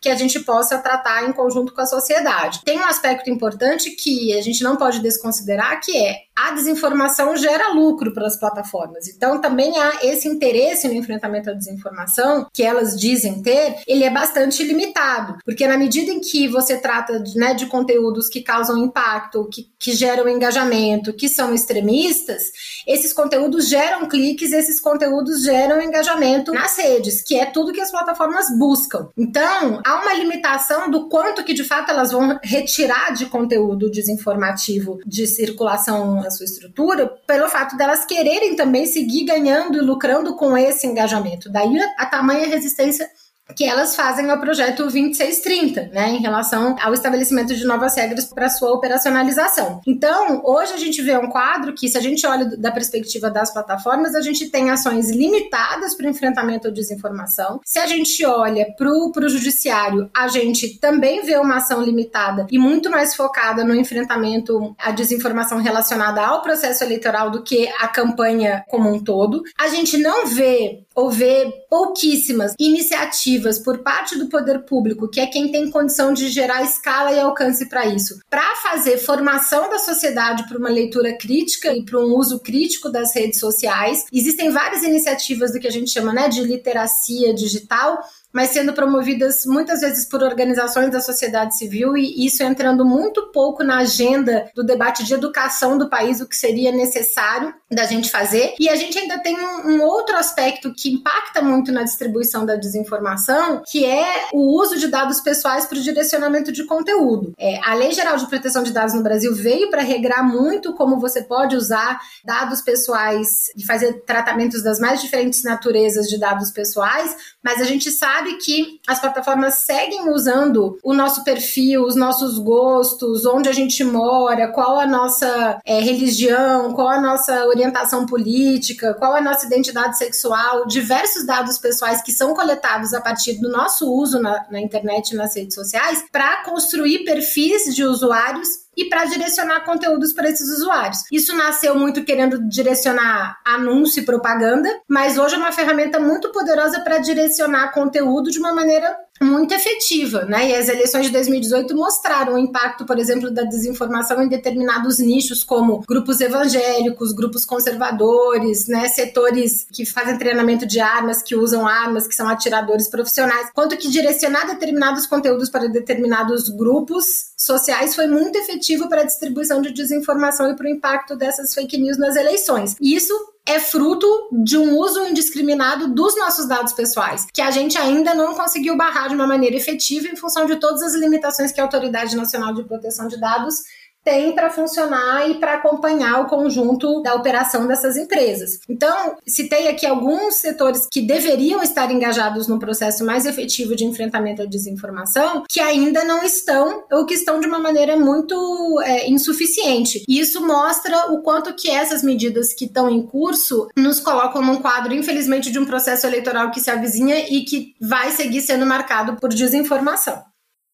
que 0.00 0.08
a 0.08 0.16
gente 0.16 0.40
possa 0.40 0.78
tratar 0.78 1.28
em 1.28 1.32
conjunto 1.32 1.74
com 1.74 1.80
a 1.80 1.86
sociedade. 1.86 2.60
Tem 2.64 2.78
um 2.78 2.84
aspecto 2.84 3.30
importante 3.30 3.90
que 3.90 4.36
a 4.36 4.42
gente 4.42 4.62
não 4.62 4.76
pode 4.76 5.00
desconsiderar 5.00 5.80
que 5.80 5.96
é 5.96 6.24
a 6.36 6.52
desinformação 6.52 7.36
gera 7.36 7.72
lucro 7.72 8.12
para 8.12 8.26
as 8.26 8.38
plataformas. 8.38 9.08
Então 9.08 9.40
também 9.40 9.76
há 9.78 10.00
esse 10.02 10.28
interesse 10.28 10.88
no 10.88 10.94
enfrentamento 10.94 11.50
à 11.50 11.52
desinformação 11.52 12.46
que 12.52 12.62
elas 12.62 12.98
dizem 12.98 13.42
ter, 13.42 13.76
ele 13.86 14.04
é 14.04 14.10
bastante 14.10 14.62
limitado, 14.62 15.38
porque 15.44 15.66
na 15.66 15.78
medida 15.78 16.10
em 16.10 16.20
que 16.20 16.48
você 16.48 16.76
trata 16.76 17.20
de, 17.20 17.36
né, 17.36 17.54
de 17.54 17.66
conteúdos 17.66 18.28
que 18.28 18.42
causam 18.42 18.78
impacto, 18.78 19.48
que, 19.52 19.70
que 19.78 19.92
geram 19.92 20.28
engajamento, 20.28 21.12
que 21.12 21.28
são 21.28 21.54
extremistas, 21.54 22.42
esses 22.86 23.12
conteúdos 23.12 23.68
geram 23.68 24.08
cliques, 24.08 24.52
esses 24.52 24.80
conteúdos 24.80 25.42
geram 25.42 25.80
engajamento 25.80 26.52
nas 26.52 26.76
redes, 26.76 27.22
que 27.22 27.36
é 27.36 27.46
tudo 27.46 27.72
que 27.72 27.80
as 27.80 27.90
plataformas 27.90 28.46
buscam. 28.58 29.08
Então, 29.16 29.80
há 29.84 30.02
uma 30.02 30.14
limitação 30.14 30.90
do 30.90 31.08
quanto 31.08 31.44
que 31.44 31.54
de 31.54 31.64
fato 31.64 31.90
elas 31.90 32.12
vão 32.12 32.38
retirar 32.42 33.12
de 33.12 33.26
conteúdo 33.26 33.90
desinformativo 33.90 34.98
de 35.06 35.26
circulação 35.26 36.23
na 36.24 36.30
sua 36.30 36.44
estrutura, 36.44 37.06
pelo 37.26 37.48
fato 37.48 37.76
delas 37.76 38.04
quererem 38.04 38.56
também 38.56 38.86
seguir 38.86 39.24
ganhando 39.24 39.78
e 39.78 39.80
lucrando 39.80 40.34
com 40.34 40.56
esse 40.56 40.86
engajamento. 40.86 41.50
Daí 41.50 41.78
a 41.96 42.06
tamanha 42.06 42.48
resistência 42.48 43.08
que 43.54 43.64
elas 43.64 43.94
fazem 43.94 44.30
ao 44.30 44.40
projeto 44.40 44.84
2630, 44.84 45.90
né, 45.92 46.10
em 46.10 46.18
relação 46.18 46.76
ao 46.80 46.94
estabelecimento 46.94 47.54
de 47.54 47.64
novas 47.64 47.94
regras 47.94 48.24
para 48.24 48.48
sua 48.48 48.72
operacionalização. 48.72 49.80
Então, 49.86 50.40
hoje 50.44 50.72
a 50.72 50.78
gente 50.78 51.02
vê 51.02 51.16
um 51.16 51.28
quadro 51.28 51.74
que, 51.74 51.88
se 51.88 51.98
a 51.98 52.00
gente 52.00 52.26
olha 52.26 52.44
da 52.56 52.70
perspectiva 52.70 53.30
das 53.30 53.52
plataformas, 53.52 54.14
a 54.14 54.22
gente 54.22 54.48
tem 54.48 54.70
ações 54.70 55.10
limitadas 55.10 55.94
para 55.94 56.06
o 56.06 56.10
enfrentamento 56.10 56.68
à 56.68 56.70
desinformação. 56.70 57.60
Se 57.64 57.78
a 57.78 57.86
gente 57.86 58.24
olha 58.24 58.66
para 58.76 58.88
o 58.88 59.28
judiciário, 59.28 60.08
a 60.16 60.28
gente 60.28 60.78
também 60.78 61.22
vê 61.22 61.36
uma 61.36 61.56
ação 61.56 61.82
limitada 61.82 62.46
e 62.50 62.58
muito 62.58 62.90
mais 62.90 63.14
focada 63.14 63.64
no 63.64 63.74
enfrentamento 63.74 64.74
à 64.78 64.90
desinformação 64.90 65.58
relacionada 65.58 66.22
ao 66.22 66.42
processo 66.42 66.82
eleitoral 66.82 67.30
do 67.30 67.42
que 67.42 67.68
a 67.78 67.88
campanha 67.88 68.64
como 68.68 68.90
um 68.90 69.02
todo. 69.02 69.42
A 69.58 69.68
gente 69.68 69.98
não 69.98 70.26
vê 70.26 70.84
ou 70.94 71.10
vê 71.10 71.52
pouquíssimas 71.68 72.54
iniciativas 72.58 73.33
por 73.62 73.78
parte 73.78 74.18
do 74.18 74.28
poder 74.28 74.60
público, 74.60 75.08
que 75.08 75.20
é 75.20 75.26
quem 75.26 75.50
tem 75.50 75.70
condição 75.70 76.12
de 76.12 76.28
gerar 76.28 76.62
escala 76.62 77.12
e 77.12 77.20
alcance 77.20 77.68
para 77.68 77.86
isso, 77.86 78.18
para 78.28 78.54
fazer 78.56 78.98
formação 78.98 79.68
da 79.70 79.78
sociedade 79.78 80.46
para 80.48 80.58
uma 80.58 80.70
leitura 80.70 81.16
crítica 81.16 81.72
e 81.72 81.84
para 81.84 81.98
um 81.98 82.16
uso 82.16 82.40
crítico 82.40 82.88
das 82.88 83.14
redes 83.14 83.40
sociais. 83.40 84.04
Existem 84.12 84.50
várias 84.50 84.82
iniciativas 84.82 85.52
do 85.52 85.60
que 85.60 85.66
a 85.66 85.72
gente 85.72 85.90
chama 85.90 86.12
né, 86.12 86.28
de 86.28 86.42
literacia 86.42 87.34
digital, 87.34 88.02
mas 88.34 88.50
sendo 88.50 88.72
promovidas 88.72 89.46
muitas 89.46 89.80
vezes 89.80 90.06
por 90.08 90.22
organizações 90.22 90.90
da 90.90 91.00
sociedade 91.00 91.56
civil 91.56 91.96
e 91.96 92.26
isso 92.26 92.42
entrando 92.42 92.84
muito 92.84 93.30
pouco 93.30 93.62
na 93.62 93.78
agenda 93.78 94.50
do 94.54 94.64
debate 94.64 95.04
de 95.04 95.14
educação 95.14 95.78
do 95.78 95.88
país, 95.88 96.20
o 96.20 96.28
que 96.28 96.34
seria 96.34 96.72
necessário 96.72 97.54
da 97.70 97.84
gente 97.84 98.10
fazer. 98.10 98.54
E 98.58 98.68
a 98.68 98.74
gente 98.74 98.98
ainda 98.98 99.18
tem 99.18 99.36
um, 99.38 99.82
outro 99.82 100.16
aspecto 100.16 100.72
que 100.74 100.90
impacta 100.90 101.40
muito 101.40 101.70
na 101.70 101.84
distribuição 101.84 102.44
da 102.44 102.56
desinformação, 102.56 103.62
que 103.66 103.84
é 103.84 104.26
o 104.32 104.60
uso 104.60 104.78
de 104.78 104.88
dados 104.88 105.20
pessoais 105.20 105.66
para 105.66 105.78
o 105.78 105.82
direcionamento 105.82 106.50
de 106.50 106.64
conteúdo. 106.64 107.32
É, 107.38 107.60
a 107.64 107.74
Lei 107.74 107.92
Geral 107.92 108.16
de 108.16 108.26
Proteção 108.26 108.62
de 108.62 108.72
Dados 108.72 108.94
no 108.94 109.02
Brasil 109.02 109.34
veio 109.34 109.70
para 109.70 109.82
regrar 109.82 110.24
muito 110.24 110.74
como 110.74 110.98
você 110.98 111.22
pode 111.22 111.54
usar 111.54 112.00
dados 112.24 112.60
pessoais 112.62 113.50
e 113.56 113.64
fazer 113.64 114.04
tratamentos 114.04 114.62
das 114.62 114.80
mais 114.80 115.00
diferentes 115.00 115.44
naturezas 115.44 116.08
de 116.08 116.18
dados 116.18 116.50
pessoais, 116.50 117.16
mas 117.42 117.60
a 117.60 117.64
gente 117.64 117.90
sabe 117.90 118.23
sabe 118.24 118.38
que 118.38 118.80
as 118.86 119.00
plataformas 119.00 119.54
seguem 119.54 120.10
usando 120.10 120.78
o 120.82 120.94
nosso 120.94 121.22
perfil, 121.22 121.84
os 121.84 121.94
nossos 121.94 122.38
gostos, 122.38 123.26
onde 123.26 123.48
a 123.48 123.52
gente 123.52 123.84
mora, 123.84 124.48
qual 124.48 124.80
a 124.80 124.86
nossa 124.86 125.60
é, 125.64 125.80
religião, 125.80 126.72
qual 126.72 126.88
a 126.88 127.00
nossa 127.00 127.46
orientação 127.46 128.06
política, 128.06 128.94
qual 128.94 129.14
a 129.14 129.20
nossa 129.20 129.46
identidade 129.46 129.98
sexual, 129.98 130.66
diversos 130.66 131.26
dados 131.26 131.58
pessoais 131.58 132.02
que 132.02 132.12
são 132.12 132.34
coletados 132.34 132.94
a 132.94 133.00
partir 133.00 133.34
do 133.34 133.50
nosso 133.50 133.92
uso 133.92 134.18
na, 134.18 134.46
na 134.50 134.60
internet 134.60 135.10
e 135.10 135.16
nas 135.16 135.36
redes 135.36 135.54
sociais 135.54 136.04
para 136.10 136.42
construir 136.44 137.04
perfis 137.04 137.74
de 137.74 137.84
usuários 137.84 138.63
e 138.76 138.86
para 138.86 139.04
direcionar 139.04 139.64
conteúdos 139.64 140.12
para 140.12 140.28
esses 140.28 140.48
usuários. 140.48 141.00
Isso 141.10 141.34
nasceu 141.36 141.74
muito 141.76 142.04
querendo 142.04 142.38
direcionar 142.48 143.38
anúncio 143.44 144.02
e 144.02 144.06
propaganda, 144.06 144.68
mas 144.88 145.18
hoje 145.18 145.34
é 145.34 145.38
uma 145.38 145.52
ferramenta 145.52 146.00
muito 146.00 146.30
poderosa 146.32 146.80
para 146.80 146.98
direcionar 146.98 147.72
conteúdo 147.72 148.30
de 148.30 148.38
uma 148.38 148.52
maneira 148.52 148.96
muito 149.22 149.54
efetiva, 149.54 150.24
né? 150.24 150.50
E 150.50 150.54
as 150.54 150.68
eleições 150.68 151.06
de 151.06 151.12
2018 151.12 151.74
mostraram 151.76 152.34
o 152.34 152.38
impacto, 152.38 152.84
por 152.84 152.98
exemplo, 152.98 153.30
da 153.30 153.42
desinformação 153.42 154.22
em 154.22 154.28
determinados 154.28 154.98
nichos, 154.98 155.44
como 155.44 155.82
grupos 155.88 156.20
evangélicos, 156.20 157.12
grupos 157.12 157.44
conservadores, 157.44 158.66
né? 158.66 158.88
Setores 158.88 159.66
que 159.72 159.86
fazem 159.86 160.18
treinamento 160.18 160.66
de 160.66 160.80
armas, 160.80 161.22
que 161.22 161.36
usam 161.36 161.66
armas, 161.66 162.08
que 162.08 162.14
são 162.14 162.28
atiradores 162.28 162.88
profissionais. 162.88 163.50
Quanto 163.54 163.76
que 163.76 163.88
direcionar 163.88 164.46
determinados 164.46 165.06
conteúdos 165.06 165.48
para 165.48 165.68
determinados 165.68 166.48
grupos 166.48 167.32
sociais 167.36 167.94
foi 167.94 168.06
muito 168.06 168.36
efetivo 168.36 168.88
para 168.88 169.02
a 169.02 169.04
distribuição 169.04 169.62
de 169.62 169.72
desinformação 169.72 170.50
e 170.50 170.56
para 170.56 170.66
o 170.66 170.70
impacto 170.70 171.16
dessas 171.16 171.54
fake 171.54 171.78
news 171.78 171.98
nas 171.98 172.16
eleições. 172.16 172.74
E 172.80 172.94
isso 172.94 173.14
é 173.46 173.60
fruto 173.60 174.06
de 174.42 174.56
um 174.56 174.76
uso 174.78 175.04
indiscriminado 175.04 175.88
dos 175.88 176.16
nossos 176.16 176.48
dados 176.48 176.72
pessoais, 176.72 177.26
que 177.32 177.42
a 177.42 177.50
gente 177.50 177.76
ainda 177.76 178.14
não 178.14 178.34
conseguiu 178.34 178.76
barrar 178.76 179.08
de 179.08 179.14
uma 179.14 179.26
maneira 179.26 179.56
efetiva 179.56 180.08
em 180.08 180.16
função 180.16 180.46
de 180.46 180.56
todas 180.56 180.82
as 180.82 180.94
limitações 180.94 181.52
que 181.52 181.60
a 181.60 181.64
Autoridade 181.64 182.16
Nacional 182.16 182.54
de 182.54 182.64
Proteção 182.64 183.06
de 183.06 183.20
Dados 183.20 183.62
tem 184.04 184.34
para 184.34 184.50
funcionar 184.50 185.28
e 185.28 185.36
para 185.36 185.54
acompanhar 185.54 186.20
o 186.20 186.26
conjunto 186.26 187.02
da 187.02 187.14
operação 187.14 187.66
dessas 187.66 187.96
empresas. 187.96 188.60
Então, 188.68 189.16
citei 189.26 189.68
aqui 189.68 189.86
alguns 189.86 190.34
setores 190.34 190.86
que 190.90 191.00
deveriam 191.00 191.62
estar 191.62 191.90
engajados 191.90 192.46
no 192.46 192.58
processo 192.58 193.04
mais 193.04 193.24
efetivo 193.24 193.74
de 193.74 193.84
enfrentamento 193.84 194.42
à 194.42 194.44
desinformação, 194.44 195.44
que 195.48 195.60
ainda 195.60 196.04
não 196.04 196.22
estão 196.22 196.84
ou 196.92 197.06
que 197.06 197.14
estão 197.14 197.40
de 197.40 197.46
uma 197.46 197.58
maneira 197.58 197.96
muito 197.96 198.80
é, 198.84 199.08
insuficiente. 199.08 200.04
E 200.06 200.20
isso 200.20 200.46
mostra 200.46 201.12
o 201.12 201.22
quanto 201.22 201.54
que 201.54 201.70
essas 201.70 202.02
medidas 202.02 202.52
que 202.52 202.66
estão 202.66 202.90
em 202.90 203.02
curso 203.02 203.68
nos 203.76 203.98
colocam 204.00 204.42
num 204.42 204.56
quadro, 204.56 204.94
infelizmente, 204.94 205.50
de 205.50 205.58
um 205.58 205.64
processo 205.64 206.06
eleitoral 206.06 206.50
que 206.50 206.60
se 206.60 206.70
avizinha 206.70 207.26
e 207.30 207.44
que 207.44 207.74
vai 207.80 208.10
seguir 208.10 208.42
sendo 208.42 208.66
marcado 208.66 209.16
por 209.16 209.30
desinformação. 209.30 210.22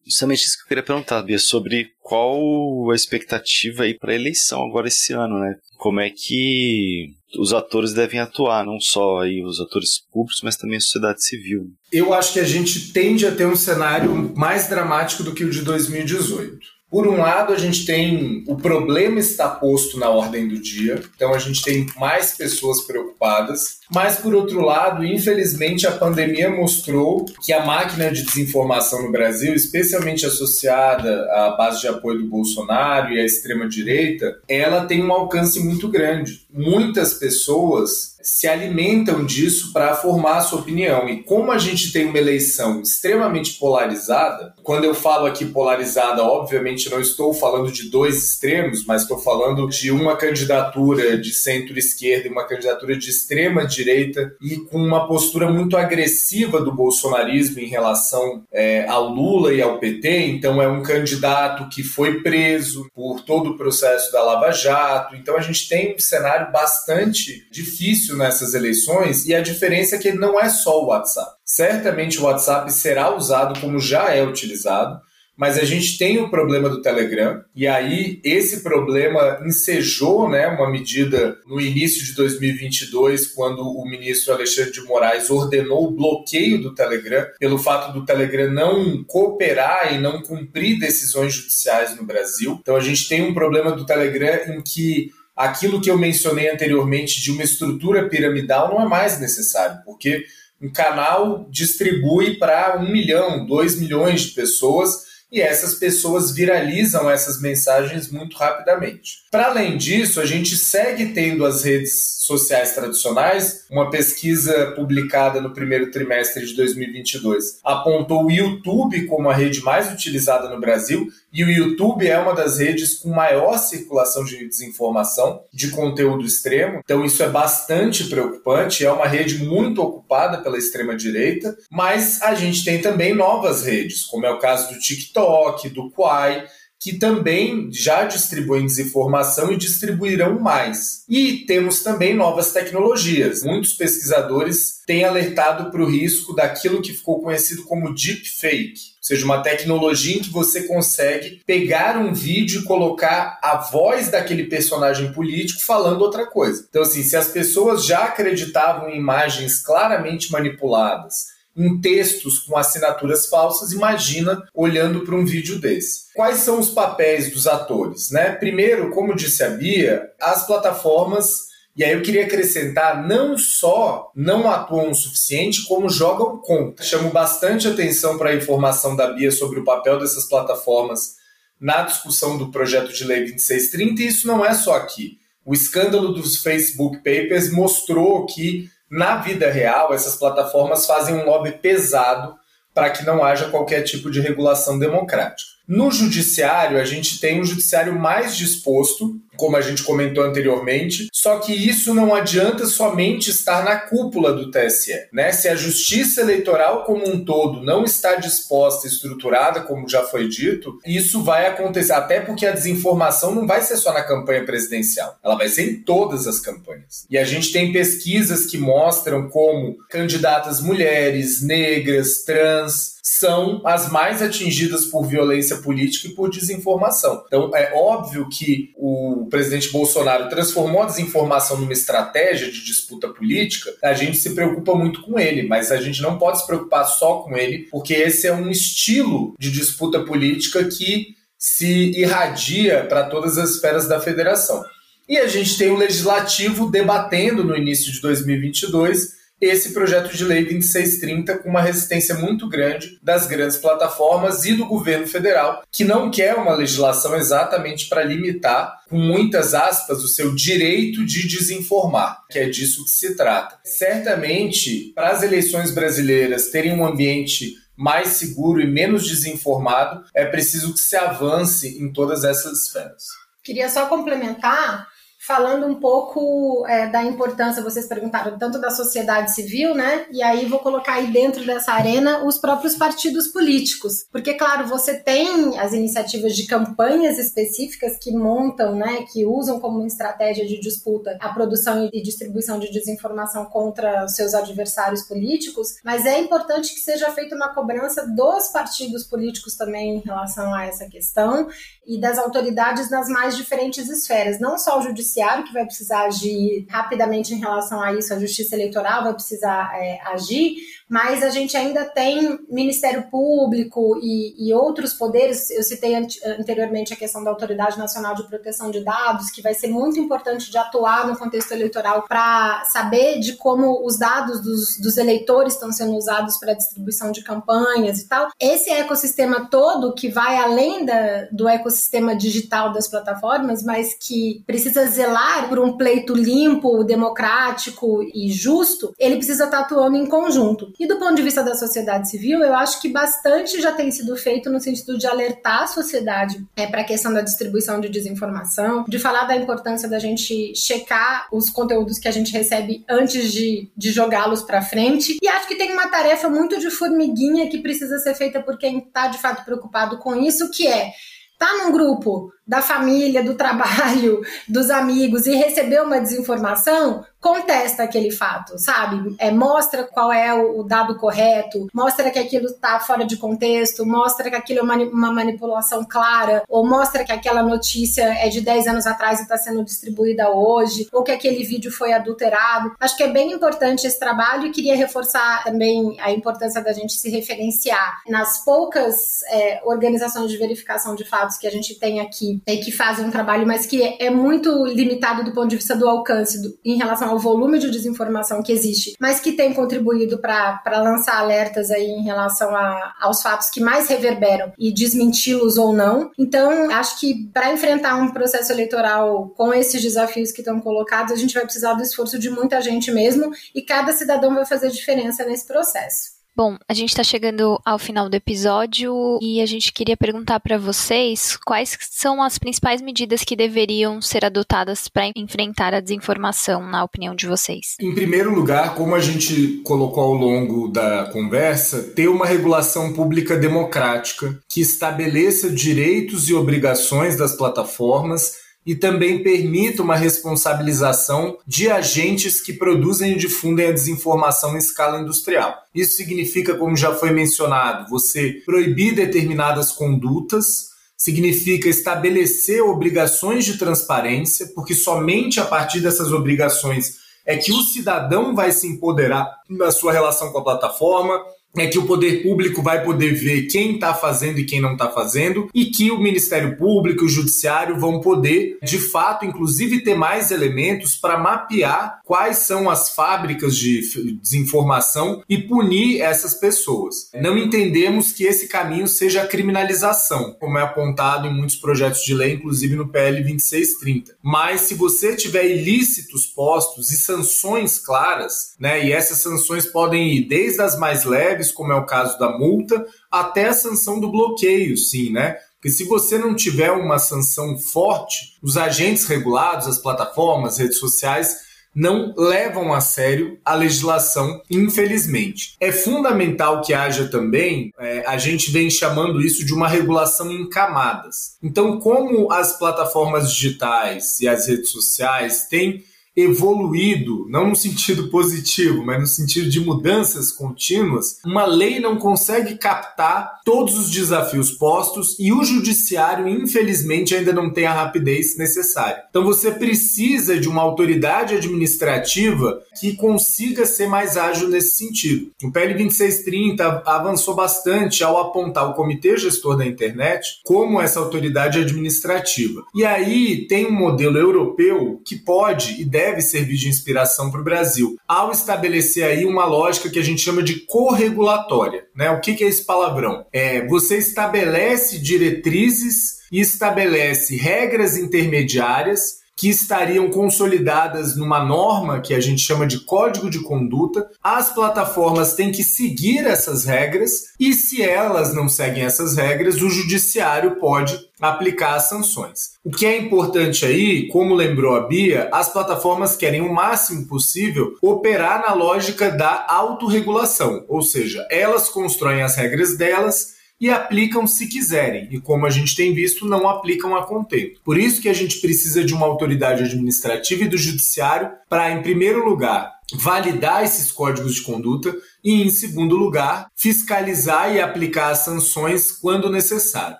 Justamente 0.07 0.45
isso 0.45 0.57
que 0.57 0.65
eu 0.65 0.69
queria 0.69 0.83
perguntar, 0.83 1.23
Bia, 1.23 1.39
sobre 1.39 1.89
qual 2.03 2.91
a 2.91 2.95
expectativa 2.95 3.85
aí 3.85 3.97
para 3.97 4.13
a 4.13 4.15
eleição 4.15 4.65
agora 4.65 4.89
esse 4.89 5.13
ano, 5.13 5.39
né? 5.39 5.57
Como 5.77 6.01
é 6.01 6.11
que 6.11 7.15
os 7.39 7.53
atores 7.53 7.93
devem 7.93 8.21
atuar, 8.21 8.65
não 8.65 8.81
só 8.81 9.21
aí 9.21 9.43
os 9.45 9.61
atores 9.61 10.01
públicos, 10.13 10.41
mas 10.43 10.57
também 10.57 10.79
a 10.79 10.81
sociedade 10.81 11.25
civil. 11.25 11.67
Eu 11.93 12.13
acho 12.13 12.33
que 12.33 12.41
a 12.41 12.45
gente 12.45 12.93
tende 12.93 13.27
a 13.27 13.35
ter 13.35 13.47
um 13.47 13.57
cenário 13.57 14.35
mais 14.37 14.69
dramático 14.69 15.23
do 15.23 15.35
que 15.35 15.45
o 15.45 15.51
de 15.51 15.63
2018. 15.63 16.59
Por 16.91 17.07
um 17.07 17.19
lado, 17.19 17.53
a 17.53 17.57
gente 17.57 17.87
tem 17.87 18.43
o 18.49 18.57
problema 18.57 19.21
está 19.21 19.49
posto 19.49 19.97
na 19.99 20.09
ordem 20.09 20.49
do 20.49 20.59
dia, 20.59 21.01
então 21.15 21.33
a 21.33 21.39
gente 21.39 21.63
tem 21.63 21.87
mais 21.97 22.33
pessoas 22.37 22.81
preocupadas. 22.81 23.79
Mas, 23.93 24.17
por 24.17 24.35
outro 24.35 24.61
lado, 24.61 25.05
infelizmente, 25.05 25.87
a 25.87 25.93
pandemia 25.93 26.51
mostrou 26.51 27.27
que 27.45 27.53
a 27.53 27.65
máquina 27.65 28.11
de 28.11 28.23
desinformação 28.23 29.03
no 29.03 29.13
Brasil, 29.13 29.55
especialmente 29.55 30.27
associada 30.27 31.27
à 31.33 31.51
base 31.57 31.81
de 31.81 31.89
apoio 31.89 32.23
do 32.23 32.29
Bolsonaro 32.29 33.13
e 33.13 33.21
à 33.21 33.25
extrema-direita, 33.25 34.41
ela 34.49 34.85
tem 34.85 35.03
um 35.03 35.13
alcance 35.13 35.61
muito 35.61 35.89
grande. 35.89 36.45
Muitas 36.53 37.15
pessoas 37.15 38.10
se 38.23 38.47
alimentam 38.47 39.25
disso 39.25 39.73
para 39.73 39.95
formar 39.95 40.39
a 40.39 40.41
sua 40.43 40.61
opinião. 40.61 41.09
E 41.09 41.23
como 41.23 41.51
a 41.53 41.59
gente 41.59 41.93
tem 41.93 42.07
uma 42.07 42.19
eleição 42.19 42.83
extremamente 42.83 43.55
polarizada, 43.55 44.55
quando 44.63 44.85
eu 44.85 44.95
falo 44.95 45.27
aqui 45.27 45.45
polarizada, 45.45 46.23
obviamente 46.23 46.91
não 46.91 47.01
estou 47.01 47.33
falando 47.33 47.71
de 47.73 47.91
dois 47.91 48.23
extremos, 48.23 48.85
mas 48.85 49.03
estou 49.03 49.19
falando 49.19 49.69
de 49.69 49.91
uma 49.91 50.17
candidatura 50.17 51.19
de 51.19 51.33
centro-esquerda 51.33 52.29
e 52.29 52.31
uma 52.31 52.47
candidatura 52.47 52.97
de 52.97 53.09
extrema-direita 53.11 54.35
e 54.41 54.57
com 54.57 54.79
uma 54.79 55.07
postura 55.07 55.51
muito 55.51 55.77
agressiva 55.77 56.61
do 56.61 56.75
bolsonarismo 56.75 57.61
em 57.61 57.69
relação 57.69 58.45
é, 58.53 58.87
ao 58.87 59.09
Lula 59.09 59.53
e 59.55 59.63
ao 59.63 59.79
PT. 59.79 60.27
Então, 60.27 60.61
é 60.61 60.69
um 60.69 60.83
candidato 60.83 61.69
que 61.69 61.83
foi 61.83 62.23
preso 62.23 62.89
por 62.95 63.21
todo 63.23 63.51
o 63.51 63.57
processo 63.57 64.13
da 64.13 64.23
Lava 64.23 64.51
Jato. 64.51 65.17
Então, 65.17 65.37
a 65.37 65.41
gente 65.41 65.69
tem 65.69 65.95
um 65.95 65.99
cenário 65.99 66.53
bastante 66.53 67.49
difícil 67.51 68.10
nessas 68.17 68.55
eleições 68.55 69.27
e 69.27 69.35
a 69.35 69.41
diferença 69.41 69.97
é 69.97 69.99
que 69.99 70.13
não 70.13 70.39
é 70.39 70.49
só 70.49 70.83
o 70.83 70.87
WhatsApp. 70.87 71.33
Certamente 71.45 72.19
o 72.19 72.25
WhatsApp 72.25 72.73
será 72.73 73.15
usado 73.15 73.61
como 73.61 73.79
já 73.79 74.15
é 74.15 74.23
utilizado, 74.23 75.01
mas 75.41 75.59
a 75.59 75.65
gente 75.65 75.97
tem 75.97 76.19
o 76.19 76.29
problema 76.29 76.69
do 76.69 76.83
Telegram, 76.83 77.43
e 77.57 77.67
aí 77.67 78.21
esse 78.23 78.63
problema 78.63 79.41
ensejou 79.43 80.29
né, 80.29 80.47
uma 80.49 80.69
medida 80.69 81.39
no 81.47 81.59
início 81.59 82.05
de 82.05 82.15
2022, 82.15 83.29
quando 83.29 83.63
o 83.63 83.89
ministro 83.89 84.35
Alexandre 84.35 84.71
de 84.71 84.83
Moraes 84.83 85.31
ordenou 85.31 85.87
o 85.87 85.93
bloqueio 85.93 86.61
do 86.61 86.75
Telegram, 86.75 87.27
pelo 87.39 87.57
fato 87.57 87.91
do 87.91 88.05
Telegram 88.05 88.53
não 88.53 89.03
cooperar 89.05 89.95
e 89.95 89.99
não 89.99 90.21
cumprir 90.21 90.79
decisões 90.79 91.33
judiciais 91.33 91.97
no 91.97 92.05
Brasil. 92.05 92.59
Então 92.61 92.77
a 92.77 92.81
gente 92.81 93.09
tem 93.09 93.23
um 93.23 93.33
problema 93.33 93.73
do 93.73 93.87
Telegram 93.87 94.55
em 94.55 94.61
que 94.61 95.11
aquilo 95.41 95.81
que 95.81 95.91
eu 95.91 95.99
mencionei 95.99 96.51
anteriormente 96.51 97.21
de 97.21 97.31
uma 97.31 97.43
estrutura 97.43 98.09
piramidal 98.09 98.69
não 98.69 98.83
é 98.83 98.89
mais 98.89 99.19
necessário, 99.19 99.81
porque 99.85 100.25
um 100.61 100.71
canal 100.71 101.47
distribui 101.51 102.35
para 102.35 102.79
um 102.79 102.93
milhão, 102.93 103.47
dois 103.47 103.81
milhões 103.81 104.21
de 104.23 104.33
pessoas 104.33 105.11
e 105.33 105.41
essas 105.41 105.75
pessoas 105.75 106.33
viralizam 106.33 107.09
essas 107.09 107.41
mensagens 107.41 108.11
muito 108.11 108.37
rapidamente. 108.37 109.21
Para 109.31 109.47
além 109.47 109.79
disso, 109.79 110.21
a 110.21 110.27
gente 110.27 110.57
segue 110.57 111.13
tendo 111.15 111.47
as 111.47 111.63
redes 111.63 112.19
sociais 112.21 112.75
tradicionais. 112.75 113.65
Uma 113.71 113.91
pesquisa 113.91 114.73
publicada 114.73 115.41
no 115.41 115.55
primeiro 115.55 115.91
trimestre 115.91 116.45
de 116.45 116.55
2022 116.55 117.61
apontou 117.65 118.25
o 118.25 118.31
YouTube 118.31 119.07
como 119.07 119.31
a 119.31 119.35
rede 119.35 119.63
mais 119.63 119.93
utilizada 119.93 120.49
no 120.49 120.61
Brasil, 120.61 121.07
e 121.33 121.45
o 121.45 121.51
YouTube 121.51 122.07
é 122.07 122.19
uma 122.19 122.35
das 122.35 122.59
redes 122.59 122.95
com 122.95 123.11
maior 123.11 123.59
circulação 123.59 124.25
de 124.25 124.49
desinformação, 124.49 125.43
de 125.53 125.71
conteúdo 125.71 126.25
extremo. 126.25 126.81
Então, 126.83 127.05
isso 127.05 127.23
é 127.23 127.29
bastante 127.29 128.05
preocupante. 128.05 128.85
É 128.85 128.93
uma 128.93 129.07
rede 129.07 129.45
muito 129.45 129.83
ocupada 129.83 130.39
pela 130.39 130.59
extrema-direita, 130.59 131.57
mas 131.71 132.21
a 132.23 132.35
gente 132.35 132.65
tem 132.65 132.81
também 132.81 133.15
novas 133.15 133.65
redes, 133.65 134.05
como 134.05 134.27
é 134.27 134.31
o 134.31 134.39
caso 134.39 134.73
do 134.73 134.81
TikTok, 134.81 135.69
do 135.69 135.91
Quai 135.91 136.45
que 136.81 136.95
também 136.95 137.69
já 137.71 138.05
distribuem 138.05 138.65
desinformação 138.65 139.53
e 139.53 139.57
distribuirão 139.57 140.41
mais. 140.41 141.05
E 141.07 141.45
temos 141.47 141.83
também 141.83 142.15
novas 142.15 142.53
tecnologias. 142.53 143.43
Muitos 143.43 143.75
pesquisadores 143.75 144.81
têm 144.87 145.05
alertado 145.05 145.71
para 145.71 145.83
o 145.83 145.89
risco 145.89 146.35
daquilo 146.35 146.81
que 146.81 146.95
ficou 146.95 147.21
conhecido 147.21 147.65
como 147.65 147.95
deepfake, 147.95 148.73
ou 148.73 149.03
seja, 149.03 149.25
uma 149.27 149.43
tecnologia 149.43 150.17
em 150.17 150.21
que 150.21 150.31
você 150.31 150.63
consegue 150.63 151.43
pegar 151.47 151.99
um 151.99 152.15
vídeo 152.15 152.63
e 152.63 152.65
colocar 152.65 153.39
a 153.43 153.59
voz 153.59 154.09
daquele 154.09 154.45
personagem 154.45 155.13
político 155.13 155.61
falando 155.61 156.01
outra 156.01 156.27
coisa. 156.27 156.67
Então, 156.69 156.83
assim, 156.83 157.03
se 157.03 157.15
as 157.15 157.29
pessoas 157.29 157.85
já 157.85 158.05
acreditavam 158.05 158.89
em 158.89 158.97
imagens 158.97 159.61
claramente 159.61 160.33
manipuladas, 160.33 161.30
em 161.57 161.81
textos 161.81 162.39
com 162.41 162.57
assinaturas 162.57 163.27
falsas, 163.27 163.73
imagina 163.73 164.43
olhando 164.55 165.01
para 165.01 165.15
um 165.15 165.25
vídeo 165.25 165.61
desse. 165.61 166.13
Quais 166.15 166.39
são 166.39 166.59
os 166.59 166.71
papéis 166.71 167.31
dos 167.33 167.47
atores? 167.47 168.11
Né? 168.11 168.33
Primeiro, 168.33 168.91
como 168.91 169.17
disse 169.17 169.43
a 169.43 169.51
Bia, 169.51 170.11
as 170.21 170.47
plataformas 170.47 171.51
e 171.77 171.85
aí 171.85 171.93
eu 171.93 172.03
queria 172.03 172.25
acrescentar, 172.25 173.07
não 173.07 173.39
só 173.39 174.11
não 174.15 174.51
atuam 174.51 174.91
o 174.91 174.95
suficiente, 174.95 175.65
como 175.67 175.89
jogam 175.89 176.39
contra. 176.39 176.85
Chamo 176.85 177.11
bastante 177.11 177.69
atenção 177.69 178.19
para 178.19 178.31
a 178.31 178.35
informação 178.35 178.97
da 178.97 179.13
Bia 179.13 179.31
sobre 179.31 179.61
o 179.61 179.65
papel 179.65 179.99
dessas 179.99 180.29
plataformas 180.29 181.17
na 181.61 181.83
discussão 181.83 182.37
do 182.37 182.51
projeto 182.51 182.93
de 182.93 183.05
lei 183.05 183.21
2630, 183.21 184.03
e 184.03 184.07
isso 184.07 184.27
não 184.27 184.45
é 184.45 184.53
só 184.53 184.75
aqui. 184.75 185.19
O 185.45 185.55
escândalo 185.55 186.13
dos 186.13 186.43
Facebook 186.43 186.99
Papers 186.99 187.53
mostrou 187.53 188.27
que 188.27 188.69
na 188.91 189.17
vida 189.17 189.51
real, 189.51 189.95
essas 189.95 190.17
plataformas 190.17 190.85
fazem 190.87 191.15
um 191.15 191.25
lobby 191.25 191.53
pesado 191.53 192.35
para 192.75 192.91
que 192.91 193.05
não 193.05 193.25
haja 193.25 193.49
qualquer 193.49 193.83
tipo 193.83 194.11
de 194.11 194.21
regulação 194.21 194.79
democrática. 194.79 195.60
No 195.71 195.89
judiciário, 195.93 196.81
a 196.81 196.85
gente 196.85 197.21
tem 197.21 197.41
um 197.41 197.45
judiciário 197.45 197.97
mais 197.97 198.37
disposto 198.37 199.21
como 199.41 199.57
a 199.57 199.63
gente 199.63 199.83
comentou 199.83 200.23
anteriormente. 200.23 201.09
Só 201.13 201.39
que 201.39 201.53
isso 201.53 201.95
não 201.95 202.15
adianta 202.15 202.67
somente 202.67 203.31
estar 203.31 203.65
na 203.65 203.77
cúpula 203.77 204.35
do 204.35 204.51
TSE, 204.51 204.93
né? 205.13 205.33
Se 205.33 205.49
a 205.49 205.57
justiça 205.57 206.21
eleitoral 206.21 206.85
como 206.85 207.09
um 207.09 207.25
todo 207.25 207.65
não 207.65 207.83
está 207.83 208.17
disposta 208.17 208.87
estruturada, 208.87 209.63
como 209.63 209.89
já 209.89 210.03
foi 210.03 210.29
dito, 210.29 210.79
isso 210.87 211.23
vai 211.23 211.47
acontecer, 211.47 211.93
até 211.93 212.21
porque 212.21 212.45
a 212.45 212.53
desinformação 212.53 213.35
não 213.35 213.47
vai 213.47 213.63
ser 213.63 213.79
só 213.79 213.95
na 213.95 214.03
campanha 214.03 214.45
presidencial, 214.45 215.17
ela 215.25 215.37
vai 215.37 215.49
ser 215.49 215.71
em 215.71 215.77
todas 215.83 216.27
as 216.27 216.39
campanhas. 216.41 217.07
E 217.09 217.17
a 217.17 217.25
gente 217.25 217.51
tem 217.51 217.73
pesquisas 217.73 218.45
que 218.45 218.59
mostram 218.59 219.31
como 219.31 219.79
candidatas 219.89 220.61
mulheres, 220.61 221.41
negras, 221.41 222.25
trans, 222.25 223.00
são 223.03 223.63
as 223.65 223.91
mais 223.91 224.23
atingidas 224.23 224.87
por 224.87 225.07
violência 225.07 225.57
política 225.59 226.09
e 226.09 226.15
por 226.15 226.31
desinformação. 226.31 227.23
Então, 227.27 227.51
é 227.55 227.73
óbvio 227.75 228.29
que 228.29 228.73
o 228.77 229.27
presidente 229.31 229.71
Bolsonaro 229.71 230.29
transformou 230.29 230.83
a 230.83 230.87
desinformação 230.87 231.59
numa 231.59 231.73
estratégia 231.73 232.51
de 232.51 232.65
disputa 232.65 233.09
política, 233.09 233.73
a 233.83 233.93
gente 233.93 234.17
se 234.17 234.35
preocupa 234.35 234.75
muito 234.75 235.03
com 235.03 235.19
ele, 235.19 235.47
mas 235.47 235.73
a 235.73 235.81
gente 235.81 236.03
não 236.03 236.19
pode 236.19 236.41
se 236.41 236.47
preocupar 236.47 236.85
só 236.85 237.19
com 237.19 237.37
ele, 237.37 237.69
porque 237.71 237.95
esse 237.95 238.27
é 238.27 238.33
um 238.33 238.51
estilo 238.51 239.35
de 239.39 239.51
disputa 239.51 240.01
política 240.01 240.65
que 240.65 241.15
se 241.39 241.99
irradia 241.99 242.85
para 242.87 243.05
todas 243.05 243.39
as 243.39 243.51
esferas 243.51 243.89
da 243.89 243.99
federação. 244.01 244.63
E 245.09 245.17
a 245.19 245.27
gente 245.27 245.57
tem 245.59 245.71
o 245.71 245.77
legislativo 245.77 246.71
debatendo 246.71 247.43
no 247.43 247.57
início 247.57 247.91
de 247.91 248.01
2022 248.01 249.20
esse 249.41 249.73
projeto 249.73 250.15
de 250.15 250.25
lei 250.25 250.45
2630 250.45 251.39
com 251.39 251.49
uma 251.49 251.63
resistência 251.63 252.15
muito 252.15 252.49
grande 252.49 252.99
das 253.03 253.27
grandes 253.27 253.57
plataformas 253.57 254.45
e 254.45 254.55
do 254.55 254.67
governo 254.67 255.07
federal, 255.07 255.63
que 255.73 255.85
não 255.85 256.11
quer 256.11 256.35
uma 256.35 256.55
legislação 256.55 257.17
exatamente 257.17 257.89
para 257.89 258.05
limitar, 258.05 258.81
com 258.89 258.99
muitas 258.99 259.55
aspas, 259.55 260.05
o 260.05 260.09
seu 260.09 260.35
direito 260.35 261.05
de 261.05 261.27
desinformar, 261.27 262.25
que 262.29 262.39
é 262.39 262.49
disso 262.49 262.85
que 262.85 262.91
se 262.91 263.17
trata. 263.17 263.59
Certamente, 263.65 264.93
para 264.95 265.11
as 265.11 265.23
eleições 265.23 265.71
brasileiras 265.71 266.49
terem 266.49 266.75
um 266.75 266.85
ambiente 266.85 267.55
mais 267.77 268.09
seguro 268.09 268.61
e 268.61 268.67
menos 268.67 269.09
desinformado, 269.09 270.05
é 270.15 270.27
preciso 270.27 270.75
que 270.75 270.81
se 270.81 270.97
avance 270.97 271.83
em 271.83 271.91
todas 271.91 272.25
essas 272.25 272.65
esferas. 272.65 273.05
Queria 273.43 273.71
só 273.71 273.87
complementar 273.87 274.87
falando 275.31 275.65
um 275.65 275.77
pouco 275.77 276.67
é, 276.67 276.89
da 276.89 277.05
importância, 277.05 277.63
vocês 277.63 277.87
perguntaram 277.87 278.37
tanto 278.37 278.61
da 278.61 278.69
sociedade 278.69 279.33
civil, 279.33 279.77
né? 279.77 280.07
E 280.11 280.25
aí 280.25 280.45
vou 280.47 280.59
colocar 280.59 280.95
aí 280.95 281.13
dentro 281.13 281.47
dessa 281.47 281.73
arena 281.73 282.25
os 282.25 282.37
próprios 282.37 282.75
partidos 282.75 283.29
políticos. 283.29 284.07
Porque, 284.11 284.35
claro, 284.35 284.67
você 284.67 284.95
tem 284.95 285.57
as 285.57 285.73
iniciativas 285.73 286.35
de 286.35 286.49
campanhas 286.49 287.17
específicas 287.17 287.97
que 287.97 288.11
montam, 288.11 288.75
né? 288.75 289.05
Que 289.13 289.25
usam 289.25 289.61
como 289.61 289.87
estratégia 289.87 290.45
de 290.45 290.59
disputa 290.59 291.17
a 291.21 291.29
produção 291.29 291.89
e 291.93 292.03
distribuição 292.03 292.59
de 292.59 292.73
desinformação 292.73 293.45
contra 293.45 294.05
os 294.05 294.17
seus 294.17 294.35
adversários 294.35 295.05
políticos, 295.05 295.77
mas 295.85 296.07
é 296.07 296.19
importante 296.19 296.75
que 296.75 296.81
seja 296.81 297.09
feita 297.13 297.37
uma 297.37 297.55
cobrança 297.55 298.05
dos 298.05 298.49
partidos 298.49 299.05
políticos 299.05 299.55
também 299.55 299.99
em 299.99 300.01
relação 300.01 300.53
a 300.53 300.65
essa 300.65 300.89
questão 300.89 301.49
e 301.91 301.99
das 301.99 302.19
autoridades 302.19 302.89
nas 302.89 303.09
mais 303.09 303.37
diferentes 303.37 303.89
esferas, 303.89 304.39
não 304.39 304.57
só 304.57 304.79
o 304.79 304.83
judiciário 304.83 305.43
que 305.43 305.53
vai 305.53 305.65
precisar 305.67 306.05
agir 306.05 306.65
rapidamente 306.71 307.35
em 307.35 307.39
relação 307.39 307.83
a 307.83 307.93
isso, 307.93 308.15
a 308.15 308.19
justiça 308.21 308.55
eleitoral 308.55 309.03
vai 309.03 309.13
precisar 309.13 309.73
é, 309.75 309.99
agir, 310.07 310.55
mas 310.91 311.23
a 311.23 311.31
gente 311.31 311.57
ainda 311.57 311.85
tem 311.85 312.37
Ministério 312.49 313.05
Público 313.09 313.97
e, 314.03 314.35
e 314.37 314.53
outros 314.53 314.93
poderes. 314.93 315.49
Eu 315.51 315.63
citei 315.63 315.95
anteriormente 315.95 316.93
a 316.93 316.97
questão 316.97 317.23
da 317.23 317.31
Autoridade 317.31 317.79
Nacional 317.79 318.17
de 318.17 318.25
Proteção 318.25 318.73
de 318.73 318.83
Dados, 318.83 319.31
que 319.31 319.41
vai 319.41 319.55
ser 319.55 319.69
muito 319.69 320.01
importante 320.01 320.51
de 320.51 320.59
atuar 320.59 321.07
no 321.07 321.17
contexto 321.17 321.53
eleitoral 321.53 322.05
para 322.09 322.65
saber 322.65 323.21
de 323.21 323.35
como 323.35 323.87
os 323.87 323.97
dados 323.97 324.43
dos, 324.43 324.79
dos 324.79 324.97
eleitores 324.97 325.55
estão 325.55 325.71
sendo 325.71 325.97
usados 325.97 326.37
para 326.39 326.55
distribuição 326.55 327.13
de 327.13 327.23
campanhas 327.23 328.01
e 328.01 328.09
tal. 328.09 328.29
Esse 328.41 328.71
ecossistema 328.71 329.49
todo 329.49 329.95
que 329.95 330.09
vai 330.09 330.39
além 330.39 330.85
da, 330.85 331.29
do 331.31 331.49
ecossistema 331.49 332.17
digital 332.17 332.73
das 332.73 332.89
plataformas, 332.89 333.63
mas 333.63 333.95
que 333.95 334.43
precisa 334.45 334.87
zelar 334.87 335.49
por 335.49 335.61
um 335.61 335.77
pleito 335.77 336.15
limpo, 336.15 336.83
democrático 336.83 338.03
e 338.13 338.33
justo, 338.33 338.93
ele 338.99 339.17
precisa 339.17 339.45
estar 339.45 339.61
atuando 339.61 339.97
em 339.97 340.07
conjunto. 340.07 340.73
E 340.81 340.87
do 340.87 340.99
ponto 340.99 341.15
de 341.15 341.21
vista 341.21 341.43
da 341.43 341.55
sociedade 341.55 342.09
civil, 342.09 342.41
eu 342.41 342.55
acho 342.55 342.81
que 342.81 342.89
bastante 342.89 343.61
já 343.61 343.71
tem 343.71 343.91
sido 343.91 344.17
feito 344.17 344.49
no 344.49 344.59
sentido 344.59 344.97
de 344.97 345.07
alertar 345.07 345.65
a 345.65 345.67
sociedade 345.67 346.43
é, 346.57 346.67
para 346.67 346.81
a 346.81 346.85
questão 346.85 347.13
da 347.13 347.21
distribuição 347.21 347.83
de 347.83 347.91
desinformação, 347.91 348.87
de 348.89 348.99
falar 348.99 349.25
da 349.25 349.37
importância 349.37 349.87
da 349.87 349.99
gente 349.99 350.55
checar 350.57 351.29
os 351.31 351.51
conteúdos 351.51 351.99
que 351.99 352.09
a 352.09 352.11
gente 352.11 352.33
recebe 352.33 352.83
antes 352.89 353.31
de, 353.31 353.71
de 353.77 353.93
jogá-los 353.93 354.43
para 354.43 354.63
frente. 354.63 355.19
E 355.23 355.29
acho 355.29 355.47
que 355.47 355.57
tem 355.57 355.71
uma 355.71 355.89
tarefa 355.89 356.31
muito 356.31 356.59
de 356.59 356.71
formiguinha 356.71 357.51
que 357.51 357.59
precisa 357.59 357.99
ser 357.99 358.15
feita 358.15 358.43
por 358.43 358.57
quem 358.57 358.79
está 358.79 359.09
de 359.09 359.19
fato 359.19 359.45
preocupado 359.45 359.99
com 359.99 360.17
isso, 360.17 360.51
que 360.51 360.67
é 360.67 360.93
tá 361.39 361.59
num 361.59 361.73
grupo 361.73 362.31
da 362.51 362.61
família, 362.61 363.23
do 363.23 363.37
trabalho, 363.37 364.23
dos 364.49 364.71
amigos 364.71 365.25
e 365.25 365.37
receber 365.37 365.81
uma 365.85 366.01
desinformação, 366.01 367.05
contesta 367.21 367.83
aquele 367.85 368.11
fato, 368.11 368.59
sabe? 368.59 369.15
É, 369.19 369.31
mostra 369.31 369.85
qual 369.85 370.11
é 370.11 370.35
o, 370.35 370.65
dado 370.65 370.97
correto, 370.97 371.69
mostra 371.73 372.11
que 372.11 372.19
aquilo 372.19 372.47
está 372.47 372.81
fora 372.81 373.05
de 373.05 373.17
contexto, 373.19 373.87
mostra 373.87 374.31
que 374.31 374.35
aquilo 374.35 374.61
é 374.61 374.63
uma, 374.63 374.77
uma, 374.77 375.13
manipulação 375.13 375.85
clara, 375.85 376.43
ou 376.49 376.67
mostra 376.67 377.05
que 377.05 377.13
aquela 377.13 377.43
notícia 377.43 378.03
é 378.03 378.29
de 378.29 378.41
10 378.41 378.67
anos 378.67 378.87
atrás 378.87 379.21
e 379.21 379.23
está 379.23 379.37
sendo 379.37 379.63
distribuída 379.63 380.31
hoje, 380.31 380.89
ou 380.91 381.05
que 381.05 381.13
aquele 381.13 381.45
vídeo 381.45 381.71
foi 381.71 381.93
adulterado. 381.93 382.75
Acho 382.81 382.97
que 382.97 383.03
é 383.03 383.09
bem 383.09 383.33
importante 383.33 383.87
esse 383.87 383.99
trabalho 383.99 384.47
e 384.47 384.51
queria 384.51 384.75
reforçar 384.75 385.45
também 385.45 386.01
a 386.01 386.11
importância 386.11 386.61
da 386.63 386.73
gente 386.73 386.95
se 386.95 387.11
referenciar 387.11 388.01
nas 388.09 388.43
poucas 388.43 389.23
é, 389.31 389.61
organizações 389.65 390.31
de 390.31 390.39
verificação 390.39 390.97
de 390.97 391.05
fatos 391.05 391.37
que 391.37 391.47
a 391.47 391.51
gente 391.51 391.79
tem 391.79 392.01
aqui 392.01 392.40
e 392.47 392.57
que 392.59 392.71
fazem 392.71 393.07
um 393.07 393.11
trabalho, 393.11 393.47
mas 393.47 393.67
que 393.67 393.83
é, 393.83 394.07
é 394.07 394.11
muito 394.11 394.65
limitado 394.67 395.25
do 395.25 395.33
ponto 395.33 395.49
de 395.49 395.57
vista 395.57 395.77
do 395.77 395.89
alcance 395.89 396.41
do, 396.41 396.59
em 396.65 396.77
relação 396.77 397.11
ao 397.11 397.19
volume 397.19 397.59
de 397.59 397.71
desinformação 397.71 398.43
que 398.43 398.53
existe, 398.53 398.95
mas 399.01 399.21
que 399.21 399.33
tem 399.33 399.53
contribuído 399.53 400.19
para 400.19 400.61
lançar 400.83 401.19
alertas 401.19 401.71
aí 401.71 401.87
em 401.87 402.03
relação 402.03 402.55
a, 402.55 402.95
aos 403.01 403.23
fatos 403.23 403.51
que 403.51 403.61
mais 403.61 403.89
reverberam 403.89 404.53
e 404.59 404.73
desmenti-los 404.73 405.57
ou 405.57 405.73
não. 405.73 406.11
Então, 406.19 406.71
acho 406.71 406.99
que 406.99 407.29
para 407.33 407.53
enfrentar 407.53 407.97
um 407.97 408.11
processo 408.11 408.53
eleitoral 408.53 409.33
com 409.37 409.53
esses 409.53 409.83
desafios 409.83 410.33
que 410.33 410.41
estão 410.41 410.61
colocados, 410.61 411.13
a 411.13 411.17
gente 411.17 411.35
vai 411.35 411.45
precisar 411.45 411.75
do 411.75 411.83
esforço 411.83 412.19
de 412.19 412.31
muita 412.31 412.61
gente 412.61 412.91
mesmo 412.91 413.31
e 413.55 413.63
cada 413.63 413.93
cidadão 413.93 414.35
vai 414.35 414.45
fazer 414.45 414.71
diferença 414.71 415.25
nesse 415.25 415.47
processo. 415.47 416.20
Bom, 416.41 416.57
a 416.67 416.73
gente 416.73 416.89
está 416.89 417.05
chegando 417.05 417.61
ao 417.67 417.79
final 417.79 418.09
do 418.09 418.15
episódio 418.15 419.19
e 419.21 419.43
a 419.43 419.47
gente 419.47 419.71
queria 419.75 419.95
perguntar 419.95 420.41
para 420.41 420.57
vocês 420.57 421.37
quais 421.45 421.77
são 421.91 422.23
as 422.23 422.39
principais 422.39 422.81
medidas 422.81 423.23
que 423.23 423.37
deveriam 423.37 424.01
ser 424.01 424.25
adotadas 424.25 424.89
para 424.89 425.13
enfrentar 425.15 425.75
a 425.75 425.81
desinformação, 425.81 426.67
na 426.67 426.83
opinião 426.83 427.15
de 427.15 427.27
vocês. 427.27 427.77
Em 427.79 427.95
primeiro 427.95 428.35
lugar, 428.35 428.75
como 428.75 428.95
a 428.95 429.01
gente 429.01 429.61
colocou 429.67 430.03
ao 430.03 430.15
longo 430.15 430.69
da 430.69 431.11
conversa, 431.13 431.83
ter 431.95 432.09
uma 432.09 432.25
regulação 432.25 432.95
pública 432.95 433.37
democrática 433.37 434.41
que 434.49 434.63
estabeleça 434.63 435.51
direitos 435.51 436.31
e 436.31 436.33
obrigações 436.33 437.19
das 437.19 437.37
plataformas 437.37 438.49
e 438.65 438.75
também 438.75 439.23
permita 439.23 439.83
uma 439.83 439.97
responsabilização 439.97 441.39
de 441.47 441.71
agentes 441.71 442.41
que 442.41 442.53
produzem 442.53 443.13
e 443.13 443.19
difundem 443.19 443.69
a 443.69 443.73
desinformação 443.73 444.55
em 444.55 444.59
escala 444.59 445.01
industrial. 445.01 445.57
Isso 445.75 445.97
significa, 445.97 446.55
como 446.55 446.77
já 446.77 446.95
foi 446.95 447.11
mencionado, 447.11 447.89
você 447.89 448.43
proibir 448.45 448.95
determinadas 448.95 449.73
condutas, 449.73 450.71
significa 450.97 451.69
estabelecer 451.69 452.63
obrigações 452.63 453.47
de 453.47 453.57
transparência, 453.57 454.49
porque 454.55 454.75
somente 454.75 455.41
a 455.41 455.45
partir 455.47 455.81
dessas 455.81 456.13
obrigações 456.13 457.01
é 457.25 457.37
que 457.37 457.53
o 457.53 457.63
cidadão 457.63 458.35
vai 458.35 458.53
se 458.53 458.67
empoderar 458.67 459.41
na 459.49 459.71
sua 459.71 459.93
relação 459.93 460.31
com 460.31 460.39
a 460.39 460.45
plataforma, 460.45 461.23
é 461.57 461.67
que 461.67 461.79
o 461.79 461.87
poder 461.87 462.23
público 462.23 462.63
vai 462.63 462.85
poder 462.85 463.13
ver 463.15 463.43
quem 463.43 463.75
está 463.75 463.93
fazendo 463.93 464.39
e 464.39 464.45
quem 464.45 464.61
não 464.61 464.73
está 464.73 464.89
fazendo, 464.89 465.49
e 465.55 465.67
que 465.67 465.91
o 465.91 465.99
Ministério 465.99 466.57
Público 466.57 467.03
e 467.03 467.07
o 467.07 467.09
Judiciário 467.09 467.79
vão 467.79 468.01
poder, 468.01 468.59
de 468.63 468.79
fato, 468.79 469.25
inclusive 469.25 469.83
ter 469.83 469.95
mais 469.95 470.31
elementos 470.31 470.95
para 470.95 471.19
mapear 471.19 472.01
quais 472.05 472.39
são 472.39 472.71
as 472.71 472.91
fábricas 472.91 473.57
de 473.57 473.81
desinformação 474.23 475.23
e 475.29 475.39
punir 475.39 476.01
essas 476.01 476.35
pessoas. 476.35 477.11
Não 477.15 477.37
entendemos 477.37 478.13
que 478.13 478.25
esse 478.25 478.49
caminho 478.49 478.87
seja 478.87 479.23
a 479.23 479.27
criminalização, 479.27 480.37
como 480.39 480.59
é 480.59 480.63
apontado 480.63 481.27
em 481.27 481.35
muitos 481.35 481.57
projetos 481.57 482.03
de 482.03 482.15
lei, 482.15 482.35
inclusive 482.35 482.77
no 482.77 482.89
PL 482.89 483.23
2630. 483.23 484.17
Mas 484.23 484.63
se 484.63 484.75
você 484.75 485.17
tiver 485.17 485.47
ilícitos 485.47 486.27
postos 486.27 486.91
e 486.91 486.97
sanções 486.97 487.79
claras, 487.79 488.55
né, 488.59 488.87
e 488.87 488.93
essas 488.93 489.19
sanções 489.19 489.67
podem 489.67 490.17
ir 490.17 490.29
desde 490.29 490.61
as 490.63 490.79
mais 490.79 491.05
leves 491.05 491.40
leves, 491.41 491.51
como 491.51 491.73
é 491.73 491.77
o 491.77 491.87
caso 491.87 492.19
da 492.19 492.37
multa, 492.39 492.87
até 493.11 493.49
a 493.49 493.53
sanção 493.53 493.99
do 493.99 494.11
bloqueio, 494.11 494.77
sim, 494.77 495.11
né? 495.11 495.37
Porque 495.55 495.71
se 495.71 495.85
você 495.85 496.19
não 496.19 496.35
tiver 496.35 496.71
uma 496.71 496.99
sanção 496.99 497.59
forte, 497.59 498.39
os 498.43 498.57
agentes 498.57 499.05
regulados, 499.05 499.67
as 499.67 499.79
plataformas, 499.79 500.59
redes 500.59 500.79
sociais, 500.79 501.51
não 501.75 502.15
levam 502.17 502.73
a 502.73 502.81
sério 502.81 503.39
a 503.45 503.55
legislação, 503.55 504.43
infelizmente. 504.51 505.55
É 505.61 505.71
fundamental 505.71 506.63
que 506.63 506.75
haja 506.75 507.09
também, 507.09 507.73
é, 507.79 508.05
a 508.07 508.17
gente 508.19 508.51
vem 508.51 508.69
chamando 508.69 509.21
isso 509.21 509.45
de 509.45 509.53
uma 509.53 509.69
regulação 509.69 510.31
em 510.33 510.49
camadas. 510.49 511.37
Então, 511.43 511.79
como 511.79 512.33
as 512.33 512.59
plataformas 512.59 513.33
digitais 513.33 514.19
e 514.21 514.27
as 514.27 514.49
redes 514.49 514.71
sociais 514.71 515.47
têm 515.49 515.85
evoluído, 516.17 517.27
não 517.29 517.49
no 517.49 517.57
sentido 517.57 518.09
positivo, 518.09 518.85
mas 518.85 519.01
no 519.01 519.07
sentido 519.07 519.49
de 519.49 519.61
mudanças 519.61 520.33
contínuas, 520.33 521.19
uma 521.25 521.47
lei 521.47 521.79
não 521.79 521.97
consegue 521.97 522.57
captar 522.57 523.41
todos 523.45 523.79
os 523.79 523.91
desafios 523.91 524.51
postos 524.51 525.17
e 525.19 525.33
o 525.33 525.45
judiciário, 525.45 526.29
infelizmente, 526.29 527.15
ainda 527.15 527.33
não 527.33 527.51
tem 527.51 527.67
a 527.67 527.73
rapidez 527.73 528.37
necessária. 528.37 529.03
Então 529.09 529.25
você 529.25 529.51
precisa 529.53 530.39
de 530.39 530.49
uma 530.49 530.63
autoridade 530.63 531.35
administrativa 531.35 532.61
que 532.79 532.97
consiga 532.97 533.65
ser 533.65 533.87
mais 533.87 534.17
ágil 534.17 534.49
nesse 534.49 534.75
sentido. 534.77 535.31
O 535.43 535.51
PL 535.51 535.75
2630 535.75 536.83
avançou 536.87 537.35
bastante 537.35 538.03
ao 538.03 538.19
apontar 538.19 538.69
o 538.69 538.75
Comitê 538.75 539.17
Gestor 539.17 539.57
da 539.57 539.67
Internet 539.67 540.41
como 540.45 540.81
essa 540.81 540.99
autoridade 540.99 541.59
administrativa. 541.59 542.65
E 542.75 542.85
aí 542.85 543.47
tem 543.47 543.67
um 543.67 543.73
modelo 543.73 544.19
europeu 544.19 545.01
que 545.05 545.17
pode 545.17 545.81
e 545.81 545.85
deve 545.85 546.00
deve 546.01 546.23
servir 546.23 546.57
de 546.57 546.69
inspiração 546.69 547.31
para 547.31 547.41
o 547.41 547.45
Brasil, 547.45 547.97
ao 548.09 548.31
estabelecer 548.31 549.05
aí 549.05 549.27
uma 549.27 549.45
lógica 549.45 549.91
que 549.91 549.99
a 549.99 550.03
gente 550.03 550.23
chama 550.23 550.43
de 550.43 550.65
corregulatória. 550.65 551.85
Né? 551.95 552.11
O 552.11 552.21
que, 552.21 552.35
que 552.35 552.43
é 552.43 552.49
esse 552.49 552.65
palavrão? 552.65 553.27
É 553.33 553.67
você 553.67 553.99
estabelece 553.99 554.99
diretrizes 554.99 556.21
e 556.33 556.41
estabelece 556.41 557.37
regras 557.37 557.99
intermediárias 557.99 559.20
que 559.41 559.49
estariam 559.49 560.11
consolidadas 560.11 561.17
numa 561.17 561.43
norma 561.43 562.03
que 562.03 562.13
a 562.13 562.21
gente 562.21 562.43
chama 562.43 562.67
de 562.67 562.81
código 562.81 563.31
de 563.31 563.41
conduta. 563.41 564.07
As 564.23 564.53
plataformas 564.53 565.33
têm 565.33 565.51
que 565.51 565.65
seguir 565.65 566.27
essas 566.27 566.67
regras 566.67 567.33
e, 567.41 567.55
se 567.55 567.83
elas 567.83 568.35
não 568.35 568.51
seguem 568.51 568.85
essas 568.85 569.17
regras, 569.17 569.63
o 569.63 569.71
judiciário 569.71 570.57
pode 570.57 571.09
aplicar 571.19 571.75
as 571.75 571.89
sanções. 571.89 572.51
O 572.63 572.71
que 572.71 572.85
é 572.85 572.99
importante 572.99 573.65
aí, 573.65 574.09
como 574.09 574.35
lembrou 574.35 574.77
a 574.77 574.87
Bia, 574.87 575.31
as 575.33 575.51
plataformas 575.51 576.17
querem 576.17 576.43
o 576.43 576.53
máximo 576.53 577.07
possível 577.07 577.77
operar 577.81 578.43
na 578.43 578.53
lógica 578.53 579.11
da 579.11 579.47
autorregulação, 579.49 580.67
ou 580.69 580.83
seja, 580.83 581.27
elas 581.31 581.71
constroem 581.71 582.21
as 582.21 582.37
regras 582.37 582.77
delas 582.77 583.40
e 583.61 583.69
aplicam 583.69 584.27
se 584.27 584.47
quiserem, 584.47 585.09
e 585.11 585.21
como 585.21 585.45
a 585.45 585.51
gente 585.51 585.77
tem 585.77 585.93
visto, 585.93 586.27
não 586.27 586.49
aplicam 586.49 586.97
a 586.97 587.07
contento. 587.07 587.61
Por 587.63 587.77
isso 587.77 588.01
que 588.01 588.09
a 588.09 588.15
gente 588.15 588.41
precisa 588.41 588.83
de 588.83 588.95
uma 588.95 589.07
autoridade 589.07 589.63
administrativa 589.65 590.45
e 590.45 590.49
do 590.49 590.57
judiciário 590.57 591.31
para, 591.49 591.71
em 591.71 591.83
primeiro 591.83 592.25
lugar, 592.25 592.81
validar 592.95 593.63
esses 593.63 593.93
códigos 593.93 594.35
de 594.35 594.43
conduta 594.43 594.95
e, 595.23 595.43
em 595.43 595.51
segundo 595.51 595.97
lugar, 595.97 596.49
fiscalizar 596.57 597.55
e 597.55 597.61
aplicar 597.61 598.11
as 598.11 598.25
sanções 598.25 598.91
quando 598.91 599.31
necessário. 599.31 599.97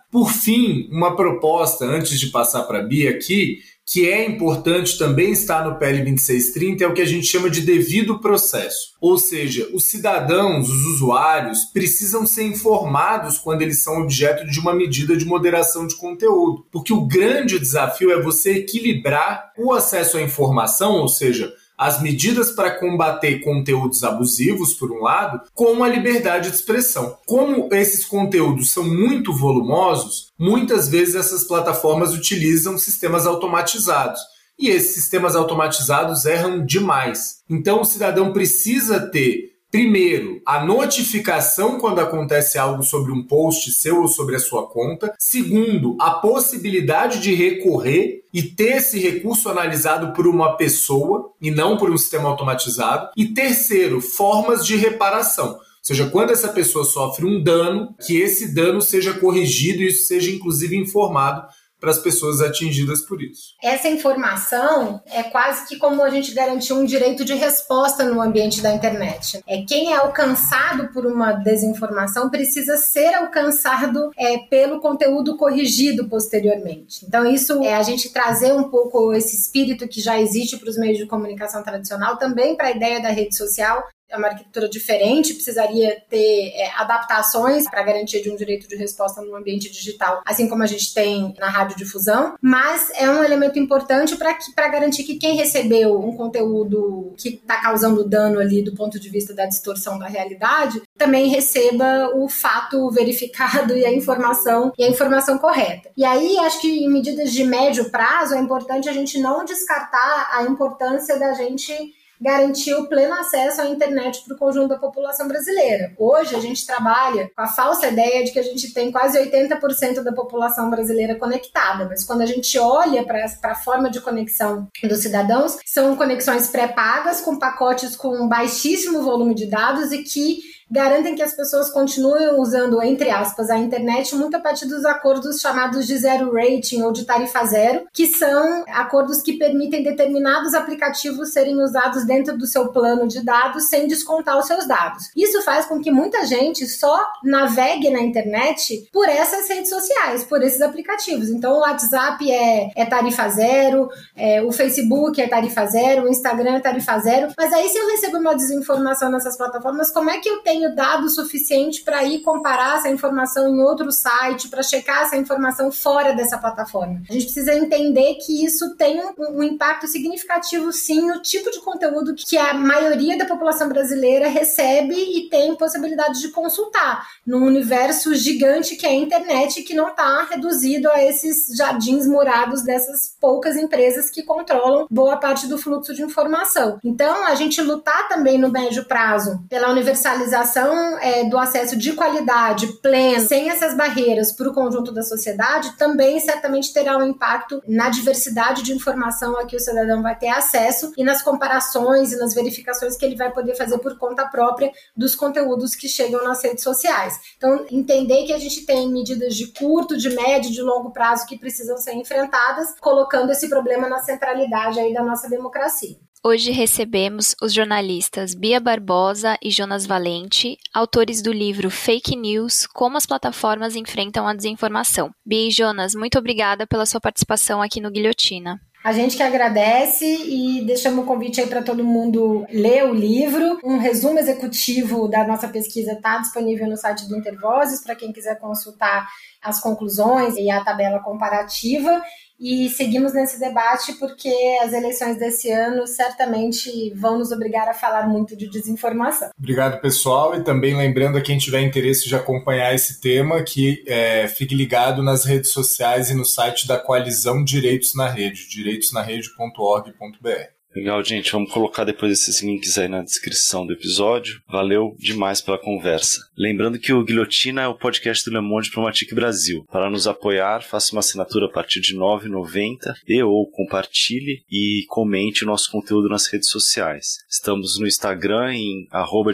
Por 0.11 0.33
fim, 0.33 0.89
uma 0.91 1.15
proposta, 1.15 1.85
antes 1.85 2.19
de 2.19 2.29
passar 2.29 2.63
para 2.63 2.81
a 2.81 2.83
Bia 2.83 3.11
aqui, 3.11 3.59
que 3.91 4.09
é 4.09 4.25
importante 4.25 4.97
também 4.97 5.33
estar 5.33 5.65
no 5.65 5.77
PL 5.77 6.05
2630 6.05 6.85
é 6.85 6.87
o 6.87 6.95
que 6.95 7.03
a 7.03 7.07
gente 7.07 7.27
chama 7.27 7.51
de 7.51 7.61
devido 7.61 8.21
processo. 8.21 8.95
Ou 9.01 9.19
seja, 9.19 9.69
os 9.75 9.83
cidadãos, 9.83 10.69
os 10.69 10.95
usuários, 10.95 11.65
precisam 11.65 12.25
ser 12.25 12.45
informados 12.45 13.37
quando 13.37 13.63
eles 13.63 13.83
são 13.83 14.01
objeto 14.01 14.47
de 14.47 14.61
uma 14.61 14.73
medida 14.73 15.17
de 15.17 15.25
moderação 15.25 15.89
de 15.89 15.97
conteúdo. 15.97 16.65
Porque 16.71 16.93
o 16.93 17.05
grande 17.05 17.59
desafio 17.59 18.13
é 18.13 18.23
você 18.23 18.59
equilibrar 18.59 19.53
o 19.59 19.73
acesso 19.73 20.19
à 20.19 20.23
informação, 20.23 20.93
ou 20.93 21.09
seja, 21.09 21.53
as 21.81 22.03
medidas 22.03 22.51
para 22.51 22.79
combater 22.79 23.41
conteúdos 23.41 24.05
abusivos, 24.05 24.75
por 24.75 24.93
um 24.93 25.01
lado, 25.01 25.41
com 25.55 25.83
a 25.83 25.89
liberdade 25.89 26.51
de 26.51 26.55
expressão. 26.55 27.17
Como 27.27 27.71
esses 27.73 28.05
conteúdos 28.05 28.71
são 28.71 28.85
muito 28.85 29.33
volumosos, 29.33 30.31
muitas 30.39 30.91
vezes 30.91 31.15
essas 31.15 31.43
plataformas 31.43 32.13
utilizam 32.13 32.77
sistemas 32.77 33.27
automatizados. 33.27 34.21
E 34.59 34.69
esses 34.69 34.93
sistemas 34.93 35.35
automatizados 35.35 36.27
erram 36.27 36.67
demais. 36.67 37.37
Então 37.49 37.81
o 37.81 37.85
cidadão 37.87 38.31
precisa 38.31 39.01
ter 39.01 39.50
Primeiro, 39.71 40.43
a 40.45 40.65
notificação 40.65 41.79
quando 41.79 42.01
acontece 42.01 42.59
algo 42.59 42.83
sobre 42.83 43.13
um 43.13 43.23
post 43.23 43.71
seu 43.71 44.03
ou 44.03 44.09
sobre 44.09 44.35
a 44.35 44.41
sua 44.41 44.67
conta. 44.67 45.15
Segundo, 45.17 45.97
a 46.01 46.11
possibilidade 46.11 47.21
de 47.21 47.33
recorrer 47.35 48.25
e 48.35 48.43
ter 48.43 48.79
esse 48.79 48.99
recurso 48.99 49.49
analisado 49.49 50.13
por 50.13 50.27
uma 50.27 50.57
pessoa 50.57 51.33
e 51.41 51.53
não 51.53 51.77
por 51.77 51.89
um 51.89 51.97
sistema 51.97 52.29
automatizado. 52.29 53.11
E 53.17 53.27
terceiro, 53.27 54.01
formas 54.01 54.67
de 54.67 54.75
reparação. 54.75 55.51
Ou 55.51 55.85
seja, 55.85 56.11
quando 56.11 56.31
essa 56.31 56.49
pessoa 56.49 56.85
sofre 56.85 57.25
um 57.25 57.43
dano, 57.43 57.95
que 58.05 58.21
esse 58.21 58.53
dano 58.53 58.83
seja 58.83 59.15
corrigido 59.15 59.83
e 59.83 59.89
isso 59.89 60.07
seja 60.07 60.31
inclusive 60.31 60.77
informado 60.77 61.47
para 61.81 61.91
as 61.91 61.99
pessoas 61.99 62.41
atingidas 62.41 63.01
por 63.01 63.23
isso. 63.23 63.55
Essa 63.63 63.89
informação 63.89 65.01
é 65.07 65.23
quase 65.23 65.67
que 65.67 65.77
como 65.77 66.03
a 66.03 66.11
gente 66.11 66.33
garantir 66.33 66.73
um 66.73 66.85
direito 66.85 67.25
de 67.25 67.35
resposta 67.35 68.05
no 68.05 68.21
ambiente 68.21 68.61
da 68.61 68.73
internet. 68.73 69.43
É 69.47 69.63
quem 69.63 69.93
é 69.93 69.97
alcançado 69.97 70.93
por 70.93 71.07
uma 71.07 71.33
desinformação 71.33 72.29
precisa 72.29 72.77
ser 72.77 73.15
alcançado 73.15 74.11
é, 74.17 74.39
pelo 74.39 74.81
conteúdo 74.81 75.37
corrigido 75.37 76.09
posteriormente. 76.09 77.05
Então 77.07 77.25
isso 77.25 77.63
é 77.63 77.75
a 77.75 77.83
gente 77.83 78.13
trazer 78.13 78.53
um 78.53 78.65
pouco 78.65 79.13
esse 79.13 79.35
espírito 79.35 79.89
que 79.89 80.01
já 80.01 80.21
existe 80.21 80.59
para 80.59 80.69
os 80.69 80.77
meios 80.77 80.99
de 80.99 81.07
comunicação 81.07 81.63
tradicional 81.63 82.19
também 82.19 82.57
para 82.57 82.69
a 82.69 82.73
ideia 82.73 83.01
da 83.01 83.09
rede 83.09 83.37
social 83.37 83.83
é 84.11 84.17
uma 84.17 84.29
arquitetura 84.29 84.69
diferente, 84.69 85.35
precisaria 85.35 86.03
ter 86.09 86.53
é, 86.55 86.71
adaptações 86.77 87.69
para 87.69 87.83
garantia 87.83 88.23
de 88.23 88.31
um 88.31 88.37
direito 88.37 88.69
de 88.69 88.77
resposta 88.77 89.23
no 89.23 89.37
ambiente 89.37 89.71
digital, 89.71 90.21
assim 90.25 90.49
como 90.49 90.63
a 90.63 90.67
gente 90.67 90.93
tem 90.93 91.35
na 91.39 91.49
radiodifusão, 91.49 92.35
mas 92.41 92.91
é 92.95 93.09
um 93.09 93.23
elemento 93.23 93.59
importante 93.59 94.17
para 94.17 94.69
garantir 94.69 95.05
que 95.05 95.17
quem 95.17 95.37
recebeu 95.37 95.99
um 95.99 96.17
conteúdo 96.17 97.15
que 97.17 97.31
está 97.31 97.61
causando 97.61 98.05
dano 98.05 98.39
ali 98.39 98.63
do 98.63 98.75
ponto 98.75 98.99
de 98.99 99.09
vista 99.09 99.35
da 99.35 99.47
distorção 99.47 99.99
da 99.99 100.07
realidade, 100.07 100.83
também 100.97 101.29
receba 101.29 102.11
o 102.15 102.29
fato 102.29 102.91
verificado 102.91 103.75
e 103.77 103.85
a 103.85 103.93
informação 103.93 104.73
e 104.79 104.85
a 104.85 104.89
informação 104.89 105.39
correta. 105.39 105.91
E 105.97 106.05
aí 106.05 106.39
acho 106.39 106.61
que 106.61 106.85
em 106.85 106.91
medidas 106.91 107.33
de 107.33 107.45
médio 107.45 107.91
prazo 107.91 108.35
é 108.35 108.39
importante 108.39 108.89
a 108.89 108.93
gente 108.93 109.19
não 109.19 109.45
descartar 109.45 110.31
a 110.33 110.43
importância 110.45 111.19
da 111.19 111.33
gente 111.35 111.73
garantir 112.21 112.75
o 112.75 112.87
pleno 112.87 113.15
acesso 113.15 113.63
à 113.63 113.67
internet 113.67 114.23
para 114.25 114.35
o 114.35 114.39
conjunto 114.39 114.69
da 114.69 114.79
população 114.79 115.27
brasileira. 115.27 115.95
Hoje 115.99 116.37
a 116.37 116.41
gente 116.41 116.67
trabalha 116.67 117.31
com 117.35 117.43
a 117.43 117.47
falsa 117.47 117.89
ideia 117.89 118.25
de 118.25 118.31
que 118.31 118.39
a 118.39 118.43
gente 118.43 118.75
tem 118.75 118.93
quase 118.93 119.19
80% 119.19 120.03
da 120.03 120.13
população 120.13 120.69
brasileira 120.69 121.15
conectada, 121.15 121.87
mas 121.87 122.05
quando 122.05 122.21
a 122.21 122.27
gente 122.27 122.59
olha 122.59 123.05
para 123.05 123.25
a 123.45 123.55
forma 123.55 123.91
de 123.91 124.01
conexão 124.01 124.69
dos 124.83 124.99
cidadãos, 124.99 125.57
são 125.65 125.97
conexões 125.97 126.49
pré-pagas 126.49 127.21
com 127.21 127.39
pacotes 127.39 127.97
com 127.97 128.29
baixíssimo 128.29 129.03
volume 129.03 129.35
de 129.35 129.47
dados 129.47 129.91
e 129.93 130.03
que 130.03 130.60
garantem 130.71 131.15
que 131.15 131.23
as 131.23 131.35
pessoas 131.35 131.71
continuem 131.71 132.39
usando, 132.39 132.81
entre 132.83 133.11
aspas, 133.11 133.51
a 133.51 133.59
internet 133.59 134.15
muito 134.15 134.37
a 134.37 134.41
partir 134.41 134.67
dos 134.67 134.85
acordos 134.85 135.41
chamados 135.41 135.87
de 135.87 135.97
zero 135.99 136.33
rating 136.33 136.83
ou 136.83 136.93
de 136.93 137.05
tarifa 137.05 137.45
zero, 137.45 137.87
que 137.93 138.07
são 138.07 138.65
acordos 138.69 139.21
que 139.23 139.39
permitem 139.39 139.83
determinados 139.83 140.55
aplicativos 140.55 141.33
serem 141.33 141.61
usados 141.63 142.05
dentro 142.05 142.39
do 142.39 142.47
seu 142.47 142.69
plano 142.69 143.09
de 143.09 143.25
dados 143.25 143.69
sem 143.69 143.89
descontar 143.89 144.39
os 144.39 144.47
seus 144.47 144.67
dados. 144.67 145.11
Isso 145.17 145.43
faz 145.43 145.67
com 145.67 145.81
que 145.81 145.91
muita 145.91 146.25
gente 146.25 146.67
só 146.67 146.99
navegue 147.25 147.91
na 147.91 148.01
internet 148.01 148.89
por 148.93 149.09
essas 149.09 149.49
redes 149.49 149.71
sociais, 149.71 150.25
por 150.25 150.43
esses 150.43 150.61
aplicativos. 150.61 151.29
Então, 151.29 151.55
o 151.55 151.61
WhatsApp 151.61 152.31
é, 152.31 152.71
é 152.77 152.85
tarifa 152.85 153.29
zero, 153.29 153.89
é, 154.17 154.43
o 154.43 154.53
Facebook 154.53 155.21
é 155.21 155.29
tarifa 155.29 155.67
zero, 155.67 156.05
o 156.05 156.09
Instagram 156.09 156.57
é 156.57 156.61
tarifa 156.61 156.99
zero. 156.99 157.33
Mas 157.37 157.53
aí, 157.53 157.69
se 157.69 157.79
eu 157.79 157.89
recebo 157.89 158.19
uma 158.19 158.35
desinformação 158.35 159.11
nessas 159.11 159.37
plataformas, 159.37 159.91
como 159.93 160.11
é 160.11 160.19
que 160.19 160.29
eu 160.29 160.43
tenho 160.43 160.60
tenho 160.61 160.75
dado 160.75 161.09
suficiente 161.09 161.83
para 161.83 162.05
ir 162.05 162.21
comparar 162.21 162.79
essa 162.79 162.91
informação 162.91 163.49
em 163.49 163.61
outro 163.61 163.91
site, 163.91 164.49
para 164.49 164.63
checar 164.63 165.03
essa 165.03 165.17
informação 165.17 165.73
fora 165.73 166.13
dessa 166.13 166.37
plataforma. 166.37 167.03
A 167.09 167.13
gente 167.13 167.25
precisa 167.25 167.55
entender 167.55 168.17
que 168.17 168.45
isso 168.45 168.77
tem 168.77 169.01
um, 169.01 169.39
um 169.39 169.43
impacto 169.43 169.87
significativo, 169.87 170.71
sim, 170.71 171.07
no 171.07 171.23
tipo 171.23 171.51
de 171.51 171.61
conteúdo 171.61 172.15
que 172.15 172.37
a 172.37 172.53
maioria 172.53 173.17
da 173.17 173.25
população 173.25 173.69
brasileira 173.69 174.29
recebe 174.29 174.95
e 174.95 175.29
tem 175.31 175.55
possibilidade 175.57 176.21
de 176.21 176.29
consultar 176.29 177.07
num 177.27 177.45
universo 177.45 178.15
gigante 178.15 178.77
que 178.77 178.87
é 178.87 178.91
a 178.91 178.95
internet, 178.95 179.63
que 179.63 179.75
não 179.75 179.89
está 179.89 180.25
reduzido 180.25 180.91
a 180.91 181.03
esses 181.03 181.57
jardins 181.57 182.07
murados 182.07 182.63
dessas 182.63 183.17
poucas 183.21 183.57
empresas 183.57 184.11
que 184.11 184.23
controlam 184.23 184.87
boa 184.91 185.17
parte 185.17 185.47
do 185.47 185.57
fluxo 185.57 185.95
de 185.95 186.03
informação. 186.03 186.79
Então, 186.85 187.27
a 187.27 187.35
gente 187.35 187.63
lutar 187.63 188.09
também 188.09 188.37
no 188.37 188.51
médio 188.51 188.85
prazo 188.85 189.43
pela 189.49 189.71
universalização 189.71 190.50
é, 190.99 191.25
do 191.25 191.39
acesso 191.39 191.77
de 191.77 191.93
qualidade 191.93 192.67
pleno, 192.83 193.27
sem 193.27 193.51
essas 193.51 193.77
barreiras 193.77 194.33
para 194.33 194.49
o 194.49 194.55
conjunto 194.55 194.93
da 194.93 195.03
sociedade, 195.03 195.77
também 195.77 196.19
certamente 196.21 196.73
terá 196.73 196.97
um 196.99 197.07
impacto 197.07 197.63
na 197.67 197.89
diversidade 197.89 198.63
de 198.63 198.73
informação 198.73 199.39
a 199.39 199.47
que 199.47 199.57
o 199.57 199.61
cidadão 199.61 200.03
vai 200.03 200.17
ter 200.17 200.29
acesso 200.29 200.93
e 200.97 201.05
nas 201.05 201.23
comparações 201.23 202.13
e 202.13 202.19
nas 202.19 202.35
verificações 202.35 202.97
que 202.97 203.05
ele 203.05 203.17
vai 203.17 203.31
poder 203.33 203.55
fazer 203.55 203.79
por 203.79 203.97
conta 203.99 204.27
própria 204.27 204.71
dos 204.97 205.15
conteúdos 205.15 205.75
que 205.75 205.89
chegam 205.89 206.25
nas 206.25 206.43
redes 206.43 206.65
sociais. 206.65 207.19
Então, 207.37 207.67
entender 207.71 208.25
que 208.25 208.33
a 208.33 208.39
gente 208.39 208.65
tem 208.67 208.91
medidas 208.91 209.35
de 209.35 209.49
curto, 209.49 209.97
de 209.97 210.11
médio, 210.11 210.51
de 210.51 210.63
longo 210.63 210.91
prazo 210.91 211.27
que 211.27 211.39
precisam 211.39 211.77
ser 211.77 211.95
enfrentadas, 211.95 212.75
colocando 212.81 213.31
esse 213.31 213.49
problema 213.49 213.89
na 213.89 213.99
centralidade 214.01 214.79
aí 214.81 214.93
da 214.93 215.03
nossa 215.03 215.29
democracia. 215.29 215.97
Hoje 216.23 216.51
recebemos 216.51 217.35
os 217.41 217.51
jornalistas 217.51 218.35
Bia 218.35 218.61
Barbosa 218.61 219.39
e 219.43 219.51
Jonas 219.51 219.87
Valente, 219.87 220.59
autores 220.75 221.23
do 221.23 221.33
livro 221.33 221.71
Fake 221.71 222.15
News: 222.15 222.67
Como 222.67 222.99
as 222.99 223.07
plataformas 223.07 223.75
enfrentam 223.75 224.29
a 224.29 224.35
desinformação. 224.35 225.11
Bia 225.25 225.49
e 225.49 225.51
Jonas, 225.51 225.95
muito 225.95 226.19
obrigada 226.19 226.67
pela 226.67 226.85
sua 226.85 227.01
participação 227.01 227.63
aqui 227.63 227.81
no 227.81 227.91
Guilhotina. 227.91 228.61
A 228.85 228.93
gente 228.93 229.17
que 229.17 229.23
agradece 229.23 230.05
e 230.07 230.63
deixamos 230.67 231.05
o 231.05 231.07
convite 231.07 231.41
aí 231.41 231.47
para 231.47 231.63
todo 231.63 231.83
mundo 231.83 232.47
ler 232.51 232.85
o 232.85 232.95
livro. 232.95 233.59
Um 233.65 233.79
resumo 233.79 234.19
executivo 234.19 235.09
da 235.09 235.27
nossa 235.27 235.49
pesquisa 235.49 235.93
está 235.93 236.19
disponível 236.19 236.69
no 236.69 236.77
site 236.77 237.09
do 237.09 237.17
Intervozes 237.17 237.83
para 237.83 237.95
quem 237.95 238.13
quiser 238.13 238.39
consultar 238.39 239.09
as 239.43 239.59
conclusões 239.61 240.37
e 240.37 240.51
a 240.51 240.63
tabela 240.63 240.99
comparativa 241.01 242.03
e 242.41 242.71
seguimos 242.71 243.13
nesse 243.13 243.39
debate 243.39 243.93
porque 243.95 244.33
as 244.63 244.73
eleições 244.73 245.19
desse 245.19 245.51
ano 245.51 245.87
certamente 245.87 246.91
vão 246.95 247.19
nos 247.19 247.31
obrigar 247.31 247.69
a 247.69 247.75
falar 247.75 248.09
muito 248.09 248.35
de 248.35 248.49
desinformação. 248.49 249.29
Obrigado, 249.39 249.79
pessoal, 249.81 250.35
e 250.35 250.43
também 250.43 250.75
lembrando 250.75 251.19
a 251.19 251.21
quem 251.21 251.37
tiver 251.37 251.61
interesse 251.61 252.09
de 252.09 252.17
acompanhar 252.17 252.75
esse 252.75 252.99
tema 253.01 253.43
que 253.43 253.85
é, 253.87 254.27
fique 254.27 254.55
ligado 254.55 255.03
nas 255.03 255.27
redes 255.27 255.51
sociais 255.51 256.11
e 256.11 256.15
no 256.15 256.25
site 256.25 256.67
da 256.67 256.79
Coalizão 256.79 257.45
Direitos 257.45 257.95
na 257.95 258.09
Rede, 258.09 258.49
direitosnarede.org.br. 258.49 260.60
Legal, 260.75 261.03
gente. 261.03 261.33
Vamos 261.33 261.53
colocar 261.53 261.83
depois 261.83 262.13
esses 262.13 262.43
links 262.43 262.79
aí 262.79 262.87
na 262.87 263.03
descrição 263.03 263.67
do 263.67 263.73
episódio. 263.73 264.41
Valeu 264.49 264.95
demais 265.01 265.41
pela 265.41 265.59
conversa. 265.59 266.21
Lembrando 266.39 266.79
que 266.79 266.93
o 266.93 267.03
Guilhotina 267.03 267.63
é 267.63 267.67
o 267.67 267.75
podcast 267.75 268.25
do 268.25 268.33
Le 268.33 268.41
Monde 268.41 268.69
Diplomatique 268.69 269.13
Brasil. 269.13 269.67
Para 269.73 269.91
nos 269.91 270.07
apoiar, 270.07 270.63
faça 270.63 270.93
uma 270.93 271.01
assinatura 271.01 271.47
a 271.47 271.49
partir 271.51 271.81
de 271.81 271.95
R$ 271.95 271.99
9,90 271.99 272.95
e 273.09 273.21
ou 273.21 273.51
compartilhe 273.51 274.45
e 274.49 274.85
comente 274.89 275.43
o 275.43 275.47
nosso 275.47 275.73
conteúdo 275.73 276.09
nas 276.09 276.29
redes 276.33 276.49
sociais. 276.49 277.19
Estamos 277.29 277.77
no 277.81 277.87
Instagram 277.87 278.55
em 278.55 278.87
arroba 278.93 279.33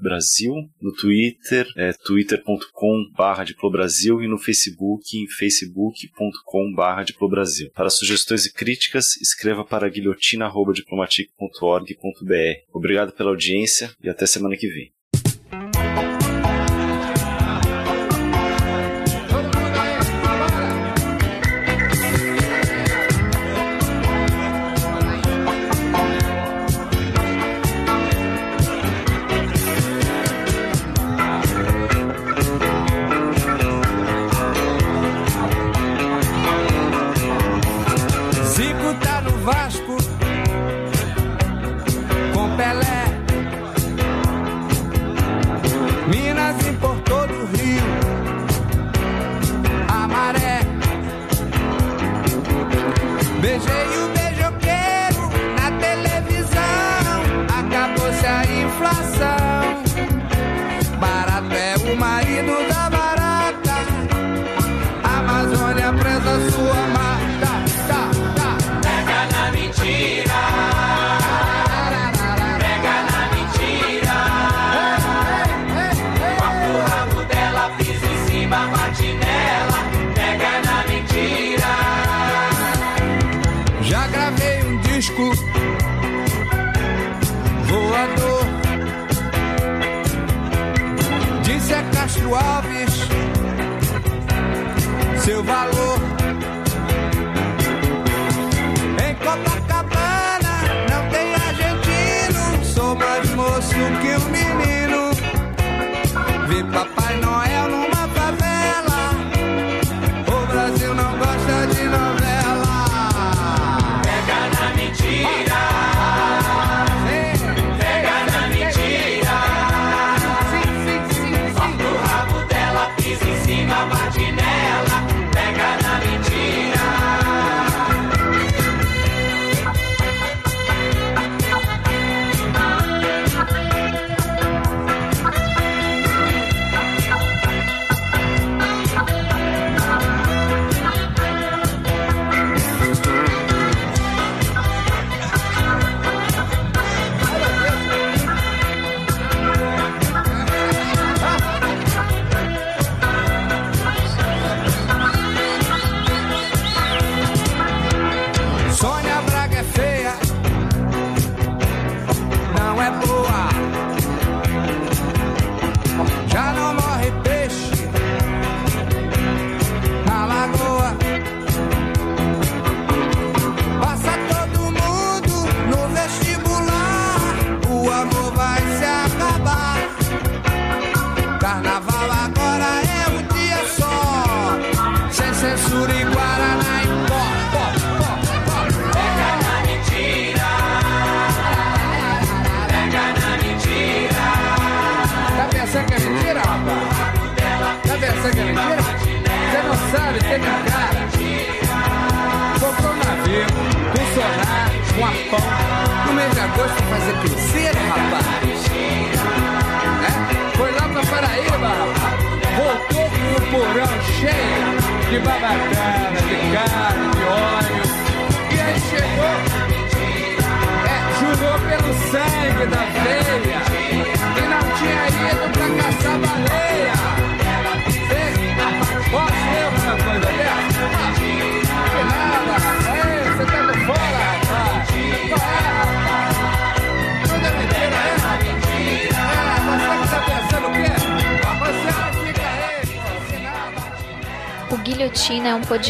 Brasil, 0.00 0.54
no 0.80 0.92
Twitter, 0.92 1.66
é 1.76 1.92
twitter.com 1.94 3.10
diplobrasil 3.46 4.22
e 4.22 4.28
no 4.28 4.36
Facebook 4.36 5.16
em 5.16 5.26
facebook.com 5.28 6.74
diplobrasil. 7.06 7.70
Para 7.74 7.88
sugestões 7.88 8.44
e 8.44 8.52
críticas, 8.52 9.16
escreva 9.16 9.64
para 9.64 9.88
guilhotina 9.88 10.41
diplomatic.org.br. 10.72 12.60
Obrigado 12.72 13.12
pela 13.12 13.30
audiência 13.30 13.90
e 14.02 14.08
até 14.08 14.26
semana 14.26 14.56
que 14.56 14.68
vem. 14.68 14.92
Tá 39.00 39.22
Vasco 39.42 39.81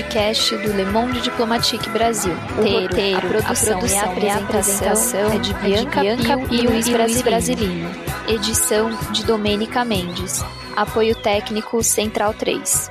podcast 0.03 0.57
do 0.57 0.73
Le 0.73 0.85
Monde 0.87 1.21
Diplomatique 1.21 1.89
Brasil. 1.91 2.33
O 2.59 2.81
roteiro, 2.83 3.19
a 3.19 3.21
produção, 3.21 3.77
a 3.77 3.79
produção 3.79 4.19
e 4.19 4.29
a 4.29 4.37
apresentação 4.37 5.33
é 5.33 5.39
de 5.39 5.55
Bianca, 5.55 6.01
é 6.05 6.17
de 6.17 6.23
Bianca 6.23 6.49
Pio, 6.49 6.61
e 6.61 6.67
Luiz. 6.67 7.23
Brasilino. 7.23 7.91
Edição 8.29 8.91
de 9.13 9.25
Domênica 9.25 9.85
Mendes. 9.85 10.45
Apoio 10.75 11.15
técnico 11.15 11.83
Central 11.83 12.35
3. 12.35 12.91